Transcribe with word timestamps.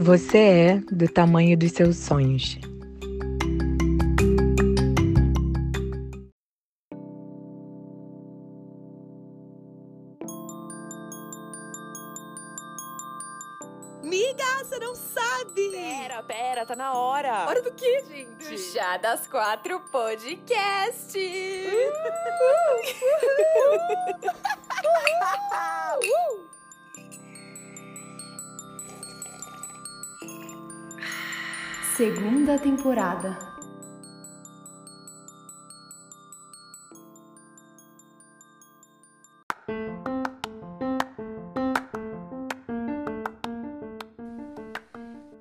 Você 0.00 0.38
é 0.38 0.76
do 0.92 1.08
tamanho 1.08 1.58
dos 1.58 1.72
seus 1.72 1.96
sonhos. 1.96 2.56
Miga, 14.04 14.44
você 14.62 14.78
não 14.78 14.94
sabe! 14.94 15.72
Pera, 15.72 16.22
pera, 16.22 16.64
tá 16.64 16.76
na 16.76 16.92
hora. 16.92 17.48
Hora 17.48 17.60
do 17.60 17.72
quê, 17.72 18.04
gente? 18.08 18.50
Do 18.50 18.56
Chá 18.56 18.98
das 18.98 19.26
Quatro 19.26 19.80
Podcast. 19.90 21.18
Segunda 31.98 32.56
temporada. 32.56 33.36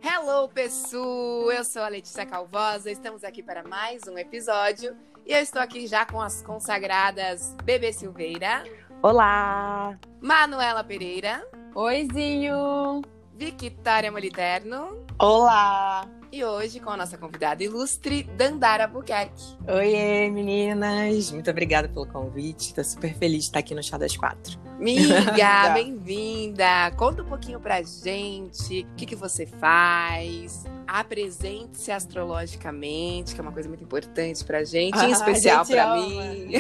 Hello, 0.02 0.50
pessoal! 0.50 1.52
Eu 1.52 1.64
sou 1.64 1.84
a 1.84 1.90
Letícia 1.90 2.26
Calvosa, 2.26 2.90
estamos 2.90 3.24
aqui 3.24 3.44
para 3.44 3.62
mais 3.62 4.02
um 4.08 4.18
episódio 4.18 4.98
e 5.28 5.34
eu 5.34 5.40
estou 5.40 5.62
aqui 5.62 5.86
já 5.86 6.08
com 6.08 6.20
as 6.20 6.42
consagradas 6.42 7.56
Bebê 7.64 7.94
Silveira, 7.94 8.64
Olá! 9.04 9.96
Manuela 10.20 10.84
Pereira, 10.84 11.48
Oizinho. 11.76 13.04
Victoria 13.36 14.12
Moliterno 14.12 15.06
Olá! 15.20 16.17
E 16.32 16.44
hoje 16.44 16.80
com 16.80 16.90
a 16.90 16.98
nossa 16.98 17.18
convidada 17.18 17.64
ilustre, 17.64 18.24
Dandara 18.38 18.88
Buquerque. 18.88 19.58
Oiê, 19.68 20.30
meninas! 20.30 21.32
Muito 21.32 21.50
obrigada 21.50 21.88
pelo 21.88 22.06
convite. 22.06 22.74
Tô 22.74 22.84
super 22.84 23.14
feliz 23.16 23.44
de 23.44 23.46
estar 23.46 23.60
aqui 23.60 23.74
no 23.74 23.82
Chá 23.82 23.98
das 23.98 24.16
Quatro. 24.16 24.60
Miga, 24.80 25.70
bem-vinda! 25.74 26.92
Conta 26.98 27.24
um 27.24 27.26
pouquinho 27.26 27.60
pra 27.60 27.82
gente 27.82 28.82
o 28.82 28.96
que, 28.96 29.06
que 29.06 29.16
você 29.16 29.46
faz. 29.46 30.66
Apresente-se 30.86 31.92
astrologicamente, 31.92 33.34
que 33.34 33.40
é 33.40 33.44
uma 33.44 33.52
coisa 33.52 33.68
muito 33.70 33.84
importante 33.84 34.44
pra 34.44 34.64
gente, 34.64 34.98
em 35.00 35.12
especial 35.12 35.62
a 35.62 35.64
gente 35.64 35.74
pra 35.74 35.94
ama. 35.94 36.06
mim. 36.08 36.52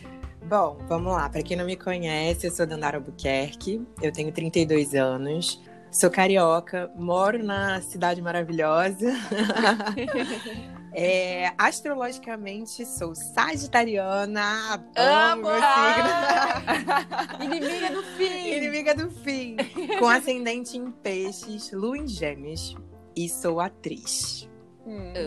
Bom, 0.48 0.78
vamos 0.88 1.12
lá. 1.12 1.28
Para 1.28 1.42
quem 1.42 1.56
não 1.56 1.66
me 1.66 1.76
conhece, 1.76 2.46
eu 2.46 2.52
sou 2.52 2.66
Dandara 2.66 2.98
Albuquerque, 2.98 3.84
eu 4.00 4.12
tenho 4.12 4.30
32 4.30 4.94
anos, 4.94 5.60
sou 5.96 6.10
carioca, 6.10 6.90
moro 6.94 7.42
na 7.42 7.80
cidade 7.80 8.20
maravilhosa. 8.20 9.12
É, 10.98 11.52
astrologicamente, 11.58 12.86
sou 12.86 13.14
sagitariana, 13.14 14.82
amo. 14.96 15.48
Inimiga 17.38 17.90
do 17.90 18.02
fim. 18.02 18.56
Inimiga 18.56 18.94
do 18.94 19.10
fim. 19.10 19.56
Com 19.98 20.08
ascendente 20.08 20.78
em 20.78 20.90
peixes, 20.90 21.70
lua 21.70 21.98
em 21.98 22.08
gêmeos. 22.08 22.74
E 23.14 23.28
sou 23.28 23.60
atriz. 23.60 24.48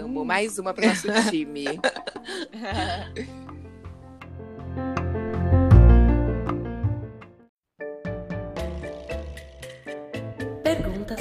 Amo. 0.03 0.25
Mais 0.25 0.57
uma 0.57 0.73
pro 0.73 0.87
nosso 0.87 1.07
time. 1.29 1.65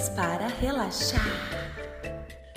Para 0.06 0.46
relaxar. 0.46 1.24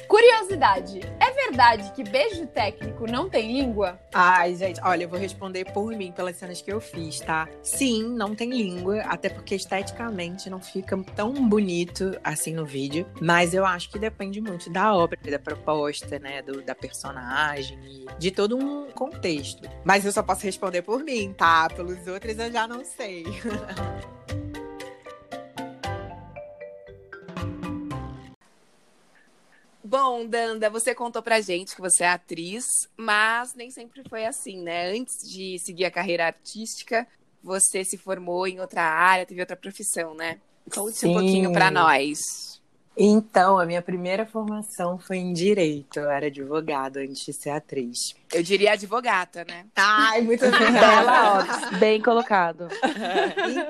Curiosidade, 0.08 1.00
é 1.19 1.31
verdade 1.31 1.91
que 1.94 2.03
beijo 2.03 2.46
técnico 2.46 3.09
não 3.09 3.28
tem 3.28 3.52
língua? 3.52 4.00
Ai, 4.13 4.56
gente, 4.56 4.79
olha, 4.84 5.06
eu 5.06 5.09
vou 5.09 5.18
responder 5.18 5.66
por 5.72 5.96
mim, 5.96 6.12
pelas 6.12 6.35
cenas 6.35 6.62
que 6.62 6.72
eu 6.72 6.80
fiz, 6.80 7.19
tá? 7.19 7.47
Sim, 7.63 8.03
não 8.16 8.35
tem 8.35 8.50
língua, 8.50 9.01
até 9.03 9.30
porque 9.30 9.56
esteticamente 9.56 10.50
não 10.50 10.59
fica 10.59 10.96
tão 11.16 11.34
bonito 11.47 12.16
assim 12.24 12.53
no 12.53 12.66
vídeo. 12.66 13.07
Mas 13.19 13.56
eu 13.56 13.66
acho 13.66 13.90
que 13.90 13.97
depende 13.97 14.40
muito 14.40 14.69
da 14.69 14.94
obra, 14.94 15.18
da 15.24 15.40
proposta, 15.40 16.19
né? 16.19 16.44
Do, 16.44 16.62
da 16.62 16.75
personagem 16.75 17.80
e 17.84 18.06
de 18.19 18.30
todo 18.30 18.56
um 18.56 18.91
contexto. 18.91 19.68
Mas 19.84 20.06
eu 20.06 20.12
só 20.12 20.22
posso 20.22 20.44
responder 20.44 20.84
por 20.84 21.03
mim, 21.03 21.34
tá? 21.34 21.68
Pelos 21.69 22.06
outros 22.06 22.38
eu 22.38 22.51
já 22.51 22.68
não 22.68 22.85
sei. 22.85 23.24
Bom, 29.91 30.25
Danda, 30.25 30.69
você 30.69 30.96
contou 30.96 31.22
pra 31.22 31.41
gente 31.41 31.75
que 31.75 31.81
você 31.81 32.06
é 32.06 32.07
atriz, 32.07 32.63
mas 32.96 33.53
nem 33.53 33.69
sempre 33.69 34.02
foi 34.07 34.25
assim, 34.25 34.62
né? 34.62 34.90
Antes 34.90 35.29
de 35.29 35.59
seguir 35.59 35.84
a 35.84 35.91
carreira 35.91 36.28
artística, 36.28 37.06
você 37.44 37.84
se 37.84 37.97
formou 37.97 38.47
em 38.47 38.62
outra 38.62 38.84
área, 38.84 39.25
teve 39.25 39.41
outra 39.41 39.57
profissão, 39.57 40.13
né? 40.13 40.40
Conte 40.74 40.94
um 40.94 41.09
Sim. 41.09 41.13
pouquinho 41.13 41.51
pra 41.51 41.69
nós. 41.69 42.50
Então, 42.96 43.57
a 43.57 43.66
minha 43.66 43.81
primeira 43.81 44.25
formação 44.25 45.00
foi 45.00 45.18
em 45.18 45.31
direito. 45.34 46.00
Eu 46.00 46.09
era 46.09 46.28
advogada 46.28 47.00
antes 47.00 47.25
de 47.25 47.34
ser 47.34 47.52
atriz. 47.52 48.13
Eu 48.34 48.44
diria 48.44 48.74
advogata, 48.74 49.46
né? 49.46 49.66
Ai, 49.75 50.22
muito 50.22 50.44
ó, 50.46 51.78
bem 51.78 52.01
colocado. 52.01 52.68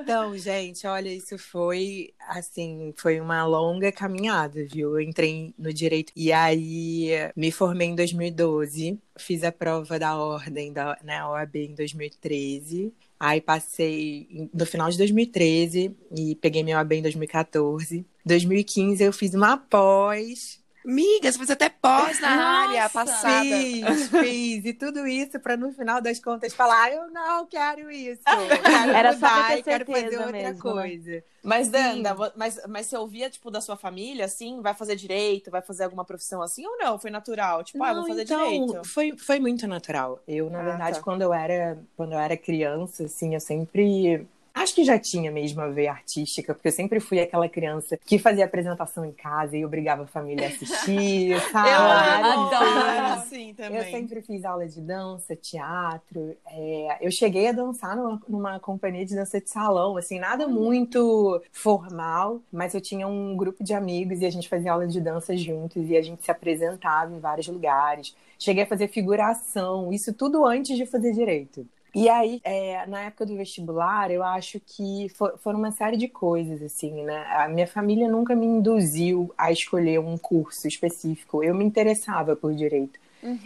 Então, 0.00 0.36
gente, 0.36 0.86
olha, 0.86 1.08
isso 1.08 1.38
foi 1.38 2.12
assim, 2.28 2.92
foi 2.96 3.20
uma 3.20 3.44
longa 3.44 3.92
caminhada, 3.92 4.64
viu? 4.70 4.98
Eu 4.98 5.00
entrei 5.00 5.54
no 5.58 5.72
direito 5.72 6.12
e 6.16 6.32
aí 6.32 7.10
me 7.36 7.50
formei 7.52 7.88
em 7.88 7.94
2012, 7.94 8.98
fiz 9.16 9.44
a 9.44 9.52
prova 9.52 9.98
da 9.98 10.16
ordem 10.16 10.72
da 10.72 10.98
né, 11.02 11.24
OAB 11.24 11.56
em 11.56 11.74
2013. 11.74 12.92
Aí 13.24 13.40
passei 13.40 14.50
no 14.52 14.66
final 14.66 14.90
de 14.90 14.98
2013 14.98 15.96
e 16.12 16.34
peguei 16.34 16.64
minha 16.64 16.76
OAB 16.78 16.94
em 16.94 17.02
2014. 17.02 18.04
2015 18.26 19.00
eu 19.00 19.12
fiz 19.12 19.32
uma 19.32 19.56
pós 19.56 20.60
Miga, 20.84 21.30
você 21.30 21.38
fez 21.38 21.50
até 21.50 21.68
pós 21.68 22.18
na 22.20 22.36
Nossa! 22.36 22.48
área 22.68 22.88
passada. 22.90 23.44
Fiz, 23.44 24.08
fiz. 24.08 24.64
E 24.64 24.72
tudo 24.72 25.06
isso 25.06 25.38
para 25.38 25.56
no 25.56 25.72
final 25.72 26.00
das 26.00 26.18
contas 26.18 26.52
falar, 26.54 26.92
eu 26.92 27.10
não 27.10 27.46
quero 27.46 27.90
isso. 27.90 28.22
Quero 28.24 28.90
Era 28.96 29.12
só 29.12 29.26
mudar 29.26 29.48
ter 29.52 29.58
e 29.58 29.62
quero 29.62 29.86
fazer 29.86 29.98
certeza 30.00 30.24
outra 30.26 30.32
mesmo, 30.32 30.74
né? 30.74 30.82
coisa. 30.82 31.24
Mas. 31.42 31.68
Danda, 31.68 32.16
mas, 32.36 32.60
mas 32.68 32.86
você 32.86 32.96
ouvia, 32.96 33.30
tipo, 33.30 33.50
da 33.50 33.60
sua 33.60 33.76
família, 33.76 34.24
assim? 34.24 34.60
Vai 34.60 34.74
fazer 34.74 34.96
direito? 34.96 35.50
Vai 35.50 35.62
fazer 35.62 35.84
alguma 35.84 36.04
profissão 36.04 36.42
assim? 36.42 36.66
Ou 36.66 36.78
não? 36.78 36.98
Foi 36.98 37.10
natural? 37.10 37.62
Tipo, 37.64 37.82
ah, 37.82 37.88
Não, 37.94 38.00
vou 38.00 38.08
fazer 38.08 38.22
então, 38.22 38.44
direito. 38.44 38.84
Foi, 38.88 39.16
foi 39.16 39.38
muito 39.40 39.66
natural. 39.66 40.20
Eu, 40.26 40.50
na 40.50 40.60
Ah, 40.60 40.64
verdade, 40.64 40.96
tá. 40.98 41.02
quando 41.02 41.22
eu 41.22 41.32
era 41.32 41.78
quando 41.96 42.12
eu 42.12 42.18
era 42.18 42.36
criança, 42.36 43.04
assim, 43.04 43.34
eu 43.34 43.40
sempre 43.40 44.26
Acho 44.54 44.74
que 44.74 44.84
já 44.84 44.98
tinha 44.98 45.30
mesmo 45.30 45.60
a 45.62 45.68
veia 45.68 45.90
artística, 45.92 46.54
porque 46.54 46.68
eu 46.68 46.72
sempre 46.72 47.00
fui 47.00 47.18
aquela 47.20 47.48
criança 47.48 47.98
que 48.04 48.18
fazia 48.18 48.44
apresentação 48.44 49.04
em 49.04 49.12
casa 49.12 49.56
e 49.56 49.64
obrigava 49.64 50.02
a 50.02 50.06
família 50.06 50.46
a 50.46 50.50
assistir, 50.50 51.40
sabe? 51.50 51.70
adoro. 51.70 53.28
Sim, 53.28 53.50
Eu 53.50 53.54
também. 53.56 53.90
sempre 53.90 54.22
fiz 54.22 54.44
aula 54.44 54.66
de 54.66 54.80
dança, 54.80 55.34
teatro. 55.34 56.36
é, 56.46 56.98
eu 57.00 57.10
cheguei 57.10 57.48
a 57.48 57.52
dançar 57.52 57.96
numa, 57.96 58.20
numa 58.28 58.60
companhia 58.60 59.04
de 59.06 59.14
dança 59.14 59.40
de 59.40 59.48
salão, 59.48 59.96
assim, 59.96 60.18
nada 60.18 60.46
muito 60.46 61.42
formal, 61.50 62.40
mas 62.52 62.74
eu 62.74 62.80
tinha 62.80 63.06
um 63.08 63.36
grupo 63.36 63.64
de 63.64 63.72
amigos 63.74 64.20
e 64.20 64.26
a 64.26 64.30
gente 64.30 64.48
fazia 64.48 64.72
aula 64.72 64.86
de 64.86 65.00
dança 65.00 65.36
juntos 65.36 65.88
e 65.88 65.96
a 65.96 66.02
gente 66.02 66.24
se 66.24 66.30
apresentava 66.30 67.14
em 67.14 67.18
vários 67.20 67.48
lugares. 67.48 68.14
Cheguei 68.38 68.64
a 68.64 68.66
fazer 68.66 68.88
figuração, 68.88 69.92
isso 69.92 70.12
tudo 70.12 70.44
antes 70.44 70.76
de 70.76 70.84
fazer 70.84 71.12
direito. 71.12 71.66
E 71.94 72.08
aí, 72.08 72.40
é, 72.42 72.86
na 72.86 73.02
época 73.02 73.26
do 73.26 73.36
vestibular, 73.36 74.10
eu 74.10 74.22
acho 74.22 74.58
que 74.60 75.08
fo- 75.10 75.36
foram 75.38 75.58
uma 75.58 75.70
série 75.72 75.96
de 75.98 76.08
coisas, 76.08 76.62
assim, 76.62 77.04
né? 77.04 77.24
A 77.36 77.48
minha 77.48 77.66
família 77.66 78.08
nunca 78.08 78.34
me 78.34 78.46
induziu 78.46 79.32
a 79.36 79.52
escolher 79.52 80.00
um 80.00 80.16
curso 80.16 80.66
específico. 80.66 81.44
Eu 81.44 81.54
me 81.54 81.64
interessava 81.64 82.34
por 82.34 82.54
direito. 82.54 82.98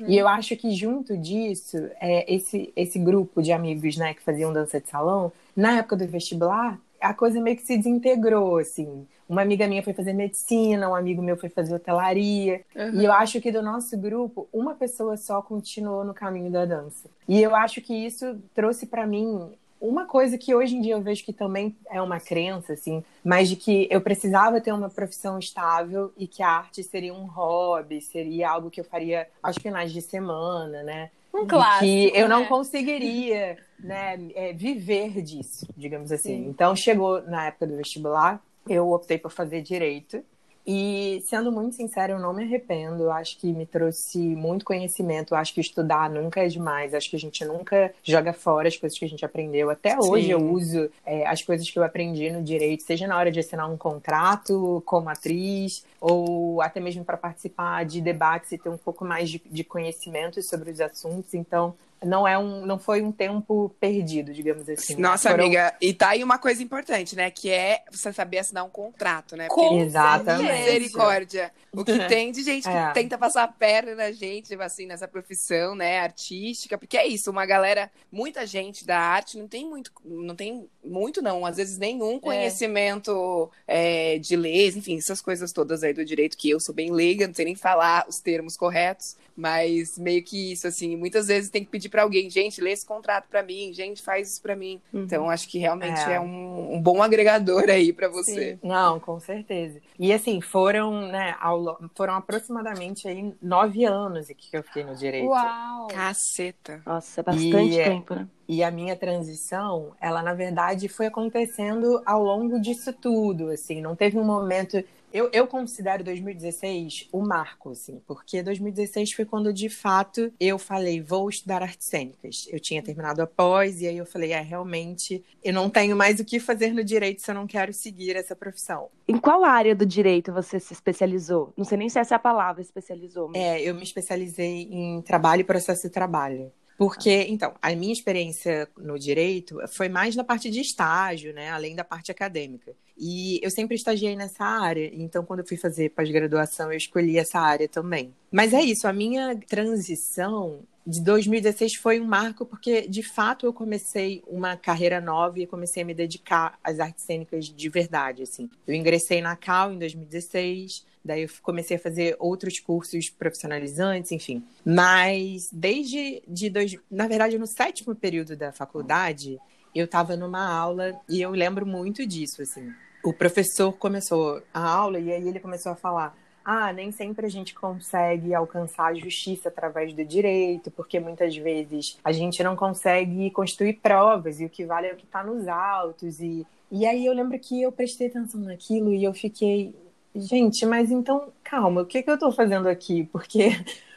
E 0.06 0.16
eu 0.16 0.28
acho 0.28 0.56
que 0.56 0.70
junto 0.70 1.16
disso, 1.18 1.76
é, 2.00 2.32
esse, 2.32 2.72
esse 2.76 2.98
grupo 2.98 3.42
de 3.42 3.50
amigos, 3.52 3.96
né, 3.96 4.14
que 4.14 4.22
faziam 4.22 4.52
dança 4.52 4.80
de 4.80 4.88
salão, 4.88 5.32
na 5.56 5.78
época 5.78 5.96
do 5.96 6.06
vestibular, 6.06 6.78
a 7.00 7.12
coisa 7.12 7.40
meio 7.40 7.56
que 7.56 7.62
se 7.66 7.76
desintegrou, 7.76 8.58
assim. 8.58 9.06
Uma 9.28 9.42
amiga 9.42 9.66
minha 9.66 9.82
foi 9.82 9.92
fazer 9.92 10.12
medicina, 10.12 10.88
um 10.88 10.94
amigo 10.94 11.20
meu 11.20 11.36
foi 11.36 11.48
fazer 11.48 11.74
hotelaria. 11.74 12.60
E 12.94 13.04
eu 13.04 13.12
acho 13.12 13.40
que 13.40 13.50
do 13.50 13.62
nosso 13.62 13.96
grupo, 13.98 14.48
uma 14.52 14.74
pessoa 14.74 15.16
só 15.16 15.42
continuou 15.42 16.04
no 16.04 16.14
caminho 16.14 16.50
da 16.50 16.64
dança. 16.64 17.08
E 17.28 17.42
eu 17.42 17.54
acho 17.54 17.80
que 17.80 17.92
isso 17.94 18.38
trouxe 18.54 18.86
pra 18.86 19.06
mim 19.06 19.50
uma 19.80 20.06
coisa 20.06 20.38
que 20.38 20.54
hoje 20.54 20.74
em 20.76 20.80
dia 20.80 20.94
eu 20.94 21.02
vejo 21.02 21.24
que 21.24 21.32
também 21.32 21.76
é 21.90 22.00
uma 22.00 22.18
crença, 22.18 22.72
assim, 22.72 23.04
mas 23.22 23.48
de 23.48 23.56
que 23.56 23.86
eu 23.90 24.00
precisava 24.00 24.60
ter 24.60 24.72
uma 24.72 24.88
profissão 24.88 25.38
estável 25.38 26.12
e 26.16 26.26
que 26.26 26.42
a 26.42 26.48
arte 26.48 26.82
seria 26.82 27.12
um 27.12 27.26
hobby, 27.26 28.00
seria 28.00 28.50
algo 28.50 28.70
que 28.70 28.80
eu 28.80 28.84
faria 28.84 29.28
aos 29.42 29.56
finais 29.56 29.92
de 29.92 30.00
semana, 30.00 30.82
né? 30.82 31.10
Um 31.34 31.42
E 31.42 31.46
clássico. 31.46 31.84
que 31.84 32.12
eu 32.14 32.28
não 32.28 32.40
né? 32.40 32.46
conseguiria, 32.46 33.58
né, 33.78 34.18
é, 34.34 34.52
viver 34.54 35.20
disso, 35.20 35.66
digamos 35.76 36.10
assim. 36.10 36.44
Sim. 36.44 36.48
Então 36.48 36.74
chegou 36.74 37.20
na 37.22 37.46
época 37.48 37.66
do 37.66 37.76
vestibular 37.76 38.40
eu 38.68 38.90
optei 38.90 39.18
por 39.18 39.30
fazer 39.30 39.62
direito. 39.62 40.22
E, 40.66 41.22
sendo 41.24 41.52
muito 41.52 41.76
sincera, 41.76 42.12
eu 42.12 42.18
não 42.18 42.32
me 42.32 42.42
arrependo. 42.42 43.04
Eu 43.04 43.12
acho 43.12 43.38
que 43.38 43.52
me 43.52 43.64
trouxe 43.64 44.18
muito 44.18 44.64
conhecimento. 44.64 45.32
Eu 45.32 45.38
acho 45.38 45.54
que 45.54 45.60
estudar 45.60 46.10
nunca 46.10 46.44
é 46.44 46.48
demais. 46.48 46.92
Eu 46.92 46.98
acho 46.98 47.08
que 47.08 47.14
a 47.14 47.20
gente 47.20 47.44
nunca 47.44 47.94
joga 48.02 48.32
fora 48.32 48.66
as 48.66 48.76
coisas 48.76 48.98
que 48.98 49.04
a 49.04 49.08
gente 49.08 49.24
aprendeu. 49.24 49.70
Até 49.70 49.96
hoje 49.96 50.26
Sim. 50.26 50.32
eu 50.32 50.50
uso 50.50 50.90
é, 51.04 51.24
as 51.24 51.40
coisas 51.40 51.70
que 51.70 51.78
eu 51.78 51.84
aprendi 51.84 52.32
no 52.32 52.42
direito, 52.42 52.82
seja 52.82 53.06
na 53.06 53.16
hora 53.16 53.30
de 53.30 53.38
assinar 53.38 53.70
um 53.70 53.76
contrato 53.76 54.82
como 54.84 55.08
atriz, 55.08 55.84
ou 56.00 56.60
até 56.60 56.80
mesmo 56.80 57.04
para 57.04 57.16
participar 57.16 57.84
de 57.84 58.00
debates 58.00 58.50
e 58.50 58.58
ter 58.58 58.68
um 58.68 58.76
pouco 58.76 59.04
mais 59.04 59.30
de, 59.30 59.40
de 59.46 59.62
conhecimento 59.62 60.42
sobre 60.42 60.72
os 60.72 60.80
assuntos. 60.80 61.32
Então, 61.32 61.76
não, 62.04 62.26
é 62.26 62.38
um, 62.38 62.64
não 62.66 62.78
foi 62.78 63.02
um 63.02 63.10
tempo 63.12 63.74
perdido, 63.80 64.32
digamos 64.32 64.68
assim. 64.68 64.96
Nossa, 64.96 65.30
Foram- 65.30 65.44
amiga, 65.44 65.74
e 65.80 65.92
tá 65.94 66.10
aí 66.10 66.22
uma 66.22 66.38
coisa 66.38 66.62
importante, 66.62 67.14
né? 67.16 67.30
Que 67.30 67.50
é 67.50 67.82
você 67.90 68.12
saber 68.12 68.38
assinar 68.38 68.64
um 68.64 68.70
contrato, 68.70 69.36
né? 69.36 69.48
Com 69.48 69.80
Exatamente. 69.80 70.52
Misericórdia. 70.52 71.52
O 71.72 71.84
que 71.84 71.92
tem 72.08 72.32
de 72.32 72.42
gente 72.42 72.64
que 72.64 72.68
É. 72.74 72.90
tenta 72.92 73.16
passar 73.18 73.44
a 73.44 73.48
perna 73.48 73.94
na 73.94 74.12
gente, 74.12 74.54
assim, 74.60 74.86
nessa 74.86 75.06
profissão, 75.08 75.74
né, 75.74 76.00
artística, 76.00 76.78
porque 76.78 76.96
é 76.96 77.06
isso, 77.06 77.30
uma 77.30 77.44
galera, 77.46 77.90
muita 78.10 78.46
gente 78.46 78.86
da 78.86 78.98
arte 78.98 79.36
não 79.38 79.46
tem 79.48 79.68
muito, 79.68 79.92
não 80.04 80.34
tem 80.34 80.68
muito 80.84 81.20
não, 81.20 81.44
às 81.44 81.56
vezes 81.56 81.76
nenhum 81.78 82.18
conhecimento 82.20 83.50
é, 83.66 84.18
de 84.18 84.36
leis, 84.36 84.76
enfim, 84.76 84.96
essas 84.98 85.20
coisas 85.20 85.52
todas 85.52 85.82
aí 85.82 85.92
do 85.92 86.04
direito, 86.04 86.36
que 86.36 86.50
eu 86.50 86.58
sou 86.60 86.74
bem 86.74 86.90
leiga, 86.92 87.26
não 87.26 87.34
sei 87.34 87.44
nem 87.44 87.54
falar 87.54 88.06
os 88.08 88.18
termos 88.20 88.56
corretos, 88.56 89.16
mas 89.36 89.98
meio 89.98 90.22
que 90.22 90.52
isso, 90.52 90.66
assim, 90.66 90.96
muitas 90.96 91.26
vezes 91.26 91.50
tem 91.50 91.62
que 91.64 91.70
pedir 91.70 91.85
pra 91.88 92.02
alguém, 92.02 92.28
gente, 92.30 92.60
lê 92.60 92.72
esse 92.72 92.84
contrato 92.86 93.26
pra 93.28 93.42
mim, 93.42 93.72
gente, 93.72 94.02
faz 94.02 94.32
isso 94.32 94.42
pra 94.42 94.54
mim. 94.56 94.80
Então, 94.92 95.28
acho 95.30 95.48
que 95.48 95.58
realmente 95.58 96.00
É. 96.00 96.14
é, 96.14 96.20
um, 96.20 96.74
um 96.74 96.80
bom 96.80 97.02
agregador 97.02 97.68
aí 97.68 97.92
pra 97.92 98.08
você. 98.08 98.58
Não, 98.62 98.98
com 99.00 99.18
certeza. 99.20 99.80
E 99.98 100.12
assim, 100.12 100.40
foram, 100.40 101.08
né, 101.08 101.34
ao 101.40 101.78
foram 101.94 102.14
aproximadamente 102.14 103.08
aí 103.08 103.34
nove 103.40 103.84
anos 103.84 104.28
que 104.28 104.56
eu 104.56 104.62
fiquei 104.62 104.84
no 104.84 104.94
direito. 104.94 105.28
Uau! 105.28 105.86
Caceta. 105.88 106.82
Nossa, 106.84 107.20
é 107.20 107.24
bastante 107.24 107.74
E, 107.74 107.84
tempo, 107.84 108.14
né? 108.14 108.28
E 108.48 108.62
a 108.62 108.70
minha 108.70 108.94
transição, 108.94 109.92
ela 110.00 110.22
na 110.22 110.32
verdade 110.34 110.88
foi 110.88 111.06
acontecendo 111.06 112.00
ao 112.06 112.22
longo 112.22 112.60
disso 112.60 112.92
tudo, 112.92 113.48
assim, 113.50 113.80
não 113.80 113.96
teve 113.96 114.18
um 114.18 114.24
momento. 114.24 114.82
Eu, 115.16 115.30
eu 115.32 115.46
considero 115.46 116.04
2016 116.04 117.08
o 117.10 117.22
marco, 117.22 117.70
assim, 117.70 118.02
porque 118.06 118.42
2016 118.42 119.12
foi 119.12 119.24
quando 119.24 119.50
de 119.50 119.70
fato 119.70 120.30
eu 120.38 120.58
falei, 120.58 121.00
vou 121.00 121.30
estudar 121.30 121.62
artes 121.62 121.88
cênicas. 121.88 122.46
Eu 122.50 122.60
tinha 122.60 122.82
terminado 122.82 123.22
a 123.22 123.26
pós, 123.26 123.80
e 123.80 123.86
aí 123.86 123.96
eu 123.96 124.04
falei, 124.04 124.32
é, 124.32 124.42
realmente, 124.42 125.24
eu 125.42 125.54
não 125.54 125.70
tenho 125.70 125.96
mais 125.96 126.20
o 126.20 126.24
que 126.24 126.38
fazer 126.38 126.70
no 126.74 126.84
direito 126.84 127.22
se 127.22 127.30
eu 127.30 127.34
não 127.34 127.46
quero 127.46 127.72
seguir 127.72 128.14
essa 128.14 128.36
profissão. 128.36 128.90
Em 129.08 129.16
qual 129.16 129.42
área 129.42 129.74
do 129.74 129.86
direito 129.86 130.34
você 130.34 130.60
se 130.60 130.74
especializou? 130.74 131.50
Não 131.56 131.64
sei 131.64 131.78
nem 131.78 131.88
se 131.88 131.98
essa 131.98 132.14
é 132.14 132.16
a 132.16 132.18
palavra, 132.18 132.60
especializou. 132.60 133.28
Mas... 133.28 133.40
É, 133.40 133.62
eu 133.62 133.74
me 133.74 133.84
especializei 133.84 134.68
em 134.70 135.00
trabalho 135.00 135.40
e 135.40 135.44
processo 135.44 135.84
de 135.84 135.94
trabalho. 135.94 136.52
Porque, 136.76 137.24
então, 137.30 137.54
a 137.62 137.74
minha 137.74 137.92
experiência 137.94 138.68
no 138.76 138.98
direito 138.98 139.58
foi 139.68 139.88
mais 139.88 140.14
na 140.14 140.22
parte 140.22 140.50
de 140.50 140.60
estágio, 140.60 141.32
né? 141.32 141.50
Além 141.50 141.74
da 141.74 141.84
parte 141.84 142.10
acadêmica. 142.10 142.76
E 142.98 143.38
eu 143.42 143.50
sempre 143.50 143.76
estagiei 143.76 144.16
nessa 144.16 144.44
área. 144.44 144.90
Então, 144.94 145.24
quando 145.24 145.40
eu 145.40 145.46
fui 145.46 145.56
fazer 145.56 145.90
pós-graduação, 145.90 146.72
eu 146.72 146.76
escolhi 146.76 147.18
essa 147.18 147.38
área 147.38 147.68
também. 147.68 148.14
Mas 148.30 148.52
é 148.52 148.62
isso, 148.62 148.88
a 148.88 148.92
minha 148.92 149.36
transição 149.46 150.60
de 150.86 151.02
2016 151.02 151.74
foi 151.74 152.00
um 152.00 152.06
marco 152.06 152.46
porque, 152.46 152.86
de 152.86 153.02
fato, 153.02 153.44
eu 153.44 153.52
comecei 153.52 154.22
uma 154.26 154.56
carreira 154.56 155.00
nova 155.00 155.40
e 155.40 155.46
comecei 155.46 155.82
a 155.82 155.86
me 155.86 155.92
dedicar 155.92 156.58
às 156.62 156.78
artes 156.78 157.04
cênicas 157.04 157.46
de 157.46 157.68
verdade, 157.68 158.22
assim. 158.22 158.48
Eu 158.66 158.74
ingressei 158.74 159.20
na 159.20 159.34
Cal 159.34 159.72
em 159.72 159.78
2016, 159.78 160.86
daí 161.04 161.22
eu 161.22 161.28
comecei 161.42 161.76
a 161.76 161.80
fazer 161.80 162.16
outros 162.20 162.60
cursos 162.60 163.10
profissionalizantes, 163.10 164.12
enfim. 164.12 164.44
Mas 164.64 165.48
desde 165.52 166.22
de 166.26 166.48
dois, 166.48 166.76
na 166.88 167.08
verdade, 167.08 167.36
no 167.36 167.48
sétimo 167.48 167.94
período 167.94 168.36
da 168.36 168.52
faculdade, 168.52 169.40
eu 169.74 169.86
estava 169.86 170.16
numa 170.16 170.46
aula 170.48 170.98
e 171.08 171.20
eu 171.20 171.30
lembro 171.32 171.66
muito 171.66 172.06
disso, 172.06 172.42
assim. 172.42 172.72
O 173.06 173.12
professor 173.12 173.72
começou 173.72 174.42
a 174.52 174.68
aula 174.68 174.98
e 174.98 175.12
aí 175.12 175.28
ele 175.28 175.38
começou 175.38 175.70
a 175.70 175.76
falar 175.76 176.12
ah, 176.44 176.72
nem 176.72 176.90
sempre 176.90 177.24
a 177.24 177.28
gente 177.28 177.54
consegue 177.54 178.34
alcançar 178.34 178.86
a 178.86 178.94
justiça 178.94 179.48
através 179.48 179.92
do 179.92 180.04
direito, 180.04 180.72
porque 180.72 180.98
muitas 180.98 181.36
vezes 181.36 181.98
a 182.04 182.10
gente 182.10 182.40
não 182.42 182.56
consegue 182.56 183.30
construir 183.32 183.74
provas, 183.74 184.40
e 184.40 184.44
o 184.44 184.48
que 184.48 184.64
vale 184.64 184.88
é 184.88 184.92
o 184.92 184.96
que 184.96 185.04
está 185.04 185.24
nos 185.24 185.48
autos. 185.48 186.20
E, 186.20 186.46
e 186.70 186.84
aí 186.84 187.06
eu 187.06 187.12
lembro 187.12 187.36
que 187.38 187.62
eu 187.62 187.72
prestei 187.72 188.08
atenção 188.08 188.40
naquilo 188.40 188.92
e 188.92 189.02
eu 189.02 189.12
fiquei, 189.12 189.74
gente, 190.14 190.64
mas 190.66 190.92
então, 190.92 191.32
calma, 191.42 191.82
o 191.82 191.86
que, 191.86 192.00
que 192.00 192.10
eu 192.10 192.14
estou 192.14 192.30
fazendo 192.30 192.68
aqui? 192.68 193.04
Porque 193.10 193.50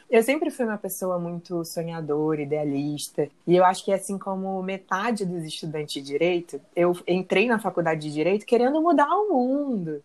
eu 0.09 0.23
sempre 0.23 0.49
fui 0.51 0.65
uma 0.65 0.77
pessoa 0.77 1.19
muito 1.19 1.63
sonhadora, 1.65 2.41
idealista, 2.41 3.27
e 3.45 3.55
eu 3.55 3.63
acho 3.65 3.83
que 3.85 3.91
assim 3.93 4.17
como 4.17 4.61
metade 4.63 5.25
dos 5.25 5.43
estudantes 5.43 5.93
de 5.93 6.01
direito, 6.01 6.59
eu 6.75 6.95
entrei 7.07 7.47
na 7.47 7.59
faculdade 7.59 8.01
de 8.01 8.13
direito 8.13 8.45
querendo 8.45 8.81
mudar 8.81 9.09
o 9.09 9.29
mundo. 9.33 10.01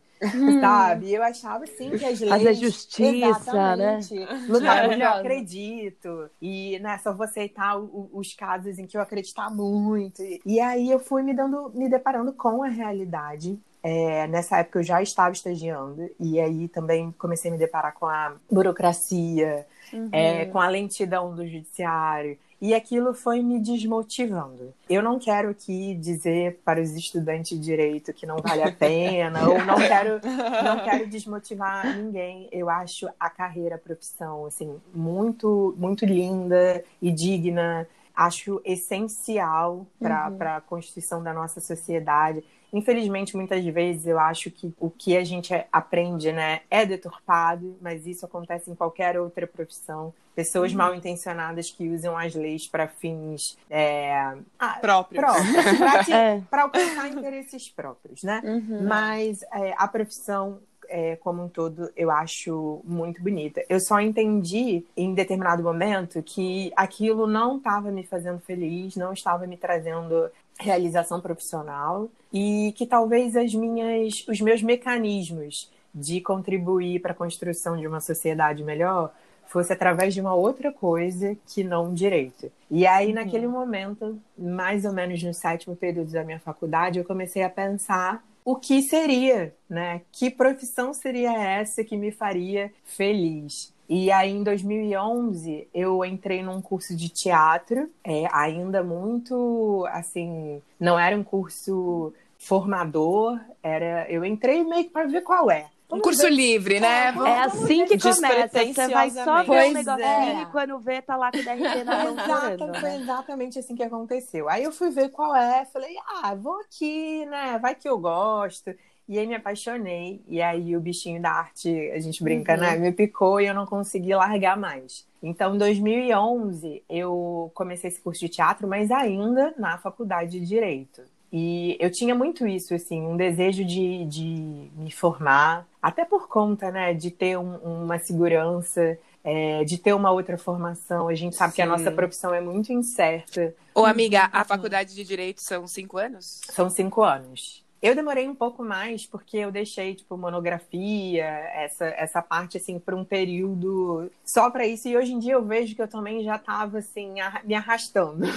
Sabe? 0.60 1.12
Eu 1.12 1.22
achava 1.22 1.64
assim 1.64 1.90
que 1.90 2.04
as 2.04 2.18
leis. 2.18 2.30
Fazer 2.30 2.54
justiça, 2.54 3.26
Exatamente. 3.26 4.14
Lutar 4.14 4.30
onde 4.48 4.60
eu 4.60 4.62
Maravilhosa. 4.62 5.14
acredito. 5.18 6.30
E 6.40 6.78
né, 6.78 6.98
só 7.02 7.12
vou 7.12 7.24
aceitar 7.24 7.78
o- 7.78 8.08
os 8.12 8.32
casos 8.32 8.78
em 8.78 8.86
que 8.86 8.96
eu 8.96 9.02
acreditar 9.02 9.50
muito. 9.50 10.22
E, 10.22 10.40
e 10.46 10.60
aí 10.60 10.90
eu 10.90 10.98
fui 10.98 11.22
me 11.22 11.34
dando, 11.34 11.70
me 11.74 11.88
deparando 11.90 12.32
com 12.32 12.62
a 12.62 12.68
realidade. 12.68 13.58
É, 13.82 14.26
nessa 14.28 14.58
época 14.60 14.78
eu 14.78 14.82
já 14.82 15.02
estava 15.02 15.32
estagiando, 15.34 16.08
e 16.18 16.40
aí 16.40 16.68
também 16.68 17.12
comecei 17.18 17.50
a 17.50 17.52
me 17.52 17.58
deparar 17.58 17.92
com 17.92 18.06
a 18.06 18.34
burocracia, 18.50 19.66
é, 20.12 20.44
com 20.46 20.58
a 20.58 20.68
lentidão 20.68 21.34
do 21.34 21.46
judiciário. 21.46 22.38
E 22.60 22.72
aquilo 22.72 23.12
foi 23.12 23.42
me 23.42 23.60
desmotivando. 23.60 24.72
Eu 24.88 25.02
não 25.02 25.18
quero 25.18 25.50
aqui 25.50 25.94
dizer 25.94 26.60
para 26.64 26.80
os 26.80 26.92
estudantes 26.92 27.58
de 27.58 27.62
direito 27.62 28.12
que 28.12 28.24
não 28.24 28.38
vale 28.38 28.62
a 28.62 28.72
pena, 28.72 29.46
ou 29.46 29.62
não 29.64 29.76
quero, 29.76 30.20
não 30.64 30.82
quero 30.82 31.06
desmotivar 31.06 31.94
ninguém. 31.94 32.48
Eu 32.50 32.70
acho 32.70 33.06
a 33.20 33.28
carreira, 33.28 33.74
a 33.74 33.78
profissão, 33.78 34.46
assim, 34.46 34.80
muito, 34.94 35.74
muito 35.76 36.06
linda 36.06 36.82
e 37.02 37.10
digna. 37.10 37.86
Acho 38.16 38.62
essencial 38.64 39.86
para 39.98 40.56
a 40.56 40.60
constituição 40.62 41.22
da 41.22 41.34
nossa 41.34 41.60
sociedade. 41.60 42.42
Infelizmente, 42.74 43.36
muitas 43.36 43.64
vezes 43.64 44.06
eu 44.06 44.18
acho 44.18 44.50
que 44.50 44.74
o 44.80 44.90
que 44.90 45.16
a 45.16 45.22
gente 45.24 45.54
aprende, 45.72 46.32
né, 46.32 46.60
é 46.70 46.84
deturpado, 46.84 47.76
mas 47.80 48.06
isso 48.06 48.26
acontece 48.26 48.70
em 48.70 48.74
qualquer 48.74 49.18
outra 49.18 49.46
profissão. 49.46 50.12
Pessoas 50.34 50.72
Uhum. 50.72 50.78
mal 50.78 50.94
intencionadas 50.94 51.70
que 51.70 51.88
usam 51.88 52.18
as 52.18 52.34
leis 52.34 52.66
para 52.66 52.88
fins 52.88 53.56
é, 53.70 54.12
ah, 54.58 54.78
Próprio. 54.80 55.20
próprios, 55.20 55.78
pra 55.78 56.04
te- 56.04 56.12
É. 56.12 56.42
para 56.50 56.62
alcançar 56.64 57.08
interesses 57.08 57.68
próprios, 57.70 58.24
né? 58.24 58.42
Uhum. 58.44 58.84
Mas 58.88 59.42
é, 59.52 59.72
a 59.78 59.86
profissão 59.86 60.58
é, 60.86 61.16
como 61.16 61.42
um 61.42 61.48
todo 61.48 61.90
eu 61.96 62.10
acho 62.10 62.82
muito 62.84 63.22
bonita. 63.22 63.64
Eu 63.70 63.80
só 63.80 64.00
entendi 64.00 64.84
em 64.96 65.14
determinado 65.14 65.62
momento 65.62 66.22
que 66.22 66.70
aquilo 66.76 67.26
não 67.26 67.56
estava 67.56 67.90
me 67.90 68.04
fazendo 68.04 68.38
feliz, 68.40 68.94
não 68.94 69.12
estava 69.12 69.46
me 69.46 69.56
trazendo 69.56 70.28
realização 70.58 71.20
profissional 71.20 72.08
e 72.32 72.72
que 72.76 72.86
talvez 72.86 73.36
as 73.36 73.54
minhas, 73.54 74.24
os 74.28 74.40
meus 74.40 74.62
mecanismos 74.62 75.70
de 75.94 76.20
contribuir 76.20 77.00
para 77.00 77.12
a 77.12 77.14
construção 77.14 77.76
de 77.76 77.86
uma 77.86 78.00
sociedade 78.00 78.64
melhor 78.64 79.12
fosse 79.46 79.72
através 79.72 80.14
de 80.14 80.20
uma 80.20 80.34
outra 80.34 80.72
coisa 80.72 81.36
que 81.46 81.62
não 81.62 81.94
direito. 81.94 82.50
E 82.70 82.86
aí, 82.86 83.12
naquele 83.12 83.46
momento, 83.46 84.18
mais 84.36 84.84
ou 84.84 84.92
menos 84.92 85.22
no 85.22 85.32
sétimo 85.32 85.76
período 85.76 86.10
da 86.10 86.24
minha 86.24 86.40
faculdade, 86.40 86.98
eu 86.98 87.04
comecei 87.04 87.42
a 87.42 87.50
pensar 87.50 88.24
o 88.44 88.56
que 88.56 88.82
seria, 88.82 89.54
né? 89.68 90.02
Que 90.12 90.30
profissão 90.30 90.92
seria 90.92 91.32
essa 91.32 91.82
que 91.82 91.96
me 91.96 92.10
faria 92.10 92.72
feliz? 92.84 93.72
E 93.88 94.10
aí, 94.10 94.30
em 94.30 94.42
2011, 94.42 95.68
eu 95.74 96.04
entrei 96.04 96.42
num 96.42 96.60
curso 96.60 96.96
de 96.96 97.08
teatro, 97.08 97.90
é, 98.02 98.26
ainda 98.32 98.82
muito, 98.82 99.86
assim, 99.90 100.62
não 100.80 100.98
era 100.98 101.16
um 101.16 101.24
curso 101.24 102.12
formador, 102.38 103.38
era, 103.62 104.10
eu 104.10 104.24
entrei 104.24 104.62
meio 104.64 104.84
que 104.84 104.90
para 104.90 105.06
ver 105.06 105.22
qual 105.22 105.50
é. 105.50 105.66
Um 105.90 106.00
curso 106.00 106.26
livre, 106.26 106.80
né? 106.80 107.12
Vamos- 107.12 107.28
É 107.28 107.38
assim 107.40 107.84
que 107.84 107.98
começa. 107.98 108.64
Você 108.64 108.88
vai 108.88 109.10
só 109.10 109.36
ver 109.36 109.42
um 109.42 109.46
Pois 109.46 109.74
negocinho 109.74 110.00
é. 110.06 110.42
e 110.42 110.46
quando 110.46 110.78
vê, 110.80 111.02
tá 111.02 111.16
lá 111.16 111.30
com 111.30 111.38
o 111.38 111.42
DRT 111.42 111.84
na 111.84 112.04
mão 112.04 112.12
Exato, 112.14 112.30
chorando, 112.58 112.80
foi 112.80 112.88
né? 112.90 112.96
exatamente 113.00 113.58
assim 113.58 113.76
que 113.76 113.82
aconteceu. 113.82 114.48
Aí 114.48 114.64
eu 114.64 114.72
fui 114.72 114.90
ver 114.90 115.10
qual 115.10 115.34
é, 115.36 115.64
falei, 115.66 115.94
ah, 116.22 116.34
vou 116.34 116.58
aqui, 116.60 117.24
né? 117.26 117.58
Vai 117.60 117.74
que 117.74 117.88
eu 117.88 117.98
gosto. 117.98 118.74
E 119.06 119.18
aí 119.18 119.26
me 119.26 119.34
apaixonei. 119.34 120.22
E 120.26 120.40
aí 120.40 120.74
o 120.74 120.80
bichinho 120.80 121.20
da 121.20 121.30
arte, 121.30 121.90
a 121.90 122.00
gente 122.00 122.24
brinca, 122.24 122.56
né? 122.56 122.76
Me 122.76 122.90
picou 122.90 123.38
e 123.40 123.46
eu 123.46 123.54
não 123.54 123.66
consegui 123.66 124.14
largar 124.14 124.56
mais. 124.56 125.06
Então, 125.22 125.54
em 125.54 125.58
2011, 125.58 126.82
eu 126.88 127.50
comecei 127.54 127.88
esse 127.88 128.00
curso 128.00 128.20
de 128.20 128.28
teatro, 128.30 128.66
mas 128.66 128.90
ainda 128.90 129.54
na 129.58 129.76
faculdade 129.78 130.40
de 130.40 130.46
Direito. 130.46 131.02
E 131.36 131.76
eu 131.80 131.90
tinha 131.90 132.14
muito 132.14 132.46
isso, 132.46 132.72
assim, 132.76 133.00
um 133.02 133.16
desejo 133.16 133.64
de, 133.64 134.04
de 134.04 134.70
me 134.76 134.92
formar, 134.92 135.66
até 135.82 136.04
por 136.04 136.28
conta, 136.28 136.70
né, 136.70 136.94
de 136.94 137.10
ter 137.10 137.36
um- 137.36 137.56
uma 137.56 137.98
segurança, 137.98 138.96
é, 139.24 139.64
de 139.64 139.76
ter 139.76 139.94
uma 139.94 140.12
outra 140.12 140.38
formação. 140.38 141.08
A 141.08 141.14
gente 141.16 141.34
sabe 141.34 141.52
que 141.52 141.60
a 141.60 141.64
Sim. 141.64 141.70
nossa 141.72 141.90
profissão 141.90 142.32
é 142.32 142.40
muito 142.40 142.72
incerta. 142.72 143.52
Ô, 143.74 143.84
amiga, 143.84 144.28
a 144.32 144.44
faculdade 144.44 144.94
de 144.94 145.02
Direito 145.02 145.42
são 145.42 145.66
cinco 145.66 145.98
anos? 145.98 146.40
São 146.52 146.70
cinco 146.70 147.02
anos. 147.02 147.63
Eu 147.84 147.94
demorei 147.94 148.26
um 148.26 148.34
pouco 148.34 148.64
mais 148.64 149.04
porque 149.04 149.36
eu 149.36 149.52
deixei, 149.52 149.94
tipo, 149.94 150.16
monografia, 150.16 151.26
essa, 151.26 151.84
essa 151.84 152.22
parte, 152.22 152.56
assim, 152.56 152.78
por 152.78 152.94
um 152.94 153.04
período 153.04 154.10
só 154.24 154.50
para 154.50 154.66
isso. 154.66 154.88
E 154.88 154.96
hoje 154.96 155.12
em 155.12 155.18
dia 155.18 155.34
eu 155.34 155.44
vejo 155.44 155.76
que 155.76 155.82
eu 155.82 155.86
também 155.86 156.24
já 156.24 156.36
estava, 156.36 156.78
assim, 156.78 157.16
me 157.44 157.54
arrastando. 157.54 158.24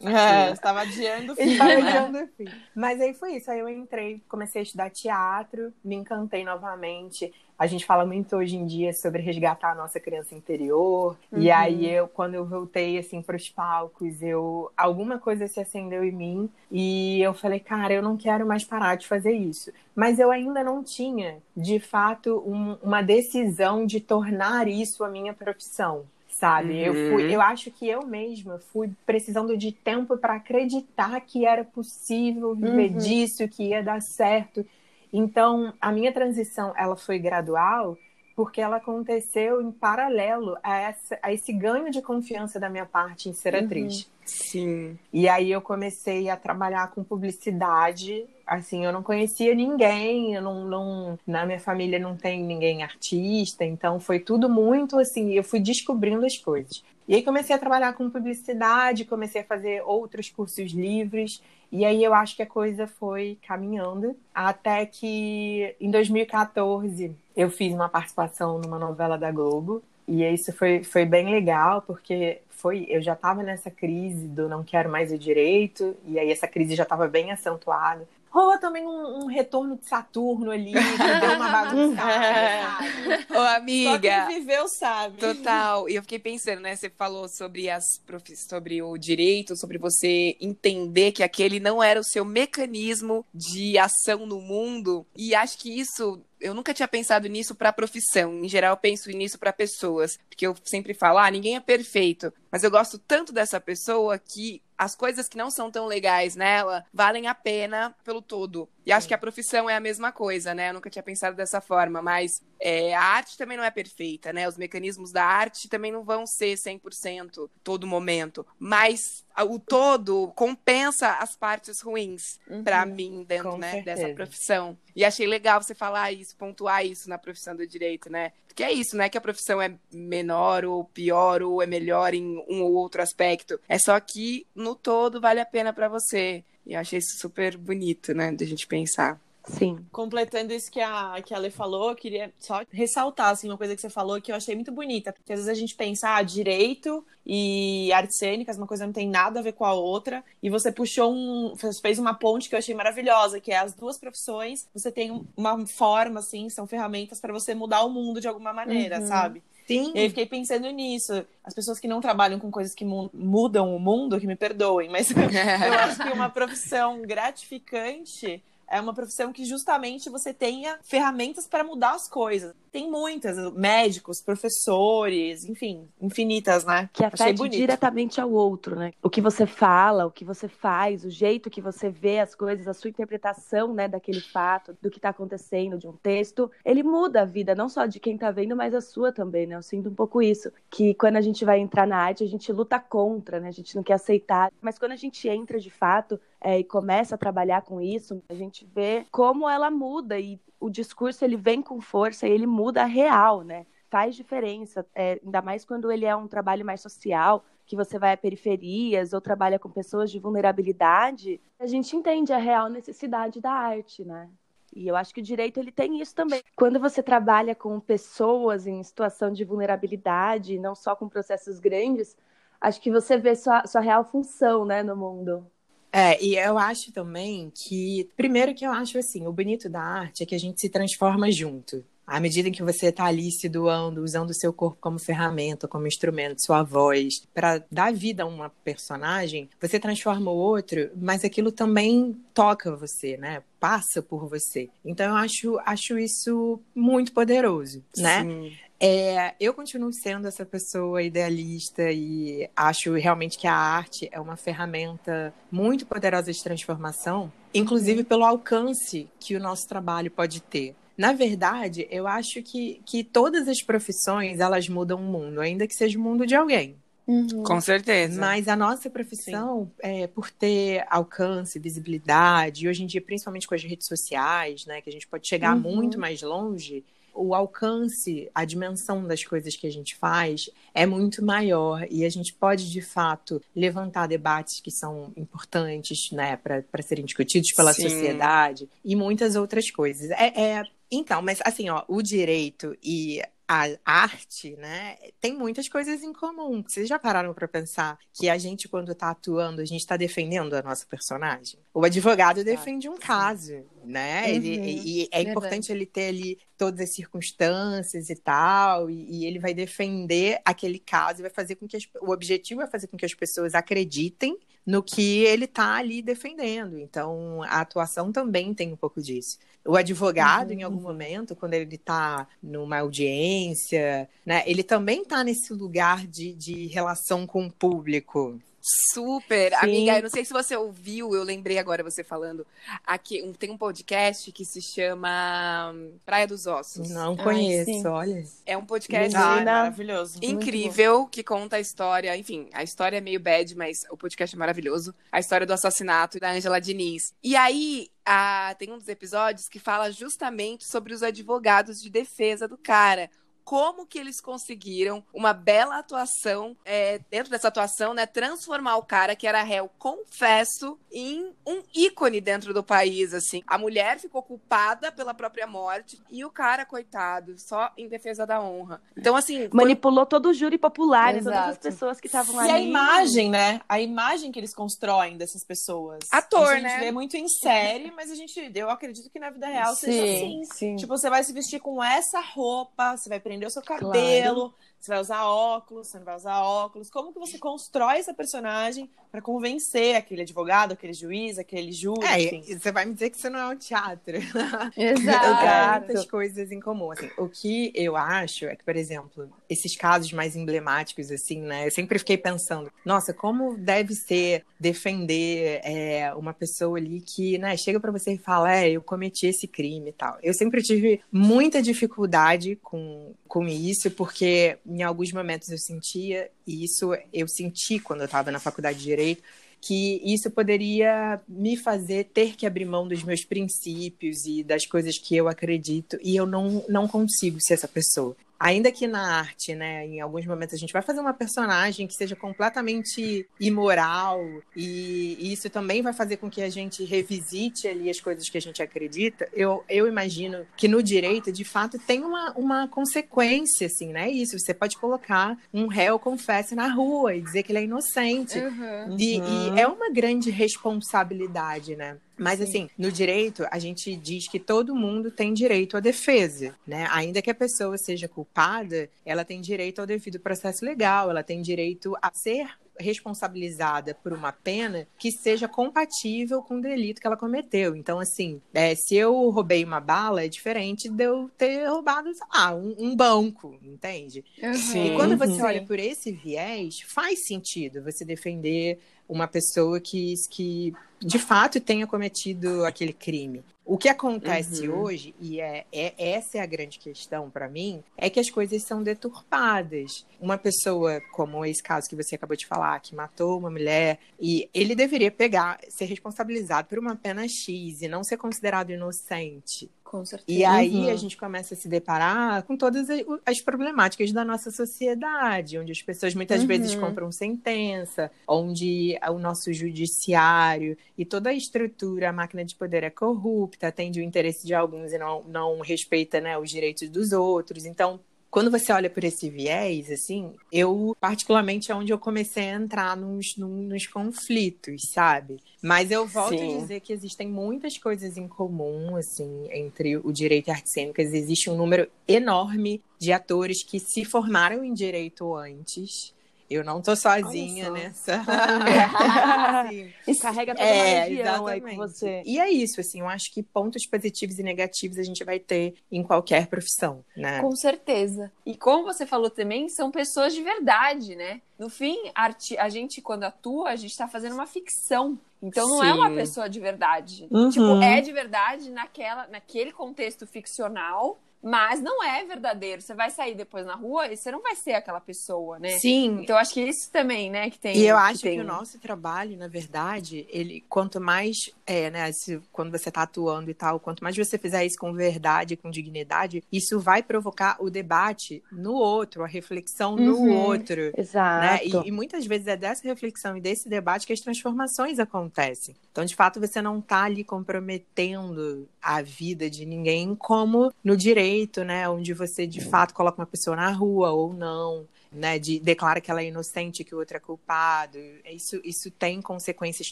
É, 0.00 0.54
você 0.54 0.62
tava 0.62 0.80
adiando 0.80 1.32
o 1.32 1.36
fim. 1.36 1.52
Estava 1.52 1.74
né? 1.74 1.90
adiando 1.90 2.18
o 2.24 2.26
fim. 2.28 2.48
Mas 2.74 3.00
aí 3.00 3.12
foi 3.12 3.36
isso. 3.36 3.50
Aí 3.50 3.58
eu 3.58 3.68
entrei, 3.68 4.22
comecei 4.28 4.60
a 4.60 4.62
estudar 4.62 4.90
teatro, 4.90 5.72
me 5.84 5.96
encantei 5.96 6.44
novamente. 6.44 7.32
A 7.58 7.66
gente 7.66 7.84
fala 7.84 8.06
muito 8.06 8.36
hoje 8.36 8.56
em 8.56 8.64
dia 8.64 8.92
sobre 8.92 9.20
resgatar 9.20 9.72
a 9.72 9.74
nossa 9.74 9.98
criança 9.98 10.32
interior. 10.34 11.16
E 11.34 11.50
aí 11.50 11.86
eu, 11.86 12.06
quando 12.06 12.34
eu 12.34 12.44
voltei 12.46 12.96
assim 12.98 13.20
para 13.20 13.34
os 13.36 13.48
palcos, 13.50 14.22
eu 14.22 14.70
alguma 14.76 15.18
coisa 15.18 15.48
se 15.48 15.58
acendeu 15.58 16.04
em 16.04 16.12
mim 16.12 16.50
e 16.70 17.20
eu 17.20 17.34
falei, 17.34 17.58
cara, 17.58 17.92
eu 17.92 18.02
não 18.02 18.16
quero 18.16 18.46
mais 18.46 18.62
parar 18.62 18.94
de 18.96 19.08
fazer 19.08 19.32
isso. 19.32 19.72
Mas 19.94 20.20
eu 20.20 20.30
ainda 20.30 20.62
não 20.62 20.84
tinha, 20.84 21.38
de 21.56 21.80
fato, 21.80 22.42
um- 22.46 22.74
uma 22.80 23.02
decisão 23.02 23.84
de 23.84 23.98
tornar 24.00 24.68
isso 24.68 25.02
a 25.02 25.08
minha 25.08 25.34
profissão. 25.34 26.04
Sabe? 26.30 26.78
Eu, 26.80 26.92
Uhum. 26.94 27.08
fui, 27.08 27.24
eu 27.26 27.40
acho 27.40 27.70
que 27.72 27.88
eu 27.88 28.06
mesma 28.06 28.60
fui 28.72 28.90
precisando 29.04 29.56
de 29.56 29.72
tempo 29.72 30.16
para 30.16 30.34
acreditar 30.34 31.20
que 31.22 31.44
era 31.44 31.64
possível 31.64 32.54
viver 32.54 32.90
Uhum. 32.90 32.96
disso, 32.98 33.48
que 33.48 33.64
ia 33.70 33.82
dar 33.82 34.00
certo. 34.00 34.64
Então, 35.12 35.72
a 35.80 35.90
minha 35.92 36.12
transição, 36.12 36.72
ela 36.76 36.96
foi 36.96 37.18
gradual, 37.18 37.96
porque 38.36 38.60
ela 38.60 38.76
aconteceu 38.76 39.60
em 39.60 39.72
paralelo 39.72 40.56
a, 40.62 40.76
essa- 40.78 41.18
a 41.22 41.32
esse 41.32 41.52
ganho 41.52 41.90
de 41.90 42.00
confiança 42.00 42.60
da 42.60 42.68
minha 42.68 42.86
parte 42.86 43.28
em 43.28 43.32
ser 43.32 43.56
atriz. 43.56 44.08
Sim. 44.24 44.98
E 45.12 45.28
aí 45.28 45.50
eu 45.50 45.60
comecei 45.60 46.28
a 46.28 46.36
trabalhar 46.36 46.90
com 46.92 47.02
publicidade. 47.02 48.26
Assim, 48.48 48.84
eu 48.86 48.92
não 48.92 49.02
conhecia 49.02 49.54
ninguém, 49.54 50.34
eu 50.34 50.40
não, 50.42 50.64
não- 50.64 51.18
na 51.26 51.44
minha 51.44 51.60
família 51.60 51.98
não 51.98 52.16
tem 52.16 52.42
ninguém 52.42 52.82
artista, 52.82 53.62
então 53.64 54.00
foi 54.00 54.18
tudo 54.20 54.48
muito 54.48 54.98
assim, 54.98 55.32
eu 55.34 55.44
fui 55.44 55.60
descobrindo 55.60 56.24
as 56.24 56.38
coisas. 56.38 56.82
E 57.06 57.14
aí 57.14 57.22
comecei 57.22 57.54
a 57.54 57.58
trabalhar 57.58 57.92
com 57.92 58.08
publicidade, 58.10 59.04
comecei 59.04 59.42
a 59.42 59.44
fazer 59.44 59.82
outros 59.84 60.30
cursos 60.30 60.72
livres, 60.72 61.42
e 61.70 61.84
aí 61.84 62.02
eu 62.02 62.14
acho 62.14 62.36
que 62.36 62.42
a 62.42 62.46
coisa 62.46 62.86
foi 62.86 63.38
caminhando 63.46 64.16
até 64.34 64.86
que 64.86 65.74
em 65.78 65.90
2014 65.90 67.14
eu 67.36 67.50
fiz 67.50 67.74
uma 67.74 67.88
participação 67.88 68.58
numa 68.58 68.78
novela 68.78 69.18
da 69.18 69.30
Globo. 69.30 69.82
E 70.06 70.22
isso 70.24 70.52
foi, 70.54 70.82
foi 70.82 71.04
bem 71.04 71.30
legal, 71.30 71.82
porque 71.82 72.38
foi 72.48 72.86
eu 72.88 73.02
já 73.02 73.12
estava 73.12 73.42
nessa 73.42 73.70
crise 73.70 74.26
do 74.26 74.48
não 74.48 74.64
quero 74.64 74.90
mais 74.90 75.12
o 75.12 75.18
direito, 75.18 75.94
e 76.06 76.18
aí 76.18 76.30
essa 76.30 76.48
crise 76.48 76.74
já 76.74 76.82
estava 76.84 77.06
bem 77.06 77.30
acentuada. 77.30 78.08
Rolou 78.30 78.58
também 78.58 78.84
um, 78.86 79.24
um 79.24 79.26
retorno 79.26 79.76
de 79.76 79.88
Saturno 79.88 80.50
ali, 80.50 80.72
que 80.72 81.20
deu 81.20 81.34
uma 81.36 81.48
bagunçada, 81.48 82.22
sabe? 82.62 83.26
Ô, 83.30 83.34
Só 83.34 83.56
amiga. 83.56 84.26
quem 84.26 84.38
viveu 84.40 84.68
sabe. 84.68 85.16
Total. 85.18 85.88
E 85.88 85.94
eu 85.94 86.02
fiquei 86.02 86.18
pensando, 86.18 86.60
né? 86.60 86.76
Você 86.76 86.90
falou 86.90 87.28
sobre 87.28 87.70
as 87.70 87.84
profi- 88.06 88.36
sobre 88.36 88.82
o 88.82 88.96
direito, 88.98 89.56
sobre 89.56 89.78
você 89.78 90.36
entender 90.40 91.12
que 91.12 91.22
aquele 91.22 91.58
não 91.58 91.82
era 91.82 91.98
o 92.00 92.04
seu 92.04 92.24
mecanismo 92.24 93.24
de 93.32 93.78
ação 93.78 94.26
no 94.26 94.40
mundo. 94.40 95.06
E 95.16 95.34
acho 95.34 95.58
que 95.58 95.78
isso 95.80 96.20
eu 96.40 96.54
nunca 96.54 96.72
tinha 96.72 96.86
pensado 96.86 97.28
nisso 97.28 97.54
para 97.54 97.72
profissão. 97.72 98.44
Em 98.44 98.48
geral, 98.48 98.72
eu 98.74 98.76
penso 98.76 99.10
nisso 99.10 99.38
para 99.38 99.52
pessoas, 99.52 100.18
porque 100.28 100.46
eu 100.46 100.54
sempre 100.64 100.94
falo, 100.94 101.18
ah, 101.18 101.30
ninguém 101.30 101.56
é 101.56 101.60
perfeito, 101.60 102.32
mas 102.52 102.62
eu 102.62 102.70
gosto 102.70 102.96
tanto 102.98 103.32
dessa 103.32 103.60
pessoa 103.60 104.18
que 104.18 104.62
as 104.78 104.94
coisas 104.94 105.28
que 105.28 105.36
não 105.36 105.50
são 105.50 105.70
tão 105.70 105.86
legais 105.86 106.36
nela 106.36 106.86
valem 106.94 107.26
a 107.26 107.34
pena 107.34 107.94
pelo 108.04 108.22
todo. 108.22 108.68
E 108.88 108.92
acho 108.92 109.06
que 109.06 109.12
a 109.12 109.18
profissão 109.18 109.68
é 109.68 109.76
a 109.76 109.80
mesma 109.80 110.10
coisa, 110.10 110.54
né? 110.54 110.70
Eu 110.70 110.72
nunca 110.72 110.88
tinha 110.88 111.02
pensado 111.02 111.36
dessa 111.36 111.60
forma, 111.60 112.00
mas 112.00 112.42
é, 112.58 112.94
a 112.94 113.02
arte 113.02 113.36
também 113.36 113.54
não 113.54 113.62
é 113.62 113.70
perfeita, 113.70 114.32
né? 114.32 114.48
Os 114.48 114.56
mecanismos 114.56 115.12
da 115.12 115.26
arte 115.26 115.68
também 115.68 115.92
não 115.92 116.02
vão 116.02 116.26
ser 116.26 116.56
100% 116.56 117.50
todo 117.62 117.86
momento, 117.86 118.46
mas 118.58 119.26
o 119.46 119.58
todo 119.58 120.32
compensa 120.34 121.18
as 121.18 121.36
partes 121.36 121.82
ruins 121.82 122.40
pra 122.64 122.86
mim 122.86 123.26
dentro, 123.28 123.58
né, 123.58 123.82
dessa 123.82 124.08
profissão. 124.14 124.76
E 124.96 125.04
achei 125.04 125.26
legal 125.26 125.62
você 125.62 125.74
falar 125.74 126.10
isso, 126.10 126.34
pontuar 126.34 126.84
isso 126.84 127.10
na 127.10 127.18
profissão 127.18 127.54
do 127.54 127.66
direito, 127.66 128.10
né? 128.10 128.32
Porque 128.48 128.64
é 128.64 128.72
isso, 128.72 128.96
não 128.96 129.04
é 129.04 129.08
que 129.08 129.18
a 129.18 129.20
profissão 129.20 129.62
é 129.62 129.72
menor 129.92 130.64
ou 130.64 130.82
pior 130.82 131.42
ou 131.42 131.62
é 131.62 131.66
melhor 131.66 132.14
em 132.14 132.42
um 132.48 132.62
ou 132.62 132.72
outro 132.72 133.00
aspecto. 133.00 133.60
É 133.68 133.78
só 133.78 134.00
que 134.00 134.46
no 134.54 134.74
todo 134.74 135.20
vale 135.20 135.40
a 135.40 135.46
pena 135.46 135.72
pra 135.72 135.88
você. 135.88 136.42
E 136.68 136.74
eu 136.74 136.80
achei 136.80 136.98
isso 136.98 137.18
super 137.18 137.56
bonito, 137.56 138.12
né, 138.14 138.30
da 138.30 138.44
gente 138.44 138.66
pensar. 138.66 139.18
Sim. 139.48 139.78
Completando 139.90 140.52
isso 140.52 140.70
que 140.70 140.80
a, 140.80 141.22
que 141.24 141.32
a 141.32 141.38
Lê 141.38 141.50
falou, 141.50 141.90
eu 141.90 141.96
queria 141.96 142.30
só 142.38 142.62
ressaltar 142.70 143.30
assim, 143.30 143.48
uma 143.48 143.56
coisa 143.56 143.74
que 143.74 143.80
você 143.80 143.88
falou 143.88 144.20
que 144.20 144.30
eu 144.30 144.36
achei 144.36 144.54
muito 144.54 144.70
bonita. 144.70 145.12
Porque 145.12 145.32
às 145.32 145.38
vezes 145.38 145.50
a 145.50 145.58
gente 145.58 145.74
pensa, 145.74 146.14
ah, 146.14 146.22
direito 146.22 147.02
e 147.24 147.90
artes 147.92 148.18
cênicas, 148.18 148.58
uma 148.58 148.66
coisa 148.66 148.84
não 148.84 148.92
tem 148.92 149.08
nada 149.08 149.40
a 149.40 149.42
ver 149.42 149.52
com 149.52 149.64
a 149.64 149.72
outra. 149.72 150.22
E 150.42 150.50
você 150.50 150.70
puxou 150.70 151.12
um. 151.12 151.54
fez 151.80 151.98
uma 151.98 152.12
ponte 152.12 152.48
que 152.48 152.54
eu 152.54 152.58
achei 152.58 152.74
maravilhosa, 152.74 153.40
que 153.40 153.50
é 153.50 153.56
as 153.56 153.72
duas 153.72 153.96
profissões, 153.96 154.68
você 154.74 154.92
tem 154.92 155.26
uma 155.36 155.66
forma, 155.66 156.20
assim, 156.20 156.50
são 156.50 156.66
ferramentas 156.66 157.18
para 157.18 157.32
você 157.32 157.54
mudar 157.54 157.82
o 157.84 157.90
mundo 157.90 158.20
de 158.20 158.28
alguma 158.28 158.52
maneira, 158.52 159.00
sabe? 159.06 159.42
Sim. 159.68 159.92
E 159.94 160.08
fiquei 160.08 160.26
pensando 160.26 160.68
nisso. 160.70 161.24
As 161.44 161.54
pessoas 161.54 161.78
que 161.78 161.86
não 161.86 162.00
trabalham 162.00 162.38
com 162.38 162.50
coisas 162.50 162.74
que 162.74 162.84
mu- 162.84 163.10
mudam 163.12 163.74
o 163.74 163.78
mundo, 163.78 164.18
que 164.18 164.26
me 164.26 164.34
perdoem, 164.36 164.88
mas 164.88 165.10
eu 165.12 165.72
acho 165.74 166.02
que 166.02 166.08
uma 166.10 166.28
profissão 166.28 167.02
gratificante 167.02 168.42
é 168.70 168.80
uma 168.80 168.92
profissão 168.92 169.32
que 169.32 169.44
justamente 169.46 170.10
você 170.10 170.34
tenha 170.34 170.78
ferramentas 170.82 171.46
para 171.46 171.64
mudar 171.64 171.92
as 171.94 172.06
coisas. 172.08 172.54
Tem 172.70 172.90
muitas, 172.90 173.36
médicos, 173.54 174.20
professores, 174.20 175.44
enfim, 175.44 175.88
infinitas, 176.00 176.64
né? 176.64 176.88
que 176.92 177.04
bonito. 177.32 177.56
diretamente 177.56 178.20
ao 178.20 178.30
outro, 178.30 178.76
né? 178.76 178.92
O 179.02 179.10
que 179.10 179.20
você 179.20 179.46
fala, 179.46 180.06
o 180.06 180.10
que 180.10 180.24
você 180.24 180.48
faz, 180.48 181.04
o 181.04 181.10
jeito 181.10 181.50
que 181.50 181.60
você 181.60 181.88
vê 181.88 182.18
as 182.18 182.34
coisas, 182.34 182.68
a 182.68 182.74
sua 182.74 182.90
interpretação, 182.90 183.72
né, 183.72 183.88
daquele 183.88 184.20
fato, 184.20 184.76
do 184.80 184.90
que 184.90 185.00
tá 185.00 185.10
acontecendo, 185.10 185.78
de 185.78 185.86
um 185.86 185.92
texto, 185.92 186.50
ele 186.64 186.82
muda 186.82 187.22
a 187.22 187.24
vida, 187.24 187.54
não 187.54 187.68
só 187.68 187.86
de 187.86 187.98
quem 188.00 188.16
tá 188.16 188.30
vendo, 188.30 188.56
mas 188.56 188.74
a 188.74 188.80
sua 188.80 189.12
também, 189.12 189.46
né? 189.46 189.56
Eu 189.56 189.62
sinto 189.62 189.88
um 189.88 189.94
pouco 189.94 190.22
isso, 190.22 190.50
que 190.70 190.94
quando 190.94 191.16
a 191.16 191.20
gente 191.20 191.44
vai 191.44 191.58
entrar 191.58 191.86
na 191.86 191.96
arte, 191.96 192.24
a 192.24 192.28
gente 192.28 192.52
luta 192.52 192.78
contra, 192.78 193.40
né? 193.40 193.48
A 193.48 193.52
gente 193.52 193.74
não 193.74 193.82
quer 193.82 193.94
aceitar, 193.94 194.52
mas 194.60 194.78
quando 194.78 194.92
a 194.92 194.96
gente 194.96 195.28
entra 195.28 195.58
de 195.58 195.70
fato 195.70 196.20
é, 196.40 196.58
e 196.58 196.64
começa 196.64 197.14
a 197.14 197.18
trabalhar 197.18 197.62
com 197.62 197.80
isso, 197.80 198.22
a 198.28 198.34
gente 198.34 198.66
vê 198.74 199.04
como 199.10 199.48
ela 199.48 199.70
muda 199.70 200.18
e 200.18 200.38
o 200.60 200.68
discurso 200.68 201.24
ele 201.24 201.36
vem 201.36 201.62
com 201.62 201.80
força 201.80 202.26
e 202.26 202.32
ele 202.32 202.46
muda 202.46 202.57
a 202.78 202.84
real, 202.84 203.42
né? 203.42 203.66
Faz 203.90 204.14
diferença, 204.14 204.86
é, 204.94 205.20
ainda 205.24 205.40
mais 205.40 205.64
quando 205.64 205.90
ele 205.90 206.04
é 206.04 206.14
um 206.14 206.28
trabalho 206.28 206.64
mais 206.64 206.80
social, 206.80 207.44
que 207.64 207.76
você 207.76 207.98
vai 207.98 208.12
a 208.12 208.16
periferias 208.16 209.12
ou 209.12 209.20
trabalha 209.20 209.58
com 209.58 209.70
pessoas 209.70 210.10
de 210.10 210.18
vulnerabilidade, 210.18 211.40
a 211.58 211.66
gente 211.66 211.94
entende 211.94 212.32
a 212.32 212.38
real 212.38 212.68
necessidade 212.68 213.40
da 213.40 213.52
arte, 213.52 214.04
né? 214.04 214.28
E 214.74 214.86
eu 214.86 214.96
acho 214.96 215.14
que 215.14 215.20
o 215.20 215.24
direito 215.24 215.58
ele 215.58 215.72
tem 215.72 216.00
isso 216.00 216.14
também. 216.14 216.42
Quando 216.54 216.78
você 216.78 217.02
trabalha 217.02 217.54
com 217.54 217.80
pessoas 217.80 218.66
em 218.66 218.82
situação 218.82 219.32
de 219.32 219.44
vulnerabilidade, 219.44 220.58
não 220.58 220.74
só 220.74 220.94
com 220.94 221.08
processos 221.08 221.58
grandes, 221.58 222.16
acho 222.60 222.80
que 222.80 222.90
você 222.90 223.16
vê 223.16 223.34
sua, 223.34 223.66
sua 223.66 223.80
real 223.80 224.04
função, 224.04 224.64
né, 224.64 224.82
no 224.82 224.96
mundo. 224.96 225.46
É, 225.92 226.22
e 226.22 226.36
eu 226.36 226.58
acho 226.58 226.92
também 226.92 227.50
que, 227.54 228.10
primeiro 228.16 228.54
que 228.54 228.66
eu 228.66 228.70
acho 228.70 228.98
assim, 228.98 229.26
o 229.26 229.32
bonito 229.32 229.68
da 229.68 229.80
arte 229.80 230.22
é 230.22 230.26
que 230.26 230.34
a 230.34 230.38
gente 230.38 230.60
se 230.60 230.68
transforma 230.68 231.30
junto. 231.32 231.84
À 232.08 232.18
medida 232.18 232.48
em 232.48 232.52
que 232.52 232.62
você 232.62 232.86
está 232.86 233.04
ali 233.04 233.30
se 233.30 233.48
doando, 233.48 234.02
usando 234.02 234.30
o 234.30 234.34
seu 234.34 234.52
corpo 234.52 234.78
como 234.80 234.98
ferramenta, 234.98 235.68
como 235.68 235.86
instrumento, 235.86 236.44
sua 236.44 236.62
voz, 236.62 237.22
para 237.34 237.62
dar 237.70 237.92
vida 237.92 238.22
a 238.22 238.26
uma 238.26 238.50
personagem, 238.64 239.48
você 239.60 239.78
transforma 239.78 240.30
o 240.30 240.36
outro, 240.36 240.90
mas 240.96 241.24
aquilo 241.24 241.52
também 241.52 242.16
toca 242.32 242.74
você, 242.74 243.16
né? 243.18 243.42
Passa 243.60 244.00
por 244.00 244.28
você. 244.28 244.70
Então 244.84 245.10
eu 245.10 245.16
acho, 245.16 245.58
acho 245.66 245.98
isso 245.98 246.60
muito 246.74 247.12
poderoso, 247.12 247.84
né? 247.96 248.22
Sim. 248.22 248.52
É, 248.80 249.34
eu 249.40 249.52
continuo 249.52 249.92
sendo 249.92 250.28
essa 250.28 250.46
pessoa 250.46 251.02
idealista 251.02 251.90
e 251.90 252.48
acho 252.54 252.94
realmente 252.94 253.36
que 253.36 253.46
a 253.48 253.54
arte 253.54 254.08
é 254.12 254.20
uma 254.20 254.36
ferramenta 254.36 255.34
muito 255.50 255.84
poderosa 255.84 256.32
de 256.32 256.42
transformação, 256.42 257.32
inclusive 257.52 258.04
pelo 258.04 258.24
alcance 258.24 259.08
que 259.18 259.34
o 259.34 259.40
nosso 259.40 259.66
trabalho 259.66 260.10
pode 260.10 260.40
ter. 260.40 260.76
Na 260.98 261.12
verdade, 261.12 261.86
eu 261.90 262.08
acho 262.08 262.42
que, 262.42 262.82
que 262.84 263.04
todas 263.04 263.46
as 263.46 263.62
profissões 263.62 264.40
elas 264.40 264.68
mudam 264.68 264.98
o 265.00 265.04
mundo, 265.04 265.40
ainda 265.40 265.64
que 265.66 265.74
seja 265.74 265.96
o 265.96 266.02
mundo 266.02 266.26
de 266.26 266.34
alguém. 266.34 266.76
Uhum. 267.06 267.42
Com 267.44 267.60
certeza. 267.60 268.20
Mas 268.20 268.48
a 268.48 268.56
nossa 268.56 268.90
profissão, 268.90 269.70
é, 269.78 270.08
por 270.08 270.28
ter 270.30 270.84
alcance, 270.90 271.58
visibilidade, 271.58 272.64
e 272.66 272.68
hoje 272.68 272.82
em 272.82 272.86
dia, 272.86 273.00
principalmente 273.00 273.46
com 273.46 273.54
as 273.54 273.62
redes 273.62 273.86
sociais, 273.86 274.66
né, 274.66 274.80
que 274.82 274.90
a 274.90 274.92
gente 274.92 275.06
pode 275.06 275.26
chegar 275.26 275.54
Uhum. 275.56 275.62
muito 275.62 275.98
mais 276.00 276.20
longe, 276.20 276.84
o 277.14 277.34
alcance, 277.34 278.28
a 278.34 278.44
dimensão 278.44 279.04
das 279.06 279.24
coisas 279.24 279.56
que 279.56 279.66
a 279.66 279.72
gente 279.72 279.96
faz 279.96 280.50
é 280.74 280.84
muito 280.86 281.24
maior 281.24 281.86
e 281.90 282.04
a 282.04 282.08
gente 282.08 282.32
pode, 282.34 282.70
de 282.70 282.80
fato, 282.80 283.40
levantar 283.56 284.06
debates 284.06 284.60
que 284.60 284.70
são 284.70 285.12
importantes 285.16 286.10
né, 286.12 286.36
para 286.36 286.62
serem 286.82 287.04
discutidos 287.04 287.52
pela 287.52 287.72
Sim. 287.72 287.82
sociedade 287.82 288.68
e 288.84 288.94
muitas 288.94 289.34
outras 289.34 289.70
coisas. 289.70 290.10
É, 290.10 290.32
é- 290.40 290.62
Então, 290.90 291.20
mas 291.22 291.38
assim, 291.44 291.68
ó, 291.68 291.84
o 291.88 292.00
direito 292.02 292.76
e 292.82 293.22
a 293.50 293.66
arte, 293.82 294.54
né, 294.56 294.98
tem 295.22 295.32
muitas 295.34 295.66
coisas 295.70 296.02
em 296.02 296.12
comum. 296.12 296.62
Vocês 296.62 296.86
já 296.86 296.98
pararam 296.98 297.32
para 297.32 297.48
pensar 297.48 297.98
que 298.12 298.28
a 298.28 298.36
gente, 298.36 298.68
quando 298.68 298.92
está 298.92 299.08
atuando, 299.08 299.62
a 299.62 299.64
gente 299.64 299.80
está 299.80 299.96
defendendo 299.96 300.52
a 300.52 300.60
nossa 300.60 300.84
personagem? 300.86 301.58
O 301.72 301.82
advogado 301.82 302.44
defende 302.44 302.90
um 302.90 302.98
caso, 302.98 303.64
né? 303.82 304.30
Ele- 304.34 304.58
Uhum, 304.58 304.64
e 304.84 305.02
é 305.10 305.16
verdade. 305.24 305.30
importante 305.30 305.72
ele 305.72 305.86
ter 305.86 306.08
ali 306.08 306.38
todas 306.58 306.78
as 306.80 306.90
circunstâncias 306.90 308.10
e 308.10 308.16
tal, 308.16 308.90
e, 308.90 309.20
e 309.20 309.24
ele 309.24 309.38
vai 309.38 309.54
defender 309.54 310.40
aquele 310.44 310.78
caso, 310.78 311.20
e 311.20 311.22
vai 311.22 311.30
fazer 311.30 311.54
com 311.54 311.66
que 311.66 311.76
as, 311.78 311.88
o 312.02 312.10
objetivo 312.12 312.60
é 312.60 312.66
fazer 312.66 312.86
com 312.88 312.98
que 312.98 313.06
as 313.06 313.14
pessoas 313.14 313.54
acreditem 313.54 314.36
no 314.68 314.82
que 314.82 315.24
ele 315.24 315.46
está 315.46 315.76
ali 315.76 316.02
defendendo. 316.02 316.78
Então, 316.78 317.42
a 317.44 317.62
atuação 317.62 318.12
também 318.12 318.52
tem 318.52 318.70
um 318.70 318.76
pouco 318.76 319.00
disso. 319.00 319.38
O 319.64 319.74
advogado, 319.74 320.52
em 320.52 320.62
algum 320.62 320.82
momento, 320.82 321.34
quando 321.34 321.54
ele 321.54 321.76
está 321.76 322.28
numa 322.42 322.80
audiência, 322.80 324.06
né, 324.26 324.42
ele 324.46 324.62
também 324.62 325.00
está 325.00 325.24
nesse 325.24 325.54
lugar 325.54 326.06
de, 326.06 326.34
de 326.34 326.66
relação 326.66 327.26
com 327.26 327.46
o 327.46 327.50
público. 327.50 328.38
Super. 328.60 329.50
Sim. 329.52 329.56
Amiga, 329.56 329.96
eu 329.98 330.02
não 330.02 330.10
sei 330.10 330.24
se 330.24 330.32
você 330.32 330.56
ouviu, 330.56 331.14
eu 331.14 331.22
lembrei 331.22 331.58
agora 331.58 331.82
você 331.82 332.02
falando. 332.04 332.46
Aqui 332.86 333.22
um- 333.22 333.32
tem 333.32 333.50
um 333.50 333.56
podcast 333.56 334.30
que 334.32 334.44
se 334.44 334.60
chama 334.60 335.72
hum, 335.74 335.92
Praia 336.04 336.26
dos 336.26 336.46
Ossos. 336.46 336.90
Não 336.90 337.14
Ai, 337.18 337.24
conheço, 337.24 337.64
sim. 337.70 337.86
olha. 337.86 338.24
É 338.44 338.56
um 338.56 338.64
podcast 338.66 339.16
Ai, 339.16 339.34
Menina. 339.36 339.52
maravilhoso. 339.52 340.18
incrível 340.22 341.06
que 341.06 341.22
conta 341.22 341.56
a 341.56 341.60
história. 341.60 342.16
Enfim, 342.16 342.48
a 342.52 342.62
história 342.62 342.98
é 342.98 343.00
meio 343.00 343.20
bad, 343.20 343.54
mas 343.56 343.84
o 343.90 343.96
podcast 343.96 344.34
é 344.34 344.38
maravilhoso. 344.38 344.94
A 345.12 345.20
história 345.20 345.46
do 345.46 345.52
assassinato 345.52 346.18
da 346.18 346.30
Angela 346.32 346.60
Diniz. 346.60 347.14
E 347.22 347.36
aí, 347.36 347.88
a- 348.04 348.54
tem 348.58 348.72
um 348.72 348.78
dos 348.78 348.88
episódios 348.88 349.48
que 349.48 349.58
fala 349.58 349.90
justamente 349.90 350.66
sobre 350.66 350.92
os 350.92 351.02
advogados 351.02 351.80
de 351.80 351.88
defesa 351.88 352.46
do 352.48 352.58
cara. 352.58 353.08
Como 353.48 353.86
que 353.86 353.98
eles 353.98 354.20
conseguiram 354.20 355.02
uma 355.10 355.32
bela 355.32 355.78
atuação, 355.78 356.54
é, 356.66 357.00
dentro 357.10 357.30
dessa 357.30 357.48
atuação, 357.48 357.94
né? 357.94 358.04
Transformar 358.04 358.76
o 358.76 358.82
cara 358.82 359.16
que 359.16 359.26
era 359.26 359.42
réu, 359.42 359.70
confesso, 359.78 360.78
em 360.92 361.32
um 361.46 361.62
ícone 361.74 362.20
dentro 362.20 362.52
do 362.52 362.62
país, 362.62 363.14
assim. 363.14 363.42
A 363.46 363.56
mulher 363.56 363.98
ficou 363.98 364.22
culpada 364.22 364.92
pela 364.92 365.14
própria 365.14 365.46
morte 365.46 365.98
e 366.10 366.26
o 366.26 366.30
cara, 366.30 366.66
coitado, 366.66 367.38
só 367.38 367.72
em 367.78 367.88
defesa 367.88 368.26
da 368.26 368.38
honra. 368.38 368.82
Então, 368.94 369.16
assim, 369.16 369.48
foi 369.48 369.50
Manipulou 369.52 370.04
todo 370.04 370.26
o 370.26 370.34
júri 370.34 370.58
popular, 370.58 371.14
e 371.14 371.18
todas 371.22 371.32
as 371.32 371.48
Exato. 371.48 371.60
pessoas 371.62 372.00
que 372.00 372.06
estavam 372.06 372.34
E 372.36 372.50
ali. 372.50 372.52
a 372.52 372.60
imagem, 372.60 373.30
né? 373.30 373.62
A 373.66 373.80
imagem 373.80 374.30
que 374.30 374.38
eles 374.38 374.54
constroem 374.54 375.16
dessas 375.16 375.42
pessoas. 375.42 376.00
Ator, 376.12 376.42
Isso 376.42 376.50
a 376.50 376.54
gente 376.56 376.64
né? 376.64 376.80
vê 376.80 376.92
muito 376.92 377.16
em 377.16 377.26
série, 377.28 377.90
mas 377.92 378.10
a 378.10 378.14
gente, 378.14 378.52
eu 378.54 378.68
acredito 378.68 379.08
que 379.08 379.18
na 379.18 379.30
vida 379.30 379.46
real 379.46 379.74
seja 379.74 380.02
assim. 380.02 380.42
sim. 380.52 380.76
Tipo, 380.76 380.98
você 380.98 381.08
vai 381.08 381.24
se 381.24 381.32
vestir 381.32 381.60
com 381.60 381.82
essa 381.82 382.20
roupa, 382.20 382.94
você 382.94 383.08
vai 383.08 383.18
prender 383.18 383.37
o 383.46 383.50
seu 383.50 383.62
cabelo, 383.62 384.54
você 384.80 384.90
vai 384.92 385.00
usar 385.00 385.24
óculos, 385.26 385.88
você 385.88 385.98
não 385.98 386.04
vai 386.04 386.16
usar 386.16 386.40
óculos. 386.42 386.88
Como 386.90 387.12
que 387.12 387.18
você 387.18 387.38
constrói 387.38 387.98
essa 387.98 388.14
personagem 388.14 388.88
pra 389.10 389.20
convencer 389.20 389.96
aquele 389.96 390.22
advogado, 390.22 390.72
aquele 390.72 390.92
juiz, 390.92 391.38
aquele 391.38 391.72
júri, 391.72 392.06
É, 392.06 392.22
enfim. 392.22 392.58
você 392.58 392.70
vai 392.70 392.84
me 392.84 392.92
dizer 392.94 393.10
que 393.10 393.16
isso 393.16 393.28
não 393.30 393.38
é 393.40 393.46
um 393.48 393.56
teatro. 393.56 394.16
Exato. 394.76 395.86
Muitas 395.86 396.04
coisas 396.06 396.52
em 396.52 396.60
comum. 396.60 396.92
Assim, 396.92 397.10
o 397.18 397.28
que 397.28 397.72
eu 397.74 397.96
acho 397.96 398.44
é 398.46 398.54
que, 398.56 398.64
por 398.64 398.76
exemplo, 398.76 399.28
esses 399.48 399.74
casos 399.76 400.12
mais 400.12 400.36
emblemáticos, 400.36 401.10
assim, 401.10 401.40
né? 401.40 401.66
Eu 401.66 401.70
sempre 401.70 401.98
fiquei 401.98 402.16
pensando, 402.16 402.70
nossa, 402.84 403.12
como 403.12 403.56
deve 403.56 403.94
ser 403.94 404.44
defender 404.60 405.60
é, 405.64 406.12
uma 406.14 406.32
pessoa 406.32 406.78
ali 406.78 407.00
que, 407.00 407.38
né, 407.38 407.56
chega 407.56 407.80
pra 407.80 407.90
você 407.90 408.12
e 408.12 408.18
fala, 408.18 408.52
é, 408.54 408.70
eu 408.70 408.82
cometi 408.82 409.26
esse 409.26 409.46
crime 409.46 409.90
e 409.90 409.92
tal. 409.92 410.18
Eu 410.22 410.34
sempre 410.34 410.62
tive 410.62 411.00
muita 411.10 411.60
dificuldade 411.62 412.56
com, 412.56 413.12
com 413.28 413.46
isso, 413.46 413.90
porque 413.90 414.58
em 414.66 414.82
alguns 414.82 415.12
momentos 415.12 415.48
eu 415.50 415.58
sentia, 415.58 416.30
e 416.46 416.64
isso 416.64 416.92
eu 417.12 417.28
senti 417.28 417.78
quando 417.78 418.00
eu 418.00 418.06
estava 418.06 418.30
na 418.30 418.40
faculdade 418.40 418.78
de 418.78 418.84
Direito, 418.84 419.22
que 419.60 420.00
isso 420.04 420.30
poderia 420.30 421.20
me 421.28 421.56
fazer 421.56 422.04
ter 422.04 422.36
que 422.36 422.46
abrir 422.46 422.64
mão 422.64 422.86
dos 422.86 423.02
meus 423.02 423.24
princípios 423.24 424.24
e 424.24 424.42
das 424.42 424.66
coisas 424.66 424.98
que 424.98 425.16
eu 425.16 425.28
acredito, 425.28 425.98
e 426.02 426.16
eu 426.16 426.26
não, 426.26 426.64
não 426.68 426.88
consigo 426.88 427.38
ser 427.40 427.54
essa 427.54 427.68
pessoa. 427.68 428.16
Ainda 428.38 428.70
que 428.70 428.86
na 428.86 429.18
arte, 429.18 429.54
né, 429.54 429.84
em 429.86 430.00
alguns 430.00 430.24
momentos 430.24 430.54
a 430.54 430.58
gente 430.58 430.72
vai 430.72 430.82
fazer 430.82 431.00
uma 431.00 431.12
personagem 431.12 431.86
que 431.86 431.94
seja 431.94 432.14
completamente 432.14 433.26
imoral, 433.40 434.24
e, 434.54 435.16
e 435.18 435.32
isso 435.32 435.50
também 435.50 435.82
vai 435.82 435.92
fazer 435.92 436.18
com 436.18 436.30
que 436.30 436.42
a 436.42 436.48
gente 436.48 436.84
revisite 436.84 437.66
ali 437.66 437.90
as 437.90 438.00
coisas 438.00 438.28
que 438.28 438.38
a 438.38 438.40
gente 438.40 438.62
acredita. 438.62 439.28
Eu, 439.32 439.64
eu 439.68 439.88
imagino 439.88 440.46
que 440.56 440.68
no 440.68 440.82
direito, 440.82 441.32
de 441.32 441.44
fato, 441.44 441.78
tem 441.78 442.04
uma, 442.04 442.32
uma 442.32 442.68
consequência, 442.68 443.66
assim, 443.66 443.92
né? 443.92 444.08
Isso, 444.10 444.38
você 444.38 444.54
pode 444.54 444.76
colocar 444.76 445.36
um 445.52 445.66
réu 445.66 445.98
confesse 445.98 446.54
na 446.54 446.68
rua 446.68 447.14
e 447.14 447.20
dizer 447.20 447.42
que 447.42 447.52
ele 447.52 447.58
é 447.58 447.64
inocente. 447.64 448.38
Uhum. 448.38 448.96
E, 448.98 449.18
Uhum. 449.18 449.56
e 449.56 449.60
é 449.60 449.66
uma 449.66 449.90
grande 449.90 450.30
responsabilidade, 450.30 451.74
né? 451.76 451.96
Mas 452.18 452.40
assim, 452.40 452.68
no 452.76 452.90
direito, 452.90 453.46
a 453.50 453.58
gente 453.58 453.94
diz 453.94 454.26
que 454.26 454.40
todo 454.40 454.74
mundo 454.74 455.10
tem 455.10 455.32
direito 455.32 455.76
à 455.76 455.80
defesa, 455.80 456.54
né? 456.66 456.88
Ainda 456.90 457.22
que 457.22 457.30
a 457.30 457.34
pessoa 457.34 457.78
seja 457.78 458.08
culpada, 458.08 458.90
ela 459.04 459.24
tem 459.24 459.40
direito 459.40 459.80
ao 459.80 459.86
devido 459.86 460.18
processo 460.18 460.64
legal, 460.64 461.10
ela 461.10 461.22
tem 461.22 461.40
direito 461.40 461.96
a 462.02 462.10
ser 462.12 462.48
responsabilizada 462.78 463.94
por 463.94 464.12
uma 464.12 464.32
pena 464.32 464.86
que 464.98 465.10
seja 465.10 465.48
compatível 465.48 466.42
com 466.42 466.58
o 466.58 466.60
delito 466.60 467.00
que 467.00 467.06
ela 467.06 467.16
cometeu. 467.16 467.76
Então, 467.76 467.98
assim, 467.98 468.40
é, 468.54 468.74
se 468.74 468.96
eu 468.96 469.30
roubei 469.30 469.64
uma 469.64 469.80
bala, 469.80 470.24
é 470.24 470.28
diferente 470.28 470.88
de 470.88 471.04
eu 471.04 471.30
ter 471.36 471.66
roubado, 471.66 472.12
sei 472.14 472.26
lá, 472.32 472.54
um, 472.54 472.74
um 472.78 472.96
banco, 472.96 473.58
entende? 473.62 474.24
Uhum. 474.42 474.86
E 474.86 474.94
quando 474.96 475.16
você 475.16 475.42
olha 475.42 475.64
por 475.64 475.78
esse 475.78 476.12
viés, 476.12 476.80
faz 476.82 477.26
sentido 477.26 477.82
você 477.82 478.04
defender 478.04 478.78
uma 479.08 479.26
pessoa 479.26 479.80
que, 479.80 480.14
que 480.30 480.72
de 481.00 481.18
fato 481.18 481.60
tenha 481.60 481.86
cometido 481.86 482.64
aquele 482.64 482.92
crime. 482.92 483.42
O 483.70 483.76
que 483.76 483.90
acontece 483.90 484.66
Uhum. 484.66 484.80
hoje, 484.80 485.14
e 485.20 485.42
é, 485.42 485.66
é- 485.70 485.92
essa 485.98 486.38
é 486.38 486.40
a 486.40 486.46
grande 486.46 486.78
questão 486.78 487.28
para 487.28 487.50
mim, 487.50 487.84
é 487.98 488.08
que 488.08 488.18
as 488.18 488.30
coisas 488.30 488.62
são 488.62 488.82
deturpadas. 488.82 490.06
Uma 490.18 490.38
pessoa, 490.38 491.02
como 491.12 491.44
esse 491.44 491.62
caso 491.62 491.86
que 491.86 491.94
você 491.94 492.14
acabou 492.14 492.34
de 492.34 492.46
falar, 492.46 492.80
que 492.80 492.94
matou 492.94 493.38
uma 493.38 493.50
mulher, 493.50 493.98
e 494.18 494.48
ele 494.54 494.74
deveria 494.74 495.10
pegar, 495.10 495.60
ser 495.68 495.84
responsabilizado 495.84 496.66
por 496.66 496.78
uma 496.78 496.96
pena 496.96 497.28
X 497.28 497.82
e 497.82 497.88
não 497.88 498.02
ser 498.02 498.16
considerado 498.16 498.70
inocente. 498.70 499.70
Com 499.90 500.04
certeza. 500.04 500.38
E 500.38 500.44
aí 500.44 500.70
Uhum. 500.84 500.90
a 500.90 500.96
gente 500.96 501.16
começa 501.16 501.54
a 501.54 501.56
se 501.56 501.66
deparar 501.66 502.42
com 502.42 502.58
todas 502.58 502.90
as- 502.90 503.02
as 503.24 503.40
problemáticas 503.40 504.12
da 504.12 504.22
nossa 504.22 504.50
sociedade, 504.50 505.58
onde 505.58 505.72
as 505.72 505.80
pessoas 505.80 506.14
muitas 506.14 506.42
Uhum. 506.42 506.46
vezes 506.46 506.74
compram 506.74 507.10
sentença, 507.10 508.10
onde 508.26 508.98
o 509.10 509.18
nosso 509.18 509.50
judiciário 509.50 510.76
e 510.96 511.06
toda 511.06 511.30
a 511.30 511.34
estrutura, 511.34 512.10
a 512.10 512.12
máquina 512.12 512.44
de 512.44 512.54
poder 512.54 512.82
é 512.84 512.90
corrupta, 512.90 513.68
atende 513.68 513.98
o 514.00 514.02
interesse 514.04 514.46
de 514.46 514.52
alguns 514.54 514.92
e 514.92 514.98
não, 514.98 515.24
não 515.24 515.60
respeita 515.60 516.20
né, 516.20 516.36
os 516.36 516.50
direitos 516.50 516.88
dos 516.90 517.12
outros. 517.12 517.64
Então, 517.64 517.98
quando 518.30 518.50
você 518.50 518.72
olha 518.72 518.90
por 518.90 519.02
esse 519.04 519.30
viés, 519.30 519.90
assim, 519.90 520.34
eu, 520.52 520.96
particularmente, 521.00 521.72
é 521.72 521.74
onde 521.74 521.92
eu 521.92 521.98
comecei 521.98 522.50
a 522.50 522.56
entrar 522.56 522.96
nos, 522.96 523.36
nos 523.36 523.86
conflitos, 523.86 524.82
sabe? 524.82 525.38
Mas 525.62 525.90
eu 525.90 526.06
volto 526.06 526.38
Sim. 526.38 526.56
a 526.56 526.60
dizer 526.60 526.80
que 526.80 526.92
existem 526.92 527.26
muitas 527.26 527.78
coisas 527.78 528.18
em 528.18 528.28
comum, 528.28 528.96
assim, 528.96 529.48
entre 529.50 529.96
o 529.96 530.12
direito 530.12 530.48
e 530.48 530.50
artes 530.50 530.72
cênicas. 530.72 531.14
Existe 531.14 531.48
um 531.48 531.56
número 531.56 531.88
enorme 532.06 532.82
de 532.98 533.12
atores 533.12 533.62
que 533.62 533.80
se 533.80 534.04
formaram 534.04 534.62
em 534.62 534.74
direito 534.74 535.34
antes. 535.34 536.12
Eu 536.50 536.64
não 536.64 536.80
tô 536.80 536.96
sozinha 536.96 537.70
nessa. 537.70 538.22
Sim. 540.04 540.14
Carrega 540.20 540.54
toda 540.54 540.66
É, 540.66 540.72
uma 540.72 541.04
região 541.04 541.46
aí 541.46 541.58
exatamente. 541.58 541.76
com 541.76 541.76
você. 541.76 542.22
E 542.24 542.38
é 542.38 542.50
isso, 542.50 542.80
assim, 542.80 543.00
eu 543.00 543.08
acho 543.08 543.32
que 543.32 543.42
pontos 543.42 543.84
positivos 543.86 544.38
e 544.38 544.42
negativos 544.42 544.98
a 544.98 545.02
gente 545.02 545.22
vai 545.24 545.38
ter 545.38 545.74
em 545.92 546.02
qualquer 546.02 546.46
profissão, 546.46 547.04
né? 547.16 547.40
Com 547.40 547.54
certeza. 547.54 548.32
E 548.46 548.56
como 548.56 548.84
você 548.84 549.04
falou 549.04 549.30
também, 549.30 549.68
são 549.68 549.90
pessoas 549.90 550.34
de 550.34 550.42
verdade, 550.42 551.14
né? 551.14 551.40
No 551.58 551.68
fim, 551.68 551.96
a 552.14 552.68
gente, 552.68 553.02
quando 553.02 553.24
atua, 553.24 553.70
a 553.70 553.76
gente 553.76 553.96
tá 553.96 554.06
fazendo 554.08 554.34
uma 554.34 554.46
ficção. 554.46 555.18
Então 555.42 555.68
não 555.68 555.84
é 555.84 555.92
uma 555.92 556.08
Sim. 556.08 556.14
pessoa 556.16 556.48
de 556.48 556.58
verdade. 556.60 557.28
Uhum. 557.30 557.50
Tipo, 557.50 557.82
é 557.82 558.00
de 558.00 558.12
verdade 558.12 558.70
naquela, 558.70 559.26
naquele 559.28 559.72
contexto 559.72 560.26
ficcional, 560.26 561.18
mas 561.42 561.80
não 561.80 562.02
é 562.02 562.24
verdadeiro. 562.24 562.82
Você 562.82 562.94
vai 562.94 563.10
sair 563.10 563.34
depois 563.34 563.64
na 563.64 563.74
rua 563.74 564.12
e 564.12 564.16
você 564.16 564.30
não 564.30 564.42
vai 564.42 564.56
ser 564.56 564.72
aquela 564.72 565.00
pessoa, 565.00 565.58
né? 565.58 565.78
Sim. 565.78 566.20
Então 566.22 566.36
acho 566.36 566.52
que 566.54 566.60
isso 566.60 566.90
também, 566.90 567.30
né, 567.30 567.50
que 567.50 567.58
tem. 567.58 567.76
E 567.76 567.86
eu 567.86 567.96
acho 567.96 568.22
tem... 568.22 568.36
que 568.36 568.40
o 568.40 568.46
nosso 568.46 568.78
trabalho, 568.78 569.36
na 569.36 569.48
verdade, 569.48 570.26
ele 570.30 570.64
quanto 570.68 571.00
mais 571.00 571.36
é, 571.66 571.90
né, 571.90 572.10
se, 572.12 572.40
quando 572.52 572.70
você 572.70 572.88
está 572.88 573.02
atuando 573.02 573.50
e 573.50 573.54
tal, 573.54 573.78
quanto 573.78 574.02
mais 574.02 574.16
você 574.16 574.36
fizer 574.38 574.64
isso 574.64 574.78
com 574.78 574.92
verdade, 574.92 575.56
com 575.56 575.70
dignidade, 575.70 576.42
isso 576.50 576.80
vai 576.80 577.02
provocar 577.02 577.56
o 577.60 577.70
debate 577.70 578.42
no 578.50 578.74
outro, 578.74 579.22
a 579.22 579.26
reflexão 579.26 579.96
no 579.96 580.18
Uhum. 580.18 580.32
outro. 580.46 580.76
Né? 580.76 580.92
Exato. 580.96 581.82
E, 581.84 581.88
e 581.88 581.92
muitas 581.92 582.26
vezes 582.26 582.46
é 582.46 582.56
dessa 582.56 582.82
reflexão 582.86 583.36
e 583.36 583.40
desse 583.40 583.68
debate 583.68 584.06
que 584.06 584.12
as 584.12 584.20
transformações 584.20 584.98
acontecem. 584.98 585.76
Então, 585.98 586.06
de 586.06 586.14
fato, 586.14 586.38
você 586.38 586.62
não 586.62 586.78
está 586.78 587.02
ali 587.02 587.24
comprometendo 587.24 588.68
a 588.80 589.02
vida 589.02 589.50
de 589.50 589.66
ninguém 589.66 590.14
como 590.14 590.72
no 590.84 590.96
direito, 590.96 591.64
né? 591.64 591.88
Onde 591.88 592.14
você, 592.14 592.46
de 592.46 592.60
fato, 592.60 592.94
coloca 592.94 593.20
uma 593.20 593.26
pessoa 593.26 593.56
na 593.56 593.72
rua 593.72 594.12
ou 594.12 594.32
não. 594.32 594.86
Né, 595.10 595.38
de 595.38 595.58
declara 595.58 596.02
que 596.02 596.10
ela 596.10 596.20
é 596.20 596.26
inocente, 596.26 596.84
que 596.84 596.94
o 596.94 596.98
outro 596.98 597.16
é 597.16 597.20
culpado. 597.20 597.96
Isso, 598.30 598.60
isso 598.62 598.90
tem 598.90 599.22
consequências, 599.22 599.90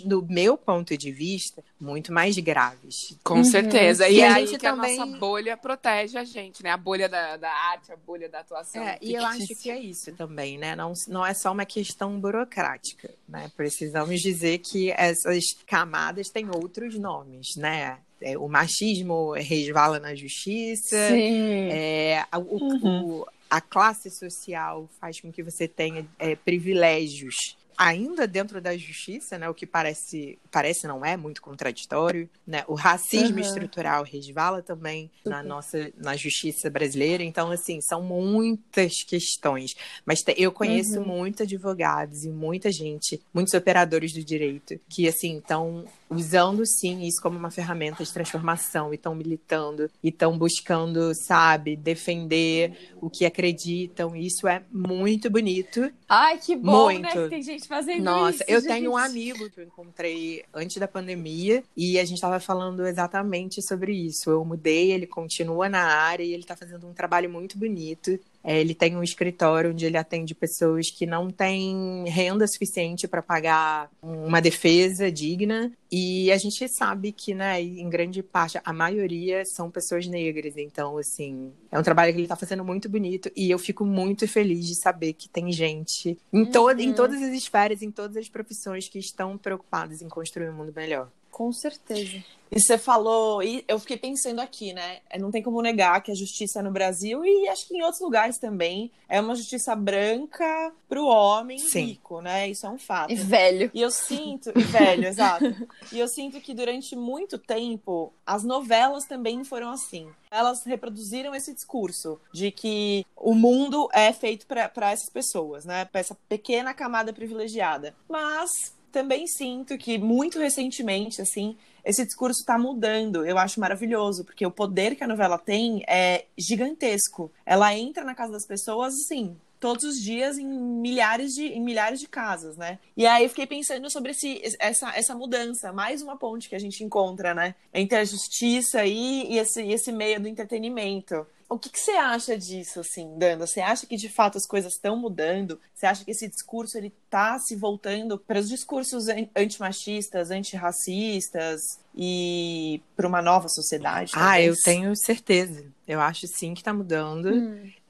do 0.01 0.23
meu 0.23 0.59
ponto 0.59 0.95
de 0.95 1.11
vista, 1.11 1.65
muito 1.81 2.13
mais 2.13 2.37
graves. 2.39 3.17
Com 3.25 3.43
certeza. 3.43 4.07
E, 4.07 4.17
E 4.17 4.21
é 4.21 4.29
a 4.29 4.35
aí 4.35 4.47
gente 4.47 4.59
que 4.61 4.67
a 4.67 4.75
também- 4.75 4.99
nossa 4.99 5.19
bolha 5.19 5.57
protege 5.57 6.19
a 6.19 6.25
gente, 6.25 6.63
né? 6.63 6.71
A 6.71 6.77
bolha 6.77 7.09
da, 7.09 7.39
da 7.39 7.51
arte, 7.51 7.91
a 7.93 7.97
bolha 7.97 8.29
da 8.29 8.41
atuação. 8.41 8.83
É, 8.87 8.99
e 9.01 9.15
eu 9.15 9.25
acho 9.25 9.55
que 9.57 9.71
é 9.71 9.79
isso 9.81 10.13
também, 10.13 10.59
né? 10.59 10.77
Não, 10.77 10.93
não 11.09 11.25
é 11.25 11.33
só 11.33 11.51
uma 11.51 11.65
questão 11.65 12.21
burocrática, 12.21 13.09
né? 13.27 13.51
Precisamos 13.57 14.21
dizer 14.21 14.59
que 14.59 14.91
essas 14.91 15.45
camadas 15.67 16.29
têm 16.29 16.51
outros 16.55 16.99
nomes, 16.99 17.57
né? 17.57 17.99
É, 18.21 18.37
o 18.37 18.49
machismo 18.49 19.33
resvala 19.33 19.99
na 19.99 20.15
justiça, 20.15 20.97
Sim. 21.09 21.69
é, 21.71 22.25
o- 22.35 23.21
o- 23.23 23.27
a 23.49 23.61
classe 23.61 24.11
social 24.11 24.89
faz 25.01 25.21
com 25.21 25.31
que 25.33 25.43
você 25.43 25.67
tenha 25.69 26.07
é, 26.19 26.35
privilégios 26.37 27.57
ainda 27.79 28.27
dentro 28.27 28.59
da 28.59 28.75
justiça, 28.75 29.37
né? 29.39 29.51
O 29.51 29.55
que 29.55 29.67
parece, 29.67 30.39
parece 30.51 30.87
não 30.87 31.05
é 31.05 31.15
muito 31.15 31.43
contraditório, 31.43 32.27
né? 32.47 32.65
O 32.67 32.75
racismo 32.75 33.37
Uhum. 33.37 33.43
estrutural 33.43 34.03
resvala 34.03 34.63
também 34.63 35.11
na 35.27 35.43
nossa 35.43 35.93
na 35.99 36.17
justiça 36.17 36.71
brasileira. 36.71 37.23
Então, 37.23 37.51
assim, 37.51 37.79
são 37.83 38.01
muitas 38.03 39.03
questões. 39.07 39.75
Mas 40.07 40.21
te- 40.23 40.35
eu 40.39 40.51
conheço 40.53 41.03
muitos 41.03 41.43
advogados 41.43 42.25
e 42.25 42.31
muita 42.31 42.73
gente, 42.73 43.21
muitos 43.33 43.53
operadores 43.53 44.11
do 44.15 44.25
direito 44.25 44.81
que 44.89 45.07
assim 45.07 45.37
estão 45.37 45.85
usando 46.09 46.65
sim 46.65 47.03
isso 47.03 47.21
como 47.21 47.39
uma 47.39 47.51
ferramenta 47.51 48.05
de 48.05 48.13
transformação 48.13 48.93
e 48.93 48.97
estão 48.97 49.15
militando 49.15 49.91
e 50.03 50.09
estão 50.09 50.37
buscando, 50.39 51.15
sabe, 51.15 51.77
defender 51.77 52.95
o 53.01 53.11
que 53.11 53.25
acreditam. 53.25 54.15
Isso 54.15 54.47
é 54.47 54.63
muito 54.71 55.31
bonito. 55.31 55.91
Ai, 56.09 56.39
que 56.39 56.55
bom, 56.57 56.89
né? 56.89 56.99
Muito. 56.99 57.25
Que 57.25 57.29
tem 57.29 57.43
gente 57.43 57.67
fazendo 57.67 58.05
Nossa, 58.05 58.43
isso. 58.43 58.45
eu 58.49 58.61
gente. 58.61 58.71
tenho 58.71 58.93
um 58.93 58.97
amigo 58.97 59.51
que 59.51 59.61
eu 59.61 59.65
encontrei 59.65 60.45
antes 60.55 60.77
da 60.77 60.89
pandemia 60.89 61.63
e 61.77 61.99
a 61.99 62.05
gente 62.05 62.17
estava 62.17 62.41
falando 62.41 62.87
exatamente 62.87 63.61
sobre 63.63 63.93
isso. 63.93 64.31
Eu 64.31 64.45
mudei, 64.45 64.93
ele 64.93 65.07
continua 65.07 65.69
na 65.69 65.83
área 65.83 66.23
e 66.23 66.33
ele 66.33 66.43
está 66.43 66.57
fazendo 66.57 66.87
um 66.87 66.93
trabalho 66.93 67.29
muito 67.29 67.59
bonito. 67.59 68.19
É, 68.47 68.61
ele 68.61 68.77
tem 68.77 68.97
um 68.97 69.03
escritório 69.03 69.73
onde 69.73 69.85
ele 69.85 69.97
atende 69.97 70.33
pessoas 70.33 70.89
que 70.89 71.05
não 71.05 71.29
têm 71.31 72.05
renda 72.07 72.47
suficiente 72.47 73.09
para 73.09 73.21
pagar 73.21 73.91
uma 74.01 74.41
defesa 74.41 75.11
digna. 75.11 75.73
E 75.91 76.31
a 76.31 76.39
gente 76.39 76.69
sabe 76.69 77.11
que, 77.11 77.35
né, 77.35 77.61
em 77.61 77.91
grande 77.91 78.23
parte, 78.23 78.61
a 78.65 78.73
maioria 78.73 79.45
são 79.45 79.69
pessoas 79.69 80.07
negras. 80.07 80.57
Então, 80.57 80.97
assim, 80.97 81.51
é 81.73 81.79
um 81.79 81.83
trabalho 81.83 82.13
que 82.13 82.19
ele 82.19 82.27
está 82.27 82.37
fazendo 82.37 82.65
muito 82.65 82.89
bonito. 82.89 83.29
E 83.35 83.51
eu 83.51 83.59
fico 83.59 83.85
muito 83.85 84.29
feliz 84.29 84.65
de 84.65 84.77
saber 84.77 85.15
que 85.15 85.29
tem 85.29 85.51
gente 85.51 86.17
em, 86.33 86.45
to 86.45 86.71
em 86.71 86.93
todas 86.93 87.21
as 87.21 87.33
esferas, 87.33 87.83
em 87.83 87.91
todas 87.91 88.17
as 88.17 88.29
profissões 88.29 88.89
que 88.89 89.01
estão 89.01 89.37
preocupadas 89.37 90.01
em 90.01 90.09
construir 90.09 90.51
um 90.51 90.55
mundo 90.55 90.73
melhor. 90.75 91.11
Com 91.37 91.53
certeza. 91.53 92.25
E 92.51 92.59
você 92.59 92.79
falou, 92.79 93.43
e 93.43 93.63
eu 93.69 93.79
fiquei 93.79 93.99
pensando 93.99 94.41
aqui, 94.41 94.73
né? 94.73 95.01
É, 95.11 95.19
Não 95.19 95.31
tem 95.31 95.43
como 95.43 95.61
negar 95.61 96.01
que 96.03 96.11
a 96.11 96.15
justiça 96.15 96.63
no 96.63 96.71
Brasil 96.71 97.23
e 97.27 97.47
acho 97.47 97.69
que 97.69 97.77
em 97.77 97.83
outros 97.83 98.01
lugares 98.01 98.39
também 98.39 98.91
é 99.07 99.21
uma 99.21 99.35
justiça 99.35 99.77
branca 99.77 100.73
pro 100.89 101.05
homem 101.05 101.59
Sim. 101.59 101.89
rico, 101.89 102.23
né? 102.23 102.49
Isso 102.49 102.65
é 102.65 102.71
um 102.71 102.79
fato. 102.79 103.13
E 103.13 103.17
velho. 103.17 103.71
E 103.75 103.83
eu 103.83 103.91
sinto, 103.91 104.51
e 104.57 104.63
velho, 104.63 105.05
exato. 105.09 105.45
E 105.93 105.99
eu 105.99 106.09
sinto 106.09 106.41
que 106.41 106.55
durante 106.55 106.97
muito 106.97 107.37
tempo 107.37 108.15
as 108.25 108.43
novelas 108.43 109.05
também 109.05 109.45
foram 109.45 109.69
assim. 109.69 110.09
Elas 110.31 110.65
reproduziram 110.65 111.35
esse 111.35 111.53
discurso 111.53 112.19
de 112.33 112.51
que 112.51 113.05
o 113.15 113.35
mundo 113.35 113.91
é 113.93 114.11
feito 114.11 114.47
para 114.47 114.91
essas 114.91 115.11
pessoas, 115.11 115.67
né? 115.67 115.85
Para 115.85 116.01
essa 116.01 116.17
pequena 116.31 116.73
camada 116.73 117.13
privilegiada. 117.13 117.95
Mas 118.09 118.75
também 118.97 119.27
sinto 119.27 119.77
que 119.77 119.99
muito 119.99 120.39
recentemente, 120.39 121.21
assim, 121.21 121.55
esse 121.85 122.03
discurso 122.03 122.41
está 122.41 122.59
mudando. 122.59 123.27
Eu 123.27 123.37
acho 123.37 123.61
maravilhoso, 123.61 124.25
porque 124.25 124.47
o 124.47 124.51
poder 124.51 124.97
que 124.97 125.05
a 125.05 125.07
novela 125.07 125.37
tem 125.37 125.85
é 125.87 126.25
gigantesco. 126.35 127.31
Ela 127.45 127.75
entra 127.75 128.03
na 128.05 128.15
casa 128.15 128.33
das 128.33 128.47
pessoas, 128.47 128.95
assim, 128.95 129.37
todos 129.61 129.85
os 129.85 130.01
dias 130.01 130.39
em 130.39 130.47
milhares 130.47 131.35
de, 131.35 131.45
em 131.45 131.61
milhares 131.61 132.01
de 132.01 132.09
casas, 132.09 132.57
né? 132.57 132.79
E 132.97 133.07
aí 133.07 133.25
eu 133.25 133.29
fiquei 133.29 133.47
pensando 133.47 133.91
sobre 133.91 134.13
esse, 134.13 134.41
essa, 134.59 134.89
essa 134.97 135.15
mudança, 135.15 135.75
mais 135.75 136.01
uma 136.01 136.17
ponte 136.17 136.49
que 136.49 136.55
a 136.55 136.59
gente 136.59 136.83
encontra, 136.83 137.35
né? 137.35 137.55
Entre 137.75 137.99
a 137.99 138.05
justiça 138.05 138.87
e, 138.87 139.31
e 139.31 139.39
esse, 139.39 139.63
esse 139.63 139.93
meio 139.93 140.19
do 140.19 140.27
entretenimento. 140.27 141.27
O 141.49 141.59
que, 141.59 141.71
que 141.71 141.79
você 141.79 141.93
acha 141.93 142.37
disso, 142.37 142.81
assim, 142.81 143.17
Danda? 143.19 143.47
Você 143.47 143.61
acha 143.61 143.87
que 143.87 143.97
de 143.97 144.09
fato 144.09 144.37
as 144.37 144.45
coisas 144.45 144.73
estão 144.73 144.97
mudando? 144.97 145.61
Você 145.73 145.87
acha 145.87 146.05
que 146.05 146.11
esse 146.11 146.27
discurso 146.29 146.77
ele 146.77 146.93
tá 147.09 147.39
se 147.39 147.55
voltando 147.55 148.19
para 148.19 148.41
os 148.41 148.49
discursos 148.49 149.09
an- 149.09 149.29
antimachistas, 149.37 150.31
antirracistas 150.33 151.61
e 151.95 152.83
para 152.97 153.07
uma 153.07 153.23
nova 153.23 153.49
sociedade? 153.49 154.13
Ah, 154.17 154.41
eu 154.41 154.55
talvez? 154.55 154.63
tenho 154.63 154.97
certeza. 154.97 155.65
Eu 155.87 156.01
acho 156.01 156.27
sim 156.27 156.53
que 156.53 156.61
está 156.63 156.75
mudando. 156.75 157.29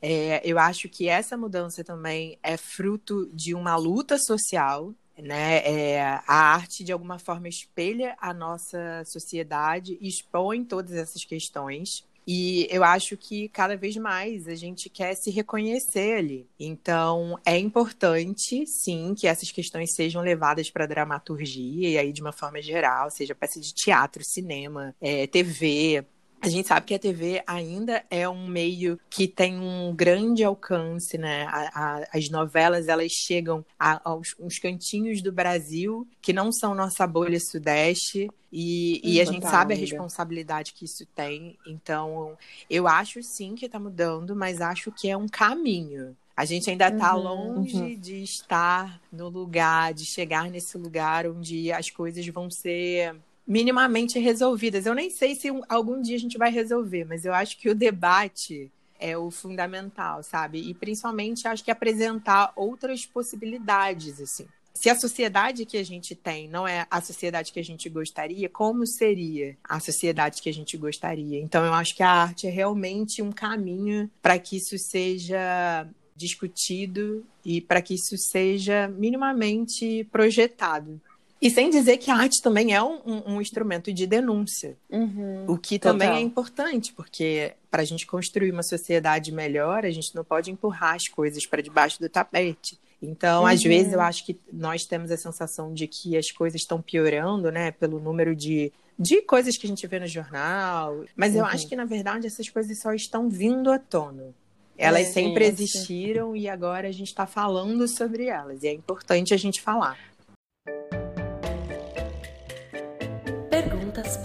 É, 0.02 0.42
eu 0.44 0.58
acho 0.58 0.86
que 0.88 1.08
essa 1.08 1.34
mudança 1.34 1.82
também 1.82 2.38
é 2.42 2.58
fruto 2.58 3.30
de 3.32 3.54
uma 3.54 3.74
luta 3.76 4.18
social. 4.18 4.92
Né? 5.18 5.62
É, 5.64 6.02
a 6.26 6.34
arte, 6.34 6.84
de 6.84 6.92
alguma 6.92 7.18
forma, 7.18 7.48
espelha 7.48 8.14
a 8.20 8.34
nossa 8.34 9.02
sociedade, 9.06 9.96
expõe 9.98 10.62
todas 10.62 10.92
essas 10.92 11.24
questões. 11.24 12.04
E 12.26 12.66
eu 12.70 12.82
acho 12.82 13.16
que 13.16 13.48
cada 13.50 13.76
vez 13.76 13.96
mais 13.96 14.48
a 14.48 14.54
gente 14.54 14.90
quer 14.90 15.14
se 15.14 15.30
reconhecer 15.30 16.18
ali. 16.18 16.48
Então, 16.58 17.38
é 17.44 17.56
importante, 17.56 18.66
sim, 18.66 19.14
que 19.16 19.28
essas 19.28 19.52
questões 19.52 19.94
sejam 19.94 20.22
levadas 20.22 20.70
para 20.70 20.84
a 20.84 20.88
dramaturgia, 20.88 21.88
e 21.88 21.98
aí 21.98 22.12
de 22.12 22.20
uma 22.20 22.32
forma 22.32 22.60
geral, 22.60 23.10
seja 23.10 23.34
peça 23.34 23.60
de 23.60 23.72
teatro, 23.72 24.24
cinema, 24.24 24.94
é, 25.00 25.26
TV, 25.26 26.04
a 26.40 26.48
gente 26.48 26.68
sabe 26.68 26.86
que 26.86 26.94
a 26.94 26.98
TV 26.98 27.42
ainda 27.46 28.04
é 28.10 28.28
um 28.28 28.46
meio 28.46 29.00
que 29.10 29.26
tem 29.26 29.58
um 29.58 29.94
grande 29.94 30.44
alcance, 30.44 31.18
né? 31.18 31.44
A- 31.46 31.70
a- 31.74 32.08
as 32.14 32.28
novelas 32.30 32.88
elas 32.88 33.10
chegam 33.12 33.64
a, 33.78 34.00
aos 34.08 34.34
uns 34.38 34.58
cantinhos 34.58 35.20
do 35.22 35.32
Brasil 35.32 36.06
que 36.22 36.32
não 36.32 36.52
são 36.52 36.74
nossa 36.74 37.06
bolha 37.06 37.40
sudeste 37.40 38.30
e, 38.52 39.00
e 39.02 39.20
a 39.20 39.24
gente 39.24 39.42
sabe 39.42 39.74
a 39.74 39.76
amiga. 39.76 39.80
responsabilidade 39.90 40.72
que 40.72 40.84
isso 40.84 41.04
tem. 41.14 41.58
Então, 41.66 42.36
eu 42.70 42.86
acho 42.86 43.22
sim 43.22 43.54
que 43.54 43.66
está 43.66 43.78
mudando, 43.80 44.36
mas 44.36 44.60
acho 44.60 44.92
que 44.92 45.08
é 45.08 45.16
um 45.16 45.26
caminho. 45.28 46.16
A 46.36 46.44
gente 46.44 46.68
ainda 46.68 46.88
está 46.88 47.14
longe 47.14 47.96
de 47.96 48.22
estar 48.22 49.00
no 49.10 49.28
lugar, 49.30 49.94
de 49.94 50.04
chegar 50.04 50.50
nesse 50.50 50.76
lugar 50.76 51.26
onde 51.26 51.72
as 51.72 51.88
coisas 51.90 52.26
vão 52.28 52.50
ser 52.50 53.16
minimamente 53.46 54.18
resolvidas. 54.18 54.86
Eu 54.86 54.94
nem 54.94 55.10
sei 55.10 55.34
se 55.34 55.50
um- 55.50 55.62
algum 55.68 56.00
dia 56.00 56.16
a 56.16 56.20
gente 56.20 56.36
vai 56.36 56.50
resolver, 56.50 57.04
mas 57.04 57.24
eu 57.24 57.32
acho 57.32 57.56
que 57.58 57.68
o 57.68 57.74
debate 57.74 58.70
é 58.98 59.16
o 59.16 59.30
fundamental, 59.30 60.22
sabe? 60.22 60.58
E 60.58 60.74
principalmente 60.74 61.46
acho 61.46 61.62
que 61.62 61.70
apresentar 61.70 62.52
outras 62.56 63.06
possibilidades, 63.06 64.20
assim. 64.20 64.46
Se 64.74 64.90
a 64.90 64.94
sociedade 64.94 65.64
que 65.64 65.78
a 65.78 65.82
gente 65.82 66.14
tem 66.14 66.48
não 66.48 66.68
é 66.68 66.86
a 66.90 67.00
sociedade 67.00 67.50
que 67.50 67.58
a 67.58 67.64
gente 67.64 67.88
gostaria, 67.88 68.48
como 68.48 68.86
seria 68.86 69.56
a 69.64 69.80
sociedade 69.80 70.42
que 70.42 70.50
a 70.50 70.52
gente 70.52 70.76
gostaria? 70.76 71.40
Então, 71.40 71.64
eu 71.64 71.72
acho 71.72 71.96
que 71.96 72.02
a 72.02 72.10
arte 72.10 72.46
é 72.46 72.50
realmente 72.50 73.22
um 73.22 73.32
caminho 73.32 74.10
para 74.20 74.38
que 74.38 74.56
isso 74.56 74.76
seja 74.78 75.88
discutido 76.14 77.24
e 77.44 77.60
para 77.60 77.80
que 77.80 77.94
isso 77.94 78.16
seja 78.18 78.88
minimamente 78.88 80.04
projetado. 80.10 81.00
E 81.40 81.50
sem 81.50 81.68
dizer 81.68 81.98
que 81.98 82.10
a 82.10 82.16
arte 82.16 82.40
também 82.42 82.74
é 82.74 82.82
um, 82.82 82.98
um- 83.06 83.34
um 83.34 83.40
instrumento 83.42 83.92
de 83.92 84.06
denúncia, 84.06 84.76
Uhum. 84.90 85.44
o 85.48 85.58
que 85.58 85.78
Total. 85.78 85.92
também 85.92 86.16
é 86.16 86.20
importante, 86.20 86.92
porque 86.94 87.52
para 87.70 87.82
a 87.82 87.84
gente 87.84 88.06
construir 88.06 88.50
uma 88.50 88.62
sociedade 88.62 89.30
melhor, 89.32 89.84
a 89.84 89.90
gente 89.90 90.14
não 90.14 90.24
pode 90.24 90.50
empurrar 90.50 90.94
as 90.94 91.08
coisas 91.08 91.44
para 91.46 91.62
debaixo 91.62 92.00
do 92.00 92.08
tapete. 92.08 92.78
Então, 93.02 93.44
às 93.46 93.62
Uhum. 93.62 93.68
vezes, 93.68 93.92
eu 93.92 94.00
acho 94.00 94.24
que 94.24 94.38
nós 94.50 94.84
temos 94.86 95.10
a 95.10 95.16
sensação 95.18 95.74
de 95.74 95.86
que 95.86 96.16
as 96.16 96.30
coisas 96.32 96.62
estão 96.62 96.80
piorando, 96.80 97.52
né, 97.52 97.70
pelo 97.70 98.00
número 98.00 98.34
de 98.34 98.72
de 98.98 99.20
coisas 99.20 99.58
que 99.58 99.66
a 99.66 99.68
gente 99.68 99.86
vê 99.86 100.00
no 100.00 100.06
jornal. 100.06 101.04
Mas 101.14 101.34
eu 101.34 101.42
Uhum. 101.42 101.48
acho 101.50 101.68
que, 101.68 101.76
na 101.76 101.84
verdade, 101.84 102.26
essas 102.26 102.48
coisas 102.48 102.78
só 102.80 102.94
estão 102.94 103.28
vindo 103.28 103.70
à 103.70 103.78
tona. 103.78 104.34
Elas 104.78 105.08
É, 105.08 105.12
sempre 105.12 105.44
sim, 105.44 105.50
existiram 105.50 106.34
e 106.34 106.48
agora 106.48 106.88
a 106.88 106.92
gente 106.92 107.08
está 107.08 107.26
falando 107.26 107.86
sobre 107.86 108.24
elas. 108.24 108.62
E 108.62 108.68
é 108.68 108.72
importante 108.72 109.34
a 109.34 109.36
gente 109.36 109.60
falar. 109.60 109.98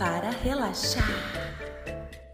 Para 0.02 0.32
relaxar. 0.32 1.06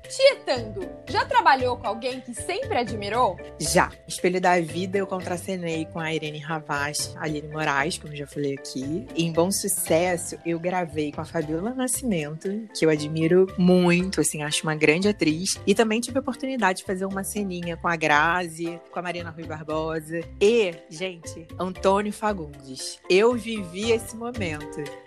Tietando, 0.08 0.90
já 1.06 1.26
trabalhou 1.26 1.76
com 1.76 1.86
alguém 1.86 2.22
que 2.22 2.34
sempre 2.34 2.78
admirou? 2.78 3.38
Já. 3.60 3.92
Espelho 4.08 4.40
da 4.40 4.58
Vida 4.62 4.98
eu 4.98 5.06
contracenei 5.06 5.86
com 5.88 6.00
a 6.00 6.14
Irene 6.14 6.40
Ravache, 6.40 7.12
a 7.18 7.26
Aline 7.26 7.50
Moraes, 7.50 7.98
como 7.98 8.16
já 8.16 8.26
falei 8.26 8.54
aqui. 8.54 9.06
E 9.14 9.26
em 9.26 9.34
Bom 9.34 9.52
Sucesso 9.52 10.38
eu 10.46 10.58
gravei 10.58 11.12
com 11.12 11.20
a 11.20 11.26
Fabiola 11.26 11.74
Nascimento, 11.74 12.48
que 12.74 12.86
eu 12.86 12.90
admiro 12.90 13.54
muito, 13.58 14.22
assim, 14.22 14.44
acho 14.44 14.64
uma 14.64 14.74
grande 14.74 15.10
atriz. 15.10 15.60
E 15.68 15.76
também 15.76 16.00
tive 16.00 16.20
a 16.20 16.22
oportunidade 16.22 16.80
de 16.80 16.86
fazer 16.86 17.06
uma 17.06 17.26
ceninha 17.26 17.76
com 17.76 17.90
a 17.90 17.98
Grazi, 17.98 18.80
com 18.90 18.98
a 18.98 19.02
Marina 19.02 19.30
Rui 19.30 19.44
Barbosa. 19.44 20.22
E, 20.40 20.74
gente, 20.90 21.46
Antônio 21.60 22.14
Fagundes. 22.14 22.98
Eu 23.10 23.34
vivi 23.34 23.92
esse 23.92 24.16
momento. 24.16 25.07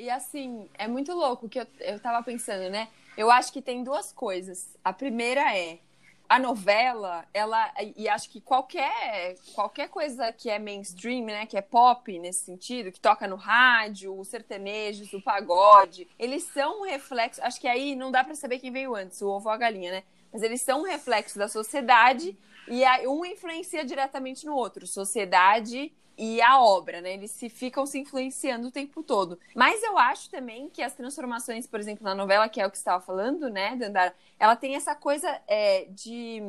E 0.00 0.08
assim, 0.08 0.66
é 0.78 0.88
muito 0.88 1.12
louco 1.12 1.46
que 1.46 1.60
eu, 1.60 1.66
eu 1.78 2.00
tava 2.00 2.22
pensando, 2.22 2.70
né? 2.70 2.88
Eu 3.18 3.30
acho 3.30 3.52
que 3.52 3.60
tem 3.60 3.84
duas 3.84 4.10
coisas. 4.10 4.74
A 4.82 4.94
primeira 4.94 5.54
é 5.54 5.78
a 6.26 6.38
novela, 6.38 7.26
ela 7.34 7.70
e 7.94 8.08
acho 8.08 8.30
que 8.30 8.40
qualquer 8.40 9.34
qualquer 9.54 9.90
coisa 9.90 10.32
que 10.32 10.48
é 10.48 10.58
mainstream, 10.58 11.26
né, 11.26 11.44
que 11.44 11.56
é 11.56 11.60
pop 11.60 12.18
nesse 12.18 12.46
sentido, 12.46 12.90
que 12.90 13.00
toca 13.00 13.28
no 13.28 13.36
rádio, 13.36 14.18
os 14.18 14.28
sertanejos, 14.28 15.12
o 15.12 15.20
pagode, 15.20 16.08
eles 16.18 16.44
são 16.44 16.80
um 16.80 16.84
reflexo, 16.84 17.42
acho 17.42 17.60
que 17.60 17.68
aí 17.68 17.94
não 17.94 18.10
dá 18.10 18.24
pra 18.24 18.34
saber 18.34 18.58
quem 18.58 18.70
veio 18.70 18.94
antes, 18.94 19.20
o 19.20 19.28
ovo 19.28 19.48
ou 19.48 19.54
a 19.54 19.58
galinha, 19.58 19.90
né? 19.90 20.04
Mas 20.32 20.42
eles 20.42 20.62
são 20.62 20.80
um 20.80 20.84
reflexo 20.86 21.38
da 21.38 21.48
sociedade 21.48 22.34
e 22.68 22.84
um 23.06 23.22
influencia 23.24 23.84
diretamente 23.84 24.46
no 24.46 24.54
outro, 24.54 24.86
sociedade 24.86 25.92
e 26.20 26.38
a 26.42 26.60
obra, 26.60 27.00
né? 27.00 27.14
Eles 27.14 27.30
se 27.30 27.48
ficam 27.48 27.86
se 27.86 27.98
influenciando 27.98 28.68
o 28.68 28.70
tempo 28.70 29.02
todo. 29.02 29.38
Mas 29.54 29.82
eu 29.82 29.96
acho 29.96 30.28
também 30.28 30.68
que 30.68 30.82
as 30.82 30.94
transformações, 30.94 31.66
por 31.66 31.80
exemplo, 31.80 32.04
na 32.04 32.14
novela, 32.14 32.46
que 32.46 32.60
é 32.60 32.66
o 32.66 32.70
que 32.70 32.76
você 32.76 32.82
estava 32.82 33.02
falando, 33.02 33.48
né, 33.48 33.74
Dandara, 33.74 34.14
ela 34.38 34.54
tem 34.54 34.76
essa 34.76 34.94
coisa 34.94 35.40
é, 35.48 35.86
de. 35.88 36.42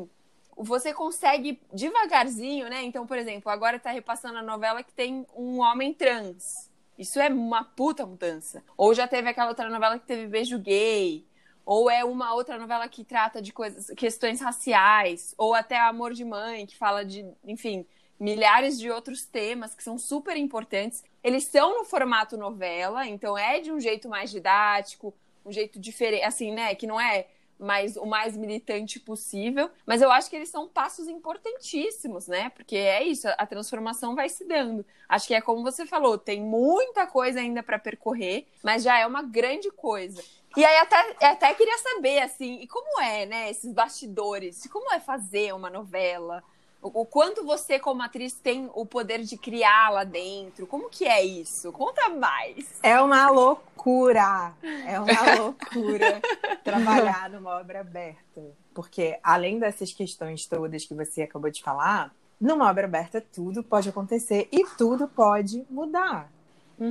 Você 0.57 0.93
consegue 0.93 1.62
devagarzinho, 1.73 2.69
né? 2.69 2.84
Então, 2.84 3.07
por 3.07 3.17
exemplo, 3.17 3.49
agora 3.49 3.79
tá 3.79 3.91
repassando 3.91 4.39
a 4.39 4.43
novela 4.43 4.84
que 4.84 4.91
tem 4.91 5.25
um 5.34 5.62
homem 5.62 5.93
trans. 5.93 6.69
Isso 6.97 7.17
é 7.21 7.29
uma 7.29 7.63
puta 7.63 8.05
mudança. 8.05 8.62
Ou 8.75 8.93
já 8.93 9.07
teve 9.07 9.29
aquela 9.29 9.47
outra 9.47 9.69
novela 9.69 9.97
que 9.97 10.05
teve 10.05 10.27
beijo 10.27 10.60
gay. 10.60 11.25
Ou 11.65 11.89
é 11.89 12.03
uma 12.03 12.34
outra 12.34 12.60
novela 12.60 12.89
que 12.89 13.05
trata 13.05 13.41
de 13.41 13.53
coisas, 13.53 13.88
questões 13.95 14.41
raciais. 14.41 15.34
Ou 15.38 15.55
até 15.55 15.79
Amor 15.79 16.13
de 16.13 16.25
Mãe, 16.25 16.65
que 16.65 16.75
fala 16.75 17.05
de, 17.05 17.25
enfim, 17.45 17.86
milhares 18.21 18.79
de 18.79 18.88
outros 18.91 19.25
temas 19.25 19.73
que 19.73 19.84
são 19.84 19.97
super 19.97 20.38
importantes. 20.38 21.03
Eles 21.23 21.45
são 21.45 21.79
no 21.79 21.84
formato 21.84 22.38
novela, 22.38 23.07
então 23.07 23.36
é 23.36 23.60
de 23.60 23.71
um 23.71 23.79
jeito 23.79 24.07
mais 24.07 24.29
didático, 24.29 25.12
um 25.43 25.51
jeito 25.51 25.79
diferente, 25.79 26.23
assim, 26.23 26.51
né? 26.51 26.75
Que 26.75 26.86
não 26.86 27.01
é 27.01 27.25
mais 27.57 27.97
o 27.97 28.05
mais 28.05 28.38
militante 28.38 28.99
possível, 28.99 29.69
mas 29.86 30.01
eu 30.03 30.12
acho 30.12 30.29
que 30.29 30.36
eles 30.36 30.49
são 30.49 30.67
passos 30.67 31.07
importantíssimos, 31.07 32.27
né? 32.27 32.51
Porque 32.51 32.75
é 32.75 33.03
isso, 33.03 33.27
a 33.27 33.45
transformação 33.47 34.13
vai 34.13 34.29
se 34.29 34.45
dando. 34.45 34.86
Acho 35.10 35.27
que 35.27 35.34
é 35.34 35.41
como 35.41 35.63
você 35.63 35.86
falou, 35.86 36.15
tem 36.15 36.41
muita 36.41 37.07
coisa 37.07 37.39
ainda 37.39 37.63
para 37.63 37.79
percorrer, 37.79 38.47
mas 38.63 38.84
já 38.84 38.99
é 38.99 39.05
uma 39.05 39.23
grande 39.23 39.71
coisa. 39.71 40.23
E 40.55 40.63
aí 40.63 40.77
até, 40.77 41.25
até 41.25 41.53
queria 41.55 41.77
saber, 41.79 42.19
assim, 42.19 42.60
e 42.62 42.67
como 42.67 43.01
é, 43.01 43.25
né, 43.25 43.49
esses 43.49 43.71
bastidores? 43.71 44.67
Como 44.67 44.91
é 44.91 44.99
fazer 44.99 45.53
uma 45.55 45.69
novela? 45.69 46.43
O, 46.82 47.02
o 47.02 47.06
quanto 47.06 47.46
você, 47.46 47.80
como 47.80 48.02
atriz, 48.02 48.34
tem 48.34 48.70
o 48.74 48.86
poder 48.86 49.22
de 49.22 49.38
criar 49.38 49.89
lá 49.91 50.04
dentro? 50.04 50.65
Como 50.65 50.89
que 50.89 51.06
é 51.06 51.24
isso? 51.24 51.72
Conta 51.72 52.10
mais. 52.10 52.80
É 52.82 53.00
uma 53.00 53.30
loucura, 53.30 54.54
é 54.88 55.00
uma 55.00 55.36
loucura 55.38 56.22
trabalhar 56.63 57.30
numa 57.30 57.60
obra 57.60 57.82
aberta. 57.82 58.41
Porque 58.74 59.20
além 59.22 59.60
dessas 59.60 59.94
questões 59.94 60.46
todas 60.46 60.86
que 60.86 60.94
você 60.94 61.24
acabou 61.24 61.52
de 61.52 61.62
falar, 61.62 62.13
numa 62.39 62.70
obra 62.70 62.86
aberta 62.86 63.22
tudo 63.22 63.63
pode 63.63 63.89
acontecer 63.89 64.48
e 64.52 64.65
tudo 64.78 65.08
pode 65.08 65.65
mudar. 65.70 66.32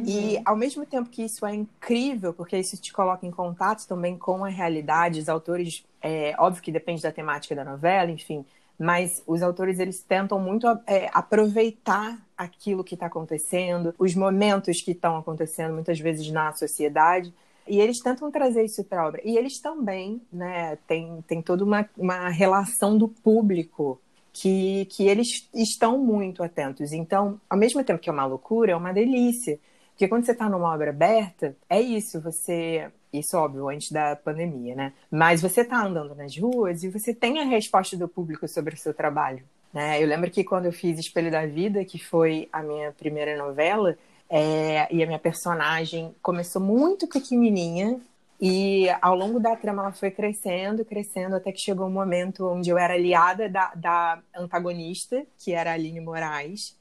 E 0.06 0.40
ao 0.44 0.54
mesmo 0.54 0.86
tempo 0.86 1.10
que 1.10 1.24
isso 1.24 1.44
é 1.44 1.52
incrível, 1.52 2.32
porque 2.32 2.56
isso 2.56 2.76
te 2.76 2.92
coloca 2.92 3.26
em 3.26 3.30
contato 3.30 3.88
também 3.88 4.16
com 4.16 4.44
a 4.44 4.48
realidade, 4.48 5.18
os 5.18 5.28
autores, 5.28 5.84
é, 6.00 6.32
óbvio 6.38 6.62
que 6.62 6.70
depende 6.70 7.02
da 7.02 7.10
temática 7.10 7.56
da 7.56 7.64
novela, 7.64 8.08
enfim, 8.08 8.46
mas 8.80 9.22
os 9.26 9.42
autores 9.42 9.78
eles 9.78 10.02
tentam 10.02 10.40
muito 10.40 10.66
é, 10.86 11.10
aproveitar 11.12 12.18
aquilo 12.34 12.82
que 12.82 12.94
está 12.94 13.06
acontecendo, 13.06 13.94
os 13.98 14.14
momentos 14.14 14.80
que 14.80 14.92
estão 14.92 15.18
acontecendo 15.18 15.74
muitas 15.74 16.00
vezes 16.00 16.30
na 16.30 16.50
sociedade, 16.54 17.30
e 17.68 17.78
eles 17.78 18.00
tentam 18.00 18.30
trazer 18.30 18.64
isso 18.64 18.82
para 18.82 19.02
a 19.02 19.06
obra. 19.06 19.20
E 19.22 19.36
eles 19.36 19.60
também, 19.60 20.22
né, 20.32 20.78
tem, 20.86 21.22
tem 21.28 21.42
toda 21.42 21.62
uma, 21.62 21.86
uma 21.94 22.30
relação 22.30 22.96
do 22.96 23.06
público 23.06 24.00
que, 24.32 24.86
que 24.86 25.06
eles 25.06 25.46
estão 25.52 25.98
muito 25.98 26.42
atentos. 26.42 26.90
Então, 26.92 27.38
ao 27.50 27.58
mesmo 27.58 27.84
tempo 27.84 28.00
que 28.00 28.08
é 28.08 28.12
uma 28.12 28.24
loucura, 28.24 28.72
é 28.72 28.76
uma 28.76 28.94
delícia. 28.94 29.60
Porque 29.90 30.08
quando 30.08 30.24
você 30.24 30.32
está 30.32 30.48
numa 30.48 30.72
obra 30.72 30.88
aberta, 30.88 31.54
é 31.68 31.78
isso, 31.78 32.18
você. 32.18 32.90
Isso, 33.12 33.36
óbvio, 33.36 33.68
antes 33.68 33.90
da 33.90 34.14
pandemia, 34.14 34.74
né? 34.74 34.92
Mas 35.10 35.42
você 35.42 35.62
está 35.62 35.84
andando 35.84 36.14
nas 36.14 36.36
ruas 36.36 36.84
e 36.84 36.88
você 36.88 37.12
tem 37.12 37.40
a 37.40 37.44
resposta 37.44 37.96
do 37.96 38.06
público 38.06 38.46
sobre 38.46 38.74
o 38.74 38.78
seu 38.78 38.94
trabalho. 38.94 39.42
Né? 39.72 40.02
Eu 40.02 40.06
lembro 40.06 40.30
que 40.30 40.44
quando 40.44 40.66
eu 40.66 40.72
fiz 40.72 40.98
Espelho 40.98 41.30
da 41.30 41.46
Vida, 41.46 41.84
que 41.84 41.98
foi 41.98 42.48
a 42.52 42.62
minha 42.62 42.92
primeira 42.92 43.36
novela, 43.36 43.96
é, 44.28 44.86
e 44.94 45.02
a 45.02 45.06
minha 45.06 45.18
personagem 45.18 46.14
começou 46.22 46.62
muito 46.62 47.08
pequenininha, 47.08 48.00
e 48.40 48.88
ao 49.02 49.14
longo 49.14 49.38
da 49.38 49.54
trama 49.54 49.82
ela 49.82 49.92
foi 49.92 50.10
crescendo, 50.10 50.84
crescendo, 50.84 51.36
até 51.36 51.52
que 51.52 51.60
chegou 51.60 51.86
um 51.86 51.90
momento 51.90 52.46
onde 52.46 52.70
eu 52.70 52.78
era 52.78 52.94
aliada 52.94 53.50
da, 53.50 53.72
da 53.74 54.22
antagonista, 54.34 55.26
que 55.38 55.52
era 55.52 55.70
a 55.70 55.74
Aline 55.74 56.00
Moraes. 56.00 56.74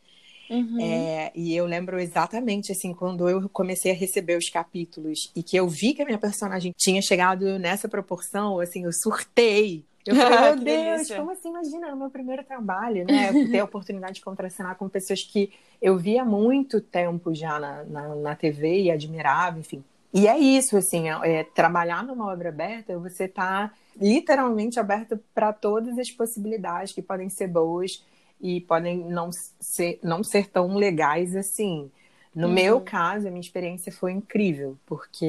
Uhum. 0.50 0.78
É, 0.82 1.32
e 1.36 1.56
eu 1.56 1.66
lembro 1.66 2.00
exatamente, 2.00 2.72
assim, 2.72 2.94
quando 2.94 3.30
eu 3.30 3.48
comecei 3.50 3.92
a 3.92 3.96
receber 3.96 4.38
os 4.38 4.50
capítulos 4.50 5.32
e 5.36 5.44
que 5.44 5.56
eu 5.56 5.68
vi 5.68 5.94
que 5.94 6.02
a 6.02 6.06
minha 6.06 6.18
personagem 6.18 6.74
tinha 6.76 7.02
chegado 7.02 7.60
nessa 7.60 7.88
proporção, 7.88 8.60
assim, 8.60 8.84
eu 8.86 8.92
surtei. 8.92 9.86
Eu 10.06 10.16
falei, 10.18 10.40
meu 10.40 10.58
Que 10.58 10.64
Deus, 10.66 10.92
delícia. 10.94 11.18
como 11.18 11.32
assim? 11.32 11.50
Imagina, 11.50 11.92
no 11.92 11.98
meu 11.98 12.10
primeiro 12.10 12.44
trabalho, 12.44 13.06
né? 13.06 13.30
Eu 13.30 13.52
ter 13.52 13.60
a 13.60 13.64
oportunidade 13.66 14.16
de 14.16 14.22
contracenar 14.22 14.76
com 14.76 14.90
pessoas 14.90 15.22
que 15.24 15.52
eu 15.82 15.98
via 15.98 16.24
há 16.24 16.26
muito 16.26 16.82
tempo 16.82 17.34
já 17.34 17.60
na, 17.60 17.84
na, 17.84 18.16
na 18.16 18.36
TV 18.36 18.84
e 18.84 18.92
admirava, 18.92 19.60
enfim. 19.60 19.84
E 20.12 20.28
é 20.28 20.38
isso, 20.38 20.76
assim, 20.76 21.10
é, 21.10 21.40
é, 21.40 21.44
trabalhar 21.44 22.04
numa 22.04 22.32
obra 22.32 22.50
aberta, 22.50 22.98
você 22.98 23.28
tá 23.28 23.72
literalmente 24.02 24.80
aberto 24.80 25.20
para 25.36 25.54
todas 25.54 26.00
as 26.00 26.10
possibilidades 26.10 26.94
que 26.94 27.02
podem 27.02 27.30
ser 27.30 27.48
boas 27.48 28.04
e 28.42 28.62
podem 28.62 28.98
não 29.00 29.30
ser, 29.60 30.00
não 30.04 30.24
ser 30.24 30.48
tão 30.50 30.76
legais 30.76 31.36
assim. 31.36 31.92
No 32.34 32.48
Uhum. 32.48 32.54
meu 32.54 32.82
caso, 32.82 33.28
a 33.28 33.32
minha 33.32 33.42
experiência 33.42 33.92
foi 33.92 34.12
incrível, 34.12 34.78
porque 34.86 35.26